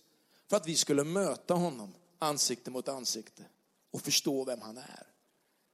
För 0.48 0.56
att 0.56 0.68
vi 0.68 0.76
skulle 0.76 1.04
möta 1.04 1.54
honom 1.54 1.94
ansikte 2.18 2.70
mot 2.70 2.88
ansikte 2.88 3.42
och 3.90 4.00
förstå 4.00 4.44
vem 4.44 4.60
han 4.60 4.76
är. 4.78 5.06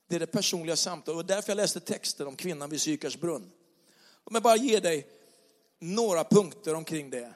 Det 0.06 0.14
är 0.14 0.20
det 0.20 0.26
personliga 0.26 0.76
samtalet 0.76 1.18
och 1.18 1.26
därför 1.26 1.50
jag 1.50 1.56
läste 1.56 1.80
texten 1.80 2.26
om 2.26 2.36
kvinnan 2.36 2.70
vid 2.70 2.80
Sykars 2.80 3.16
brunn. 3.16 3.50
Om 4.24 4.34
jag 4.34 4.42
bara 4.42 4.56
ger 4.56 4.80
dig 4.80 5.08
några 5.78 6.24
punkter 6.24 6.74
omkring 6.74 7.10
det 7.10 7.34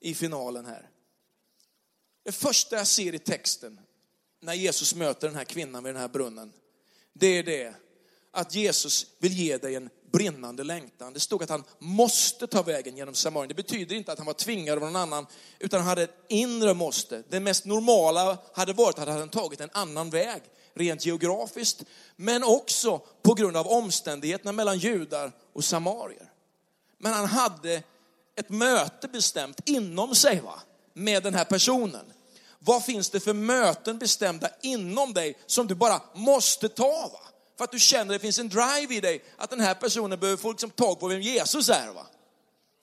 i 0.00 0.14
finalen 0.14 0.66
här. 0.66 0.89
Det 2.24 2.32
första 2.32 2.76
jag 2.76 2.86
ser 2.86 3.14
i 3.14 3.18
texten 3.18 3.80
när 4.40 4.54
Jesus 4.54 4.94
möter 4.94 5.28
den 5.28 5.36
här 5.36 5.44
kvinnan 5.44 5.84
vid 5.84 5.94
den 5.94 6.00
här 6.00 6.08
brunnen, 6.08 6.52
det 7.12 7.26
är 7.26 7.42
det 7.42 7.74
att 8.30 8.54
Jesus 8.54 9.06
vill 9.18 9.32
ge 9.32 9.56
dig 9.56 9.74
en 9.74 9.90
brinnande 10.12 10.64
längtan. 10.64 11.12
Det 11.12 11.20
stod 11.20 11.42
att 11.42 11.50
han 11.50 11.64
måste 11.78 12.46
ta 12.46 12.62
vägen 12.62 12.96
genom 12.96 13.14
Samarien. 13.14 13.48
Det 13.48 13.54
betyder 13.54 13.96
inte 13.96 14.12
att 14.12 14.18
han 14.18 14.26
var 14.26 14.34
tvingad 14.34 14.78
av 14.78 14.84
någon 14.84 14.96
annan, 14.96 15.26
utan 15.58 15.80
han 15.80 15.88
hade 15.88 16.02
ett 16.02 16.24
inre 16.28 16.74
måste. 16.74 17.22
Det 17.28 17.40
mest 17.40 17.64
normala 17.64 18.38
hade 18.52 18.72
varit 18.72 18.98
att 18.98 19.08
han 19.08 19.18
hade 19.18 19.32
tagit 19.32 19.60
en 19.60 19.70
annan 19.72 20.10
väg, 20.10 20.42
rent 20.74 21.06
geografiskt, 21.06 21.84
men 22.16 22.44
också 22.44 22.98
på 23.22 23.34
grund 23.34 23.56
av 23.56 23.66
omständigheterna 23.68 24.52
mellan 24.52 24.78
judar 24.78 25.32
och 25.52 25.64
samarier. 25.64 26.32
Men 26.98 27.12
han 27.12 27.26
hade 27.26 27.82
ett 28.36 28.50
möte 28.50 29.08
bestämt 29.08 29.60
inom 29.68 30.14
sig 30.14 30.40
va? 30.40 30.60
Med 30.94 31.22
den 31.22 31.34
här 31.34 31.44
personen. 31.44 32.12
Vad 32.58 32.84
finns 32.84 33.10
det 33.10 33.20
för 33.20 33.32
möten 33.32 33.98
bestämda 33.98 34.50
inom 34.62 35.14
dig 35.14 35.38
som 35.46 35.66
du 35.66 35.74
bara 35.74 36.00
måste 36.14 36.68
ta? 36.68 37.10
Va? 37.12 37.20
För 37.58 37.64
att 37.64 37.72
du 37.72 37.78
känner 37.78 38.14
att 38.14 38.20
det 38.20 38.26
finns 38.26 38.38
en 38.38 38.48
drive 38.48 38.94
i 38.94 39.00
dig 39.00 39.24
att 39.36 39.50
den 39.50 39.60
här 39.60 39.74
personen 39.74 40.20
behöver 40.20 40.42
få 40.42 40.50
liksom 40.50 40.70
tag 40.70 41.00
på 41.00 41.08
vem 41.08 41.20
Jesus 41.20 41.68
är. 41.68 41.88
Va? 41.88 42.06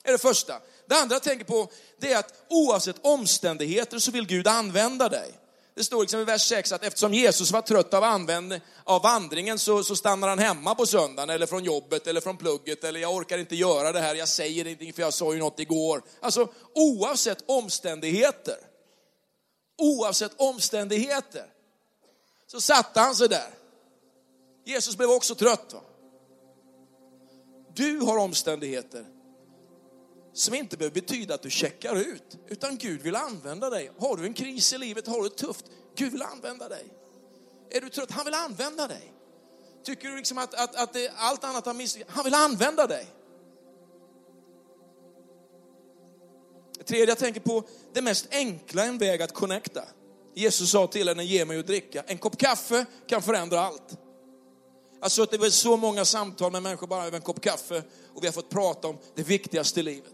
är 0.08 0.12
det 0.12 0.18
första. 0.18 0.60
Det 0.86 0.94
andra 0.94 1.14
jag 1.14 1.22
tänker 1.22 1.44
på 1.44 1.70
det 1.98 2.12
är 2.12 2.18
att 2.18 2.34
oavsett 2.48 2.96
omständigheter 3.02 3.98
så 3.98 4.10
vill 4.10 4.26
Gud 4.26 4.48
använda 4.48 5.08
dig. 5.08 5.32
Det 5.78 5.84
står 5.84 6.00
liksom 6.00 6.20
i 6.20 6.24
vers 6.24 6.48
6 6.48 6.72
att 6.72 6.84
eftersom 6.84 7.14
Jesus 7.14 7.50
var 7.50 7.62
trött 7.62 7.94
av, 7.94 8.04
använd, 8.04 8.60
av 8.84 9.02
vandringen 9.02 9.58
så, 9.58 9.84
så 9.84 9.96
stannar 9.96 10.28
han 10.28 10.38
hemma 10.38 10.74
på 10.74 10.86
söndagen 10.86 11.30
eller 11.30 11.46
från 11.46 11.64
jobbet 11.64 12.06
eller 12.06 12.20
från 12.20 12.36
plugget 12.36 12.84
eller 12.84 13.00
jag 13.00 13.14
orkar 13.14 13.38
inte 13.38 13.56
göra 13.56 13.92
det 13.92 14.00
här, 14.00 14.14
jag 14.14 14.28
säger 14.28 14.66
ingenting 14.66 14.92
för 14.92 15.02
jag 15.02 15.14
sa 15.14 15.32
ju 15.32 15.38
något 15.38 15.60
igår. 15.60 16.02
Alltså 16.20 16.48
oavsett 16.74 17.44
omständigheter, 17.46 18.56
oavsett 19.78 20.32
omständigheter 20.36 21.46
så 22.46 22.60
satte 22.60 23.00
han 23.00 23.14
sig 23.14 23.28
där 23.28 23.50
Jesus 24.64 24.96
blev 24.96 25.10
också 25.10 25.34
trött. 25.34 25.72
Va? 25.72 25.80
Du 27.74 27.98
har 27.98 28.18
omständigheter 28.18 29.04
som 30.38 30.54
inte 30.54 30.76
behöver 30.76 30.94
betyda 30.94 31.34
att 31.34 31.42
du 31.42 31.50
checkar 31.50 31.96
ut, 31.96 32.38
utan 32.48 32.76
Gud 32.76 33.02
vill 33.02 33.16
använda 33.16 33.70
dig. 33.70 33.90
Har 33.98 34.16
du 34.16 34.24
en 34.24 34.34
kris 34.34 34.72
i 34.72 34.78
livet, 34.78 35.06
har 35.06 35.22
du 35.22 35.28
det 35.28 35.34
tufft, 35.34 35.64
Gud 35.96 36.12
vill 36.12 36.22
använda 36.22 36.68
dig. 36.68 36.84
Är 37.70 37.80
du 37.80 37.88
trött, 37.88 38.10
han 38.10 38.24
vill 38.24 38.34
använda 38.34 38.88
dig. 38.88 39.12
Tycker 39.84 40.08
du 40.08 40.16
liksom 40.16 40.38
att, 40.38 40.54
att, 40.54 40.76
att 40.76 40.92
det, 40.92 41.12
allt 41.16 41.44
annat 41.44 41.66
har 41.66 41.74
misslyckats, 41.74 42.14
han 42.14 42.24
vill 42.24 42.34
använda 42.34 42.86
dig. 42.86 43.06
Det 46.78 46.84
tredje 46.84 47.06
jag 47.06 47.18
tänker 47.18 47.40
på, 47.40 47.62
det 47.92 48.02
mest 48.02 48.26
enkla 48.30 48.84
en 48.84 48.98
väg 48.98 49.22
att 49.22 49.34
connecta. 49.34 49.84
Jesus 50.34 50.70
sa 50.70 50.86
till 50.86 51.08
henne, 51.08 51.24
ge 51.24 51.44
mig 51.44 51.58
att 51.58 51.66
dricka. 51.66 52.04
En 52.06 52.18
kopp 52.18 52.38
kaffe 52.38 52.86
kan 53.06 53.22
förändra 53.22 53.60
allt. 53.60 53.98
Jag 55.00 55.04
har 55.04 55.10
suttit 55.10 55.42
vid 55.42 55.52
så 55.52 55.76
många 55.76 56.04
samtal 56.04 56.52
med 56.52 56.62
människor 56.62 56.86
bara 56.86 57.06
över 57.06 57.16
en 57.16 57.22
kopp 57.22 57.40
kaffe 57.40 57.82
och 58.14 58.22
vi 58.22 58.26
har 58.26 58.32
fått 58.32 58.50
prata 58.50 58.88
om 58.88 58.98
det 59.14 59.22
viktigaste 59.22 59.80
i 59.80 59.82
livet. 59.82 60.12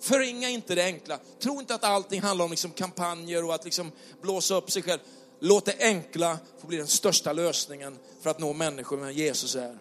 Förringa 0.00 0.48
inte 0.48 0.74
det 0.74 0.84
enkla. 0.84 1.18
Tro 1.42 1.60
inte 1.60 1.74
att 1.74 1.84
allting 1.84 2.20
handlar 2.20 2.44
om 2.44 2.50
liksom 2.50 2.70
kampanjer 2.70 3.44
och 3.44 3.54
att 3.54 3.64
liksom 3.64 3.92
blåsa 4.22 4.54
upp 4.54 4.70
sig 4.70 4.82
själv. 4.82 5.00
Låt 5.40 5.64
det 5.64 5.76
enkla 5.78 6.38
få 6.60 6.66
bli 6.66 6.76
den 6.76 6.86
största 6.86 7.32
lösningen 7.32 7.98
för 8.20 8.30
att 8.30 8.38
nå 8.38 8.52
människor 8.52 8.96
med 8.96 9.12
Jesus 9.12 9.56
är. 9.56 9.78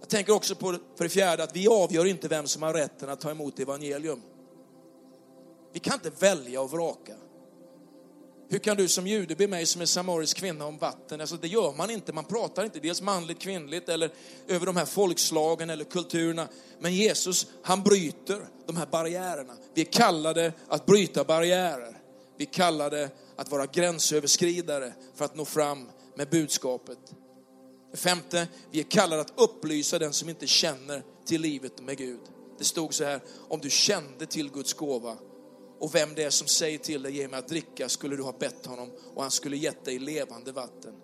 Jag 0.00 0.08
tänker 0.08 0.32
också 0.32 0.54
på, 0.54 0.76
för 0.96 1.04
det 1.04 1.10
fjärde, 1.10 1.42
att 1.42 1.56
vi 1.56 1.68
avgör 1.68 2.04
inte 2.04 2.28
vem 2.28 2.46
som 2.46 2.62
har 2.62 2.74
rätten 2.74 3.08
att 3.08 3.20
ta 3.20 3.30
emot 3.30 3.60
evangelium. 3.60 4.22
Vi 5.72 5.80
kan 5.80 5.94
inte 5.94 6.10
välja 6.10 6.60
och 6.60 6.70
vraka. 6.70 7.14
Hur 8.52 8.58
kan 8.58 8.76
du 8.76 8.88
som 8.88 9.06
jude 9.06 9.36
be 9.36 9.48
mig 9.48 9.66
som 9.66 9.82
är 9.82 9.86
samarisk 9.86 10.36
kvinna 10.36 10.66
om 10.66 10.78
vatten? 10.78 11.20
Alltså 11.20 11.36
det 11.36 11.48
gör 11.48 11.72
man 11.76 11.90
inte, 11.90 12.12
man 12.12 12.24
pratar 12.24 12.64
inte 12.64 12.80
dels 12.80 13.02
manligt, 13.02 13.38
kvinnligt 13.38 13.88
eller 13.88 14.10
över 14.48 14.66
de 14.66 14.76
här 14.76 14.84
folkslagen 14.84 15.70
eller 15.70 15.84
kulturerna. 15.84 16.48
Men 16.78 16.94
Jesus, 16.94 17.46
han 17.62 17.82
bryter 17.82 18.48
de 18.66 18.76
här 18.76 18.86
barriärerna. 18.86 19.54
Vi 19.74 19.80
är 19.80 19.92
kallade 19.92 20.52
att 20.68 20.86
bryta 20.86 21.24
barriärer. 21.24 21.96
Vi 22.38 22.44
är 22.44 22.52
kallade 22.52 23.10
att 23.36 23.50
vara 23.50 23.66
gränsöverskridare 23.66 24.92
för 25.14 25.24
att 25.24 25.36
nå 25.36 25.44
fram 25.44 25.88
med 26.16 26.28
budskapet. 26.30 26.98
Det 27.90 27.96
femte, 27.96 28.48
vi 28.70 28.80
är 28.80 28.84
kallade 28.84 29.22
att 29.22 29.32
upplysa 29.36 29.98
den 29.98 30.12
som 30.12 30.28
inte 30.28 30.46
känner 30.46 31.02
till 31.26 31.40
livet 31.40 31.80
med 31.80 31.98
Gud. 31.98 32.20
Det 32.58 32.64
stod 32.64 32.94
så 32.94 33.04
här, 33.04 33.20
om 33.48 33.60
du 33.60 33.70
kände 33.70 34.26
till 34.26 34.50
Guds 34.50 34.72
gåva 34.72 35.16
och 35.82 35.94
vem 35.94 36.14
det 36.14 36.22
är 36.22 36.30
som 36.30 36.46
säger 36.46 36.78
till 36.78 37.02
dig, 37.02 37.16
ge 37.16 37.28
mig 37.28 37.38
att 37.38 37.48
dricka, 37.48 37.88
skulle 37.88 38.16
du 38.16 38.22
ha 38.22 38.32
bett 38.32 38.66
honom 38.66 38.90
och 39.14 39.22
han 39.22 39.30
skulle 39.30 39.56
gett 39.56 39.84
dig 39.84 39.98
levande 39.98 40.52
vatten. 40.52 40.94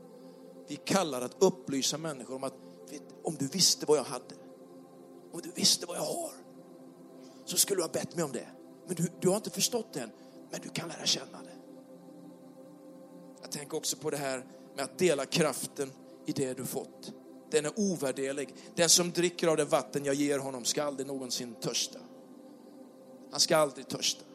Vi 0.69 0.77
kallar 0.77 1.23
att 1.23 1.37
upplysa 1.39 1.99
människor 1.99 2.35
om 2.35 2.45
att, 2.45 2.55
om 3.23 3.37
du 3.39 3.47
visste 3.47 3.87
vad 3.87 3.99
jag 3.99 4.05
hade, 4.05 4.35
om 5.33 5.41
du 5.41 5.51
visste 5.55 5.87
vad 5.87 5.97
jag 5.97 6.03
har, 6.03 6.31
så 7.45 7.57
skulle 7.57 7.79
du 7.79 7.83
ha 7.83 7.89
bett 7.89 8.17
mig 8.17 8.25
om 8.25 8.33
det. 8.33 8.49
Men 8.87 8.97
du, 8.97 9.09
du 9.21 9.29
har 9.29 9.37
inte 9.37 9.51
förstått 9.51 9.93
det 9.93 10.01
än, 10.01 10.11
men 10.51 10.61
du 10.61 10.69
kan 10.69 10.89
lära 10.89 11.07
känna 11.07 11.43
det. 11.43 11.57
Jag 13.43 13.51
tänker 13.51 13.77
också 13.77 13.97
på 13.97 14.11
det 14.11 14.17
här 14.17 14.47
med 14.77 14.85
att 14.85 14.99
dela 14.99 15.27
kraften 15.27 15.93
i 16.27 16.33
det 16.33 16.55
du 16.55 16.65
fått. 16.65 17.13
Den 17.51 17.65
är 17.65 17.73
ovärderlig. 17.77 18.55
Den 18.75 18.89
som 18.89 19.11
dricker 19.11 19.49
av 19.49 19.57
det 19.57 19.65
vatten 19.65 20.05
jag 20.05 20.15
ger 20.15 20.39
honom 20.39 20.65
ska 20.65 20.83
aldrig 20.83 21.07
någonsin 21.07 21.55
törsta. 21.55 21.99
Han 23.31 23.41
ska 23.41 23.57
aldrig 23.57 23.89
törsta. 23.89 24.28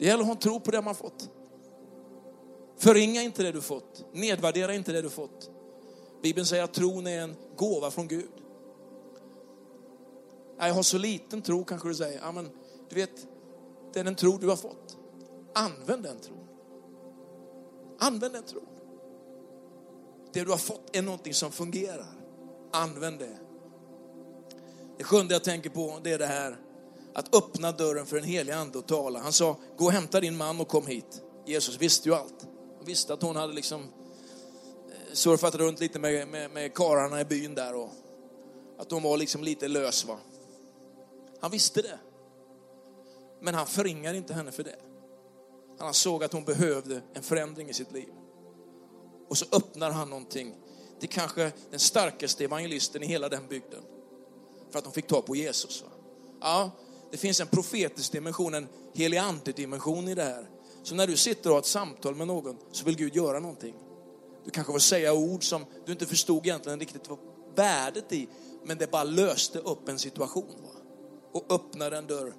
Det 0.00 0.06
gäller 0.06 0.20
att 0.20 0.26
ha 0.26 0.34
en 0.34 0.40
tro 0.40 0.60
på 0.60 0.70
det 0.70 0.82
man 0.82 0.94
fått. 0.94 1.30
Förringa 2.76 3.22
inte 3.22 3.42
det 3.42 3.52
du 3.52 3.60
fått. 3.60 4.04
Nedvärdera 4.12 4.74
inte 4.74 4.92
det 4.92 5.02
du 5.02 5.10
fått. 5.10 5.50
Bibeln 6.22 6.46
säger 6.46 6.64
att 6.64 6.74
tron 6.74 7.06
är 7.06 7.20
en 7.20 7.36
gåva 7.56 7.90
från 7.90 8.08
Gud. 8.08 8.30
Jag 10.58 10.74
har 10.74 10.82
så 10.82 10.98
liten 10.98 11.42
tro 11.42 11.64
kanske 11.64 11.88
du 11.88 11.94
säger. 11.94 12.20
Ja, 12.20 12.32
men, 12.32 12.50
du 12.88 12.94
vet, 12.94 13.26
det 13.92 14.00
är 14.00 14.04
den 14.04 14.14
tro 14.14 14.38
du 14.38 14.48
har 14.48 14.56
fått. 14.56 14.98
Använd 15.54 16.02
den 16.02 16.18
tron. 16.18 16.48
Använd 17.98 18.34
den 18.34 18.44
tron. 18.44 18.68
Det 20.32 20.44
du 20.44 20.50
har 20.50 20.58
fått 20.58 20.96
är 20.96 21.02
någonting 21.02 21.34
som 21.34 21.52
fungerar. 21.52 22.14
Använd 22.72 23.18
det. 23.18 23.38
Det 24.98 25.04
sjunde 25.04 25.34
jag 25.34 25.44
tänker 25.44 25.70
på 25.70 25.98
det 26.02 26.12
är 26.12 26.18
det 26.18 26.26
här 26.26 26.56
att 27.14 27.34
öppna 27.34 27.72
dörren 27.72 28.06
för 28.06 28.16
den 28.16 28.24
helige 28.24 28.56
ande 28.56 28.78
och 28.78 28.86
tala. 28.86 29.18
Han 29.18 29.32
sa, 29.32 29.56
gå 29.76 29.84
och 29.84 29.92
hämta 29.92 30.20
din 30.20 30.36
man 30.36 30.60
och 30.60 30.68
kom 30.68 30.86
hit. 30.86 31.22
Jesus 31.46 31.76
visste 31.76 32.08
ju 32.08 32.14
allt. 32.14 32.46
Han 32.76 32.86
visste 32.86 33.12
att 33.12 33.22
hon 33.22 33.36
hade 33.36 33.52
liksom 33.52 33.80
eh, 33.80 35.12
surfat 35.12 35.54
runt 35.54 35.80
lite 35.80 35.98
med, 35.98 36.28
med, 36.28 36.50
med 36.50 36.74
kararna 36.74 37.20
i 37.20 37.24
byn 37.24 37.54
där 37.54 37.74
och 37.74 37.90
att 38.78 38.90
hon 38.90 39.02
var 39.02 39.16
liksom 39.16 39.44
lite 39.44 39.68
lös. 39.68 40.04
Va? 40.04 40.18
Han 41.40 41.50
visste 41.50 41.82
det. 41.82 41.98
Men 43.40 43.54
han 43.54 43.66
förringar 43.66 44.14
inte 44.14 44.34
henne 44.34 44.52
för 44.52 44.62
det. 44.62 44.76
Han 45.78 45.94
såg 45.94 46.24
att 46.24 46.32
hon 46.32 46.44
behövde 46.44 47.02
en 47.14 47.22
förändring 47.22 47.68
i 47.68 47.74
sitt 47.74 47.92
liv. 47.92 48.08
Och 49.28 49.38
så 49.38 49.46
öppnar 49.52 49.90
han 49.90 50.10
någonting 50.10 50.54
till 51.00 51.08
kanske 51.08 51.52
den 51.70 51.80
starkaste 51.80 52.44
evangelisten 52.44 53.02
i 53.02 53.06
hela 53.06 53.28
den 53.28 53.46
bygden. 53.48 53.82
För 54.70 54.78
att 54.78 54.84
de 54.84 54.92
fick 54.92 55.06
ta 55.06 55.22
på 55.22 55.36
Jesus. 55.36 55.82
Va? 55.82 55.88
Ja, 56.40 56.70
det 57.10 57.16
finns 57.16 57.40
en 57.40 57.46
profetisk 57.46 58.12
dimension, 58.12 58.54
en 58.54 58.68
helig 58.94 59.16
ande-dimension 59.16 60.08
i 60.08 60.14
det 60.14 60.22
här. 60.22 60.48
Så 60.82 60.94
när 60.94 61.06
du 61.06 61.16
sitter 61.16 61.50
och 61.50 61.54
har 61.54 61.60
ett 61.60 61.66
samtal 61.66 62.14
med 62.14 62.26
någon 62.26 62.56
så 62.72 62.84
vill 62.84 62.96
Gud 62.96 63.16
göra 63.16 63.40
någonting. 63.40 63.74
Du 64.44 64.50
kanske 64.50 64.72
får 64.72 64.78
säga 64.78 65.12
ord 65.12 65.44
som 65.44 65.64
du 65.86 65.92
inte 65.92 66.06
förstod 66.06 66.46
egentligen 66.46 66.80
riktigt 66.80 67.08
vad 67.08 67.18
värdet 67.54 68.12
i, 68.12 68.28
men 68.64 68.78
det 68.78 68.90
bara 68.90 69.04
löste 69.04 69.58
upp 69.58 69.88
en 69.88 69.98
situation. 69.98 70.54
Va? 70.62 70.80
Och 71.32 71.54
öppnade 71.54 71.96
en 71.96 72.06
dörr. 72.06 72.34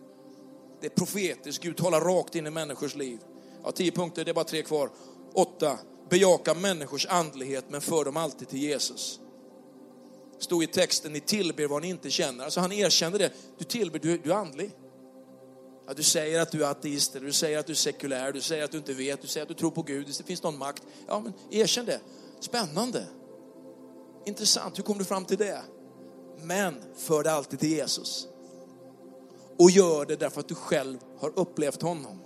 Det 0.81 0.87
är 0.87 0.91
profetiskt, 0.91 1.63
Gud 1.63 1.77
talar 1.77 2.01
rakt 2.01 2.35
in 2.35 2.47
i 2.47 2.49
människors 2.49 2.95
liv. 2.95 3.19
Ja, 3.63 3.71
tio 3.71 3.91
punkter, 3.91 4.25
det 4.25 4.31
är 4.31 4.35
bara 4.35 4.45
tre 4.45 4.63
kvar. 4.63 4.89
Åtta, 5.33 5.79
bejaka 6.09 6.53
människors 6.53 7.05
andlighet 7.05 7.65
men 7.69 7.81
för 7.81 8.05
dem 8.05 8.17
alltid 8.17 8.47
till 8.47 8.59
Jesus 8.59 9.20
stod 10.43 10.63
i 10.63 10.67
texten, 10.67 11.13
ni 11.13 11.19
tillber 11.19 11.67
vad 11.67 11.81
ni 11.81 11.87
inte 11.87 12.09
känner. 12.09 12.43
Alltså 12.43 12.59
han 12.59 12.71
erkände 12.71 13.17
det, 13.17 13.31
du 13.57 13.65
tillber, 13.65 13.99
du, 13.99 14.17
du 14.17 14.31
är 14.31 14.35
andlig. 14.35 14.71
Ja, 15.87 15.93
du 15.93 16.03
säger 16.03 16.41
att 16.41 16.51
du 16.51 16.63
är 16.63 16.71
ateist, 16.71 17.13
du 17.13 17.31
säger 17.31 17.59
att 17.59 17.67
du 17.67 17.73
är 17.73 17.77
sekulär, 17.77 18.31
du 18.31 18.41
säger 18.41 18.63
att 18.63 18.71
du 18.71 18.77
inte 18.77 18.93
vet, 18.93 19.21
du 19.21 19.27
säger 19.27 19.41
att 19.41 19.49
du 19.49 19.53
tror 19.53 19.71
på 19.71 19.81
Gud, 19.81 20.07
det 20.17 20.23
finns 20.23 20.43
någon 20.43 20.57
makt. 20.57 20.83
Ja, 21.07 21.19
men 21.19 21.33
erkänn 21.51 21.85
det. 21.85 21.99
Spännande. 22.39 23.05
Intressant, 24.25 24.77
hur 24.77 24.83
kom 24.83 24.97
du 24.97 25.05
fram 25.05 25.25
till 25.25 25.37
det? 25.37 25.61
Men 26.37 26.75
för 26.95 27.23
det 27.23 27.31
alltid 27.31 27.59
till 27.59 27.71
Jesus. 27.71 28.27
Och 29.57 29.71
gör 29.71 30.05
det 30.05 30.15
därför 30.15 30.39
att 30.39 30.47
du 30.47 30.55
själv 30.55 30.97
har 31.19 31.39
upplevt 31.39 31.81
honom. 31.81 32.21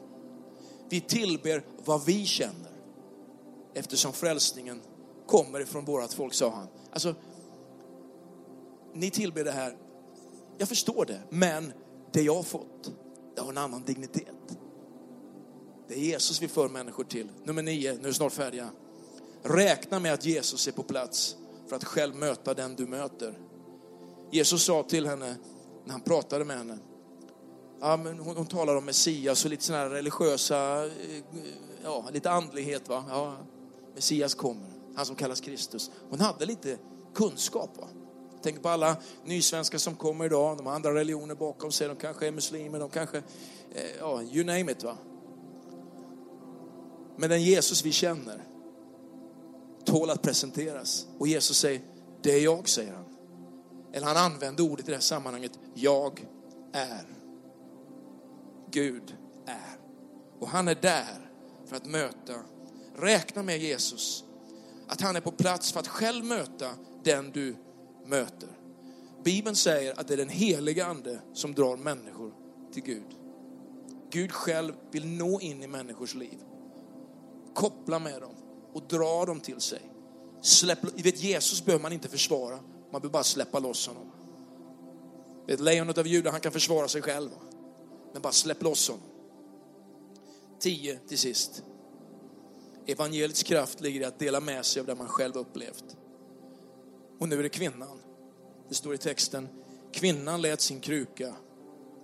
Vi 0.89 1.01
tillber 1.01 1.65
vad 1.85 2.05
vi 2.05 2.25
känner. 2.25 2.71
Eftersom 3.73 4.13
frälsningen 4.13 4.81
kommer 5.27 5.59
ifrån 5.59 5.85
vårat 5.85 6.13
folk, 6.13 6.33
sa 6.33 6.49
han. 6.49 6.67
Alltså, 6.91 7.15
ni 8.95 9.11
tillber 9.11 9.43
det 9.43 9.51
här. 9.51 9.77
Jag 10.57 10.69
förstår 10.69 11.05
det, 11.05 11.21
men 11.29 11.73
det 12.11 12.21
jag 12.21 12.35
har 12.35 12.43
fått, 12.43 12.91
det 13.35 13.41
har 13.41 13.49
en 13.49 13.57
annan 13.57 13.83
dignitet. 13.83 14.57
Det 15.87 15.93
är 15.93 15.99
Jesus 15.99 16.41
vi 16.41 16.47
för 16.47 16.69
människor 16.69 17.03
till. 17.03 17.29
Nummer 17.43 17.61
nio, 17.61 17.93
nu 17.93 17.99
är 17.99 18.03
vi 18.03 18.13
snart 18.13 18.33
färdiga. 18.33 18.69
Räkna 19.43 19.99
med 19.99 20.13
att 20.13 20.25
Jesus 20.25 20.67
är 20.67 20.71
på 20.71 20.83
plats 20.83 21.35
för 21.67 21.75
att 21.75 21.83
själv 21.83 22.15
möta 22.15 22.53
den 22.53 22.75
du 22.75 22.87
möter. 22.87 23.39
Jesus 24.31 24.63
sa 24.63 24.83
till 24.83 25.07
henne 25.07 25.35
när 25.85 25.91
han 25.91 26.01
pratade 26.01 26.45
med 26.45 26.57
henne, 26.57 26.77
ja, 27.79 27.97
men 27.97 28.19
hon, 28.19 28.37
hon 28.37 28.45
talar 28.45 28.75
om 28.75 28.85
Messias 28.85 29.45
och 29.45 29.51
lite 29.51 29.63
sådana 29.63 29.83
här 29.83 29.89
religiösa, 29.89 30.85
eh, 30.85 30.91
ja, 31.83 32.05
lite 32.13 32.31
andlighet. 32.31 32.89
Va? 32.89 33.03
Ja, 33.09 33.37
Messias 33.95 34.35
kommer, 34.35 34.69
han 34.95 35.05
som 35.05 35.15
kallas 35.15 35.41
Kristus. 35.41 35.91
Hon 36.09 36.19
hade 36.19 36.45
lite 36.45 36.77
kunskap. 37.13 37.77
Va? 37.77 37.87
Tänk 38.45 38.61
på 38.61 38.69
alla 38.69 38.97
nysvenskar 39.23 39.77
som 39.77 39.95
kommer 39.95 40.25
idag. 40.25 40.57
De 40.57 40.65
har 40.65 40.73
andra 40.73 40.93
religioner 40.93 41.35
bakom 41.35 41.71
sig. 41.71 41.87
De 41.87 41.95
kanske 41.95 42.27
är 42.27 42.31
muslimer. 42.31 42.79
De 42.79 42.89
kanske, 42.89 43.17
eh, 43.71 43.95
ja, 43.99 44.21
you 44.21 44.43
name 44.43 44.71
it. 44.71 44.83
va. 44.83 44.97
Men 47.17 47.29
den 47.29 47.43
Jesus 47.43 47.85
vi 47.85 47.91
känner 47.91 48.43
tål 49.85 50.09
att 50.09 50.21
presenteras. 50.21 51.07
Och 51.19 51.27
Jesus 51.27 51.57
säger, 51.57 51.81
det 52.21 52.31
är 52.31 52.43
jag, 52.43 52.69
säger 52.69 52.93
han. 52.93 53.05
Eller 53.93 54.07
han 54.07 54.31
använder 54.31 54.63
ordet 54.63 54.87
i 54.87 54.91
det 54.91 54.95
här 54.95 55.01
sammanhanget, 55.01 55.59
jag 55.73 56.27
är. 56.73 57.05
Gud 58.71 59.15
är. 59.45 59.77
Och 60.39 60.47
han 60.47 60.67
är 60.67 60.75
där 60.75 61.29
för 61.65 61.75
att 61.75 61.85
möta. 61.85 62.33
Räkna 62.97 63.43
med 63.43 63.59
Jesus. 63.59 64.23
Att 64.87 65.01
han 65.01 65.15
är 65.15 65.21
på 65.21 65.31
plats 65.31 65.71
för 65.71 65.79
att 65.79 65.87
själv 65.87 66.25
möta 66.25 66.69
den 67.03 67.31
du 67.31 67.55
möter. 68.07 68.49
Bibeln 69.23 69.55
säger 69.55 69.99
att 69.99 70.07
det 70.07 70.13
är 70.13 70.17
den 70.17 70.29
heliga 70.29 70.85
ande 70.85 71.19
som 71.33 71.53
drar 71.53 71.77
människor 71.77 72.33
till 72.73 72.83
Gud. 72.83 73.17
Gud 74.11 74.31
själv 74.31 74.73
vill 74.91 75.07
nå 75.07 75.41
in 75.41 75.63
i 75.63 75.67
människors 75.67 76.15
liv. 76.15 76.39
Koppla 77.53 77.99
med 77.99 78.21
dem 78.21 78.35
och 78.73 78.83
dra 78.87 79.25
dem 79.25 79.39
till 79.39 79.61
sig. 79.61 79.81
Släpp, 80.41 81.05
vet, 81.05 81.23
Jesus 81.23 81.65
behöver 81.65 81.81
man 81.81 81.93
inte 81.93 82.07
försvara, 82.07 82.55
man 82.55 83.01
behöver 83.01 83.09
bara 83.09 83.23
släppa 83.23 83.59
loss 83.59 83.87
honom. 83.87 84.11
Vet, 85.47 85.59
lejonet 85.59 85.97
av 85.97 86.07
Juda, 86.07 86.31
han 86.31 86.41
kan 86.41 86.51
försvara 86.51 86.87
sig 86.87 87.01
själv. 87.01 87.29
Men 88.13 88.21
bara 88.21 88.33
släpp 88.33 88.63
loss 88.63 88.89
honom. 88.89 89.03
Tio 90.59 90.99
till 91.07 91.17
sist. 91.17 91.63
Evangeliets 92.85 93.43
kraft 93.43 93.81
ligger 93.81 94.01
i 94.01 94.05
att 94.05 94.19
dela 94.19 94.39
med 94.39 94.65
sig 94.65 94.79
av 94.79 94.85
det 94.85 94.95
man 94.95 95.07
själv 95.07 95.37
upplevt. 95.37 95.97
Och 97.19 97.29
nu 97.29 97.39
är 97.39 97.43
det 97.43 97.49
kvinnan. 97.49 97.99
Det 98.69 98.75
står 98.75 98.93
i 98.93 98.97
texten, 98.97 99.47
kvinnan 99.93 100.41
lät 100.41 100.61
sin 100.61 100.79
kruka 100.79 101.35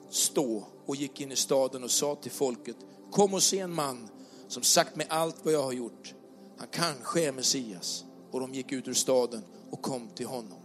stå 0.09 0.67
och 0.85 0.95
gick 0.95 1.21
in 1.21 1.31
i 1.31 1.35
staden 1.35 1.83
och 1.83 1.91
sa 1.91 2.15
till 2.15 2.31
folket, 2.31 2.75
kom 3.11 3.33
och 3.33 3.43
se 3.43 3.59
en 3.59 3.73
man 3.73 4.09
som 4.47 4.63
sagt 4.63 4.95
mig 4.95 5.07
allt 5.09 5.35
vad 5.43 5.53
jag 5.53 5.63
har 5.63 5.71
gjort. 5.71 6.13
Han 6.57 6.67
kanske 6.71 7.27
är 7.27 7.31
Messias. 7.31 8.05
Och 8.31 8.39
de 8.39 8.53
gick 8.53 8.71
ut 8.71 8.87
ur 8.87 8.93
staden 8.93 9.43
och 9.71 9.81
kom 9.81 10.09
till 10.09 10.25
honom. 10.25 10.59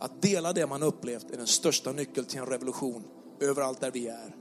Att 0.00 0.22
dela 0.22 0.52
det 0.52 0.66
man 0.66 0.82
upplevt 0.82 1.30
är 1.30 1.36
den 1.36 1.46
största 1.46 1.92
nyckeln 1.92 2.26
till 2.26 2.38
en 2.38 2.46
revolution 2.46 3.04
överallt 3.40 3.80
där 3.80 3.90
vi 3.90 4.08
är. 4.08 4.36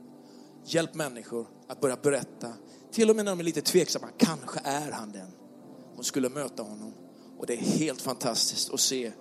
Hjälp 0.65 0.93
människor 0.93 1.47
att 1.67 1.81
börja 1.81 1.95
berätta, 1.95 2.53
till 2.91 3.09
och 3.09 3.15
med 3.15 3.25
när 3.25 3.31
de 3.31 3.39
är 3.39 3.43
lite 3.43 3.61
tveksamma, 3.61 4.07
kanske 4.17 4.59
är 4.63 4.91
han 4.91 5.11
den. 5.11 5.31
Hon 5.95 6.03
skulle 6.03 6.29
möta 6.29 6.63
honom. 6.63 6.93
Och 7.37 7.45
det 7.45 7.53
är 7.53 7.57
helt 7.57 8.01
fantastiskt 8.01 8.73
att 8.73 8.79
se 8.79 9.11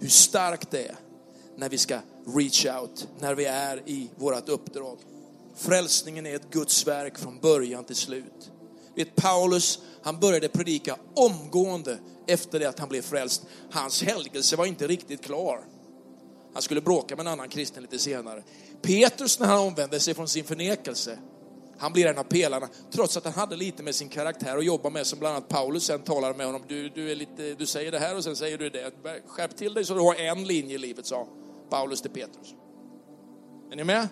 hur 0.00 0.08
starkt 0.08 0.70
det 0.70 0.86
är 0.86 0.96
när 1.56 1.68
vi 1.68 1.78
ska 1.78 1.98
reach 2.36 2.66
out, 2.66 3.08
när 3.20 3.34
vi 3.34 3.44
är 3.44 3.82
i 3.86 4.10
vårt 4.16 4.48
uppdrag. 4.48 4.98
Frälsningen 5.56 6.26
är 6.26 6.36
ett 6.36 6.50
Guds 6.50 6.86
verk 6.86 7.18
från 7.18 7.40
början 7.40 7.84
till 7.84 7.96
slut. 7.96 8.50
Vet, 8.96 9.16
Paulus, 9.16 9.78
han 10.02 10.20
började 10.20 10.48
predika 10.48 10.96
omgående 11.14 11.98
efter 12.26 12.60
det 12.60 12.68
att 12.68 12.78
han 12.78 12.88
blev 12.88 13.02
frälst. 13.02 13.42
Hans 13.70 14.02
helgelse 14.02 14.56
var 14.56 14.66
inte 14.66 14.86
riktigt 14.86 15.24
klar. 15.24 15.64
Han 16.52 16.62
skulle 16.62 16.80
bråka 16.80 17.16
med 17.16 17.26
en 17.26 17.32
annan 17.32 17.48
kristen 17.48 17.82
lite 17.82 17.98
senare. 17.98 18.42
Petrus, 18.82 19.40
när 19.40 19.46
han 19.46 19.58
omvände 19.58 20.00
sig 20.00 20.14
från 20.14 20.28
sin 20.28 20.44
förnekelse, 20.44 21.18
han 21.78 21.92
blir 21.92 22.06
en 22.06 22.18
av 22.18 22.24
pelarna, 22.24 22.68
trots 22.90 23.16
att 23.16 23.24
han 23.24 23.32
hade 23.32 23.56
lite 23.56 23.82
med 23.82 23.94
sin 23.94 24.08
karaktär 24.08 24.56
att 24.56 24.64
jobba 24.64 24.90
med, 24.90 25.06
som 25.06 25.18
bland 25.18 25.36
annat 25.36 25.48
Paulus 25.48 25.84
sen 25.84 26.02
talar 26.02 26.34
med 26.34 26.46
honom. 26.46 26.62
Du, 26.68 26.88
du, 26.88 27.10
är 27.10 27.16
lite, 27.16 27.54
du 27.54 27.66
säger 27.66 27.92
det 27.92 27.98
här 27.98 28.16
och 28.16 28.24
sen 28.24 28.36
säger 28.36 28.58
du 28.58 28.70
det. 28.70 28.92
Skärp 29.26 29.56
till 29.56 29.74
dig 29.74 29.84
så 29.84 29.94
du 29.94 30.00
har 30.00 30.14
en 30.14 30.44
linje 30.44 30.74
i 30.74 30.78
livet, 30.78 31.06
sa 31.06 31.28
Paulus 31.70 32.02
till 32.02 32.10
Petrus. 32.10 32.54
Är 33.72 33.76
ni 33.76 33.84
med? 33.84 34.08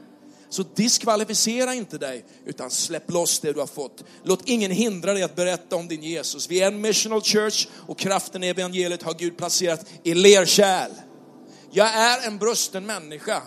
Så 0.48 0.62
diskvalificera 0.62 1.74
inte 1.74 1.98
dig, 1.98 2.24
utan 2.44 2.70
släpp 2.70 3.10
loss 3.10 3.40
det 3.40 3.52
du 3.52 3.60
har 3.60 3.66
fått. 3.66 4.04
Låt 4.22 4.48
ingen 4.48 4.70
hindra 4.70 5.12
dig 5.12 5.22
att 5.22 5.36
berätta 5.36 5.76
om 5.76 5.88
din 5.88 6.02
Jesus. 6.02 6.50
Vi 6.50 6.62
är 6.62 6.66
en 6.66 6.80
missional 6.80 7.22
church 7.22 7.68
och 7.86 7.98
kraften 7.98 8.44
i 8.44 8.48
evangeliet 8.48 9.02
har 9.02 9.14
Gud 9.14 9.36
placerat 9.36 9.86
i 10.02 10.14
lerkärl. 10.14 10.90
Jag 11.70 11.88
är 11.88 12.26
en 12.26 12.38
brusten 12.38 12.86
människa. 12.86 13.42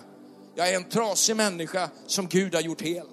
Jag 0.55 0.70
är 0.70 0.76
en 0.76 0.89
trasig 0.89 1.36
människa 1.36 1.89
som 2.07 2.28
Gud 2.28 2.55
har 2.55 2.61
gjort 2.61 2.82
hel. 2.82 3.07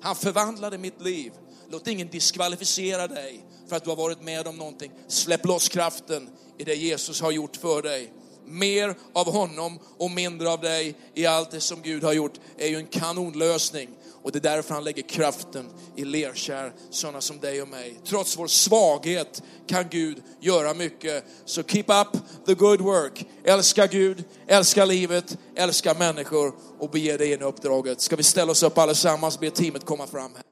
Han 0.00 0.16
förvandlade 0.16 0.78
mitt 0.78 1.00
liv. 1.00 1.32
Låt 1.70 1.88
ingen 1.88 2.08
diskvalificera 2.08 3.08
dig 3.08 3.44
för 3.68 3.76
att 3.76 3.84
du 3.84 3.90
har 3.90 3.96
varit 3.96 4.22
med 4.22 4.46
om 4.46 4.56
någonting. 4.56 4.92
Släpp 5.08 5.46
loss 5.46 5.68
kraften 5.68 6.28
i 6.58 6.64
det 6.64 6.74
Jesus 6.74 7.20
har 7.20 7.30
gjort 7.30 7.56
för 7.56 7.82
dig. 7.82 8.12
Mer 8.46 8.94
av 9.12 9.32
honom 9.32 9.78
och 9.98 10.10
mindre 10.10 10.50
av 10.50 10.60
dig 10.60 10.94
i 11.14 11.26
allt 11.26 11.50
det 11.50 11.60
som 11.60 11.82
Gud 11.82 12.04
har 12.04 12.12
gjort 12.12 12.40
är 12.58 12.68
ju 12.68 12.76
en 12.76 12.86
kanonlösning. 12.86 13.88
Och 14.22 14.32
det 14.32 14.38
är 14.38 14.56
därför 14.56 14.74
han 14.74 14.84
lägger 14.84 15.02
kraften 15.02 15.70
i 15.96 16.04
lerkärr, 16.04 16.72
sådana 16.90 17.20
som 17.20 17.40
dig 17.40 17.62
och 17.62 17.68
mig. 17.68 18.00
Trots 18.04 18.38
vår 18.38 18.46
svaghet 18.46 19.42
kan 19.66 19.84
Gud 19.90 20.22
göra 20.40 20.74
mycket. 20.74 21.24
Så 21.44 21.62
keep 21.62 21.84
up 21.88 22.20
the 22.46 22.54
good 22.54 22.80
work. 22.80 23.26
Älska 23.44 23.86
Gud, 23.86 24.24
älska 24.46 24.84
livet, 24.84 25.38
älska 25.56 25.94
människor 25.94 26.54
och 26.78 26.90
bege 26.90 27.16
dig 27.16 27.32
in 27.32 27.40
i 27.40 27.44
uppdraget. 27.44 28.00
Ska 28.00 28.16
vi 28.16 28.22
ställa 28.22 28.52
oss 28.52 28.62
upp 28.62 28.78
allesammans, 28.78 29.40
be 29.40 29.50
teamet 29.50 29.84
komma 29.84 30.06
fram 30.06 30.30
här. 30.34 30.49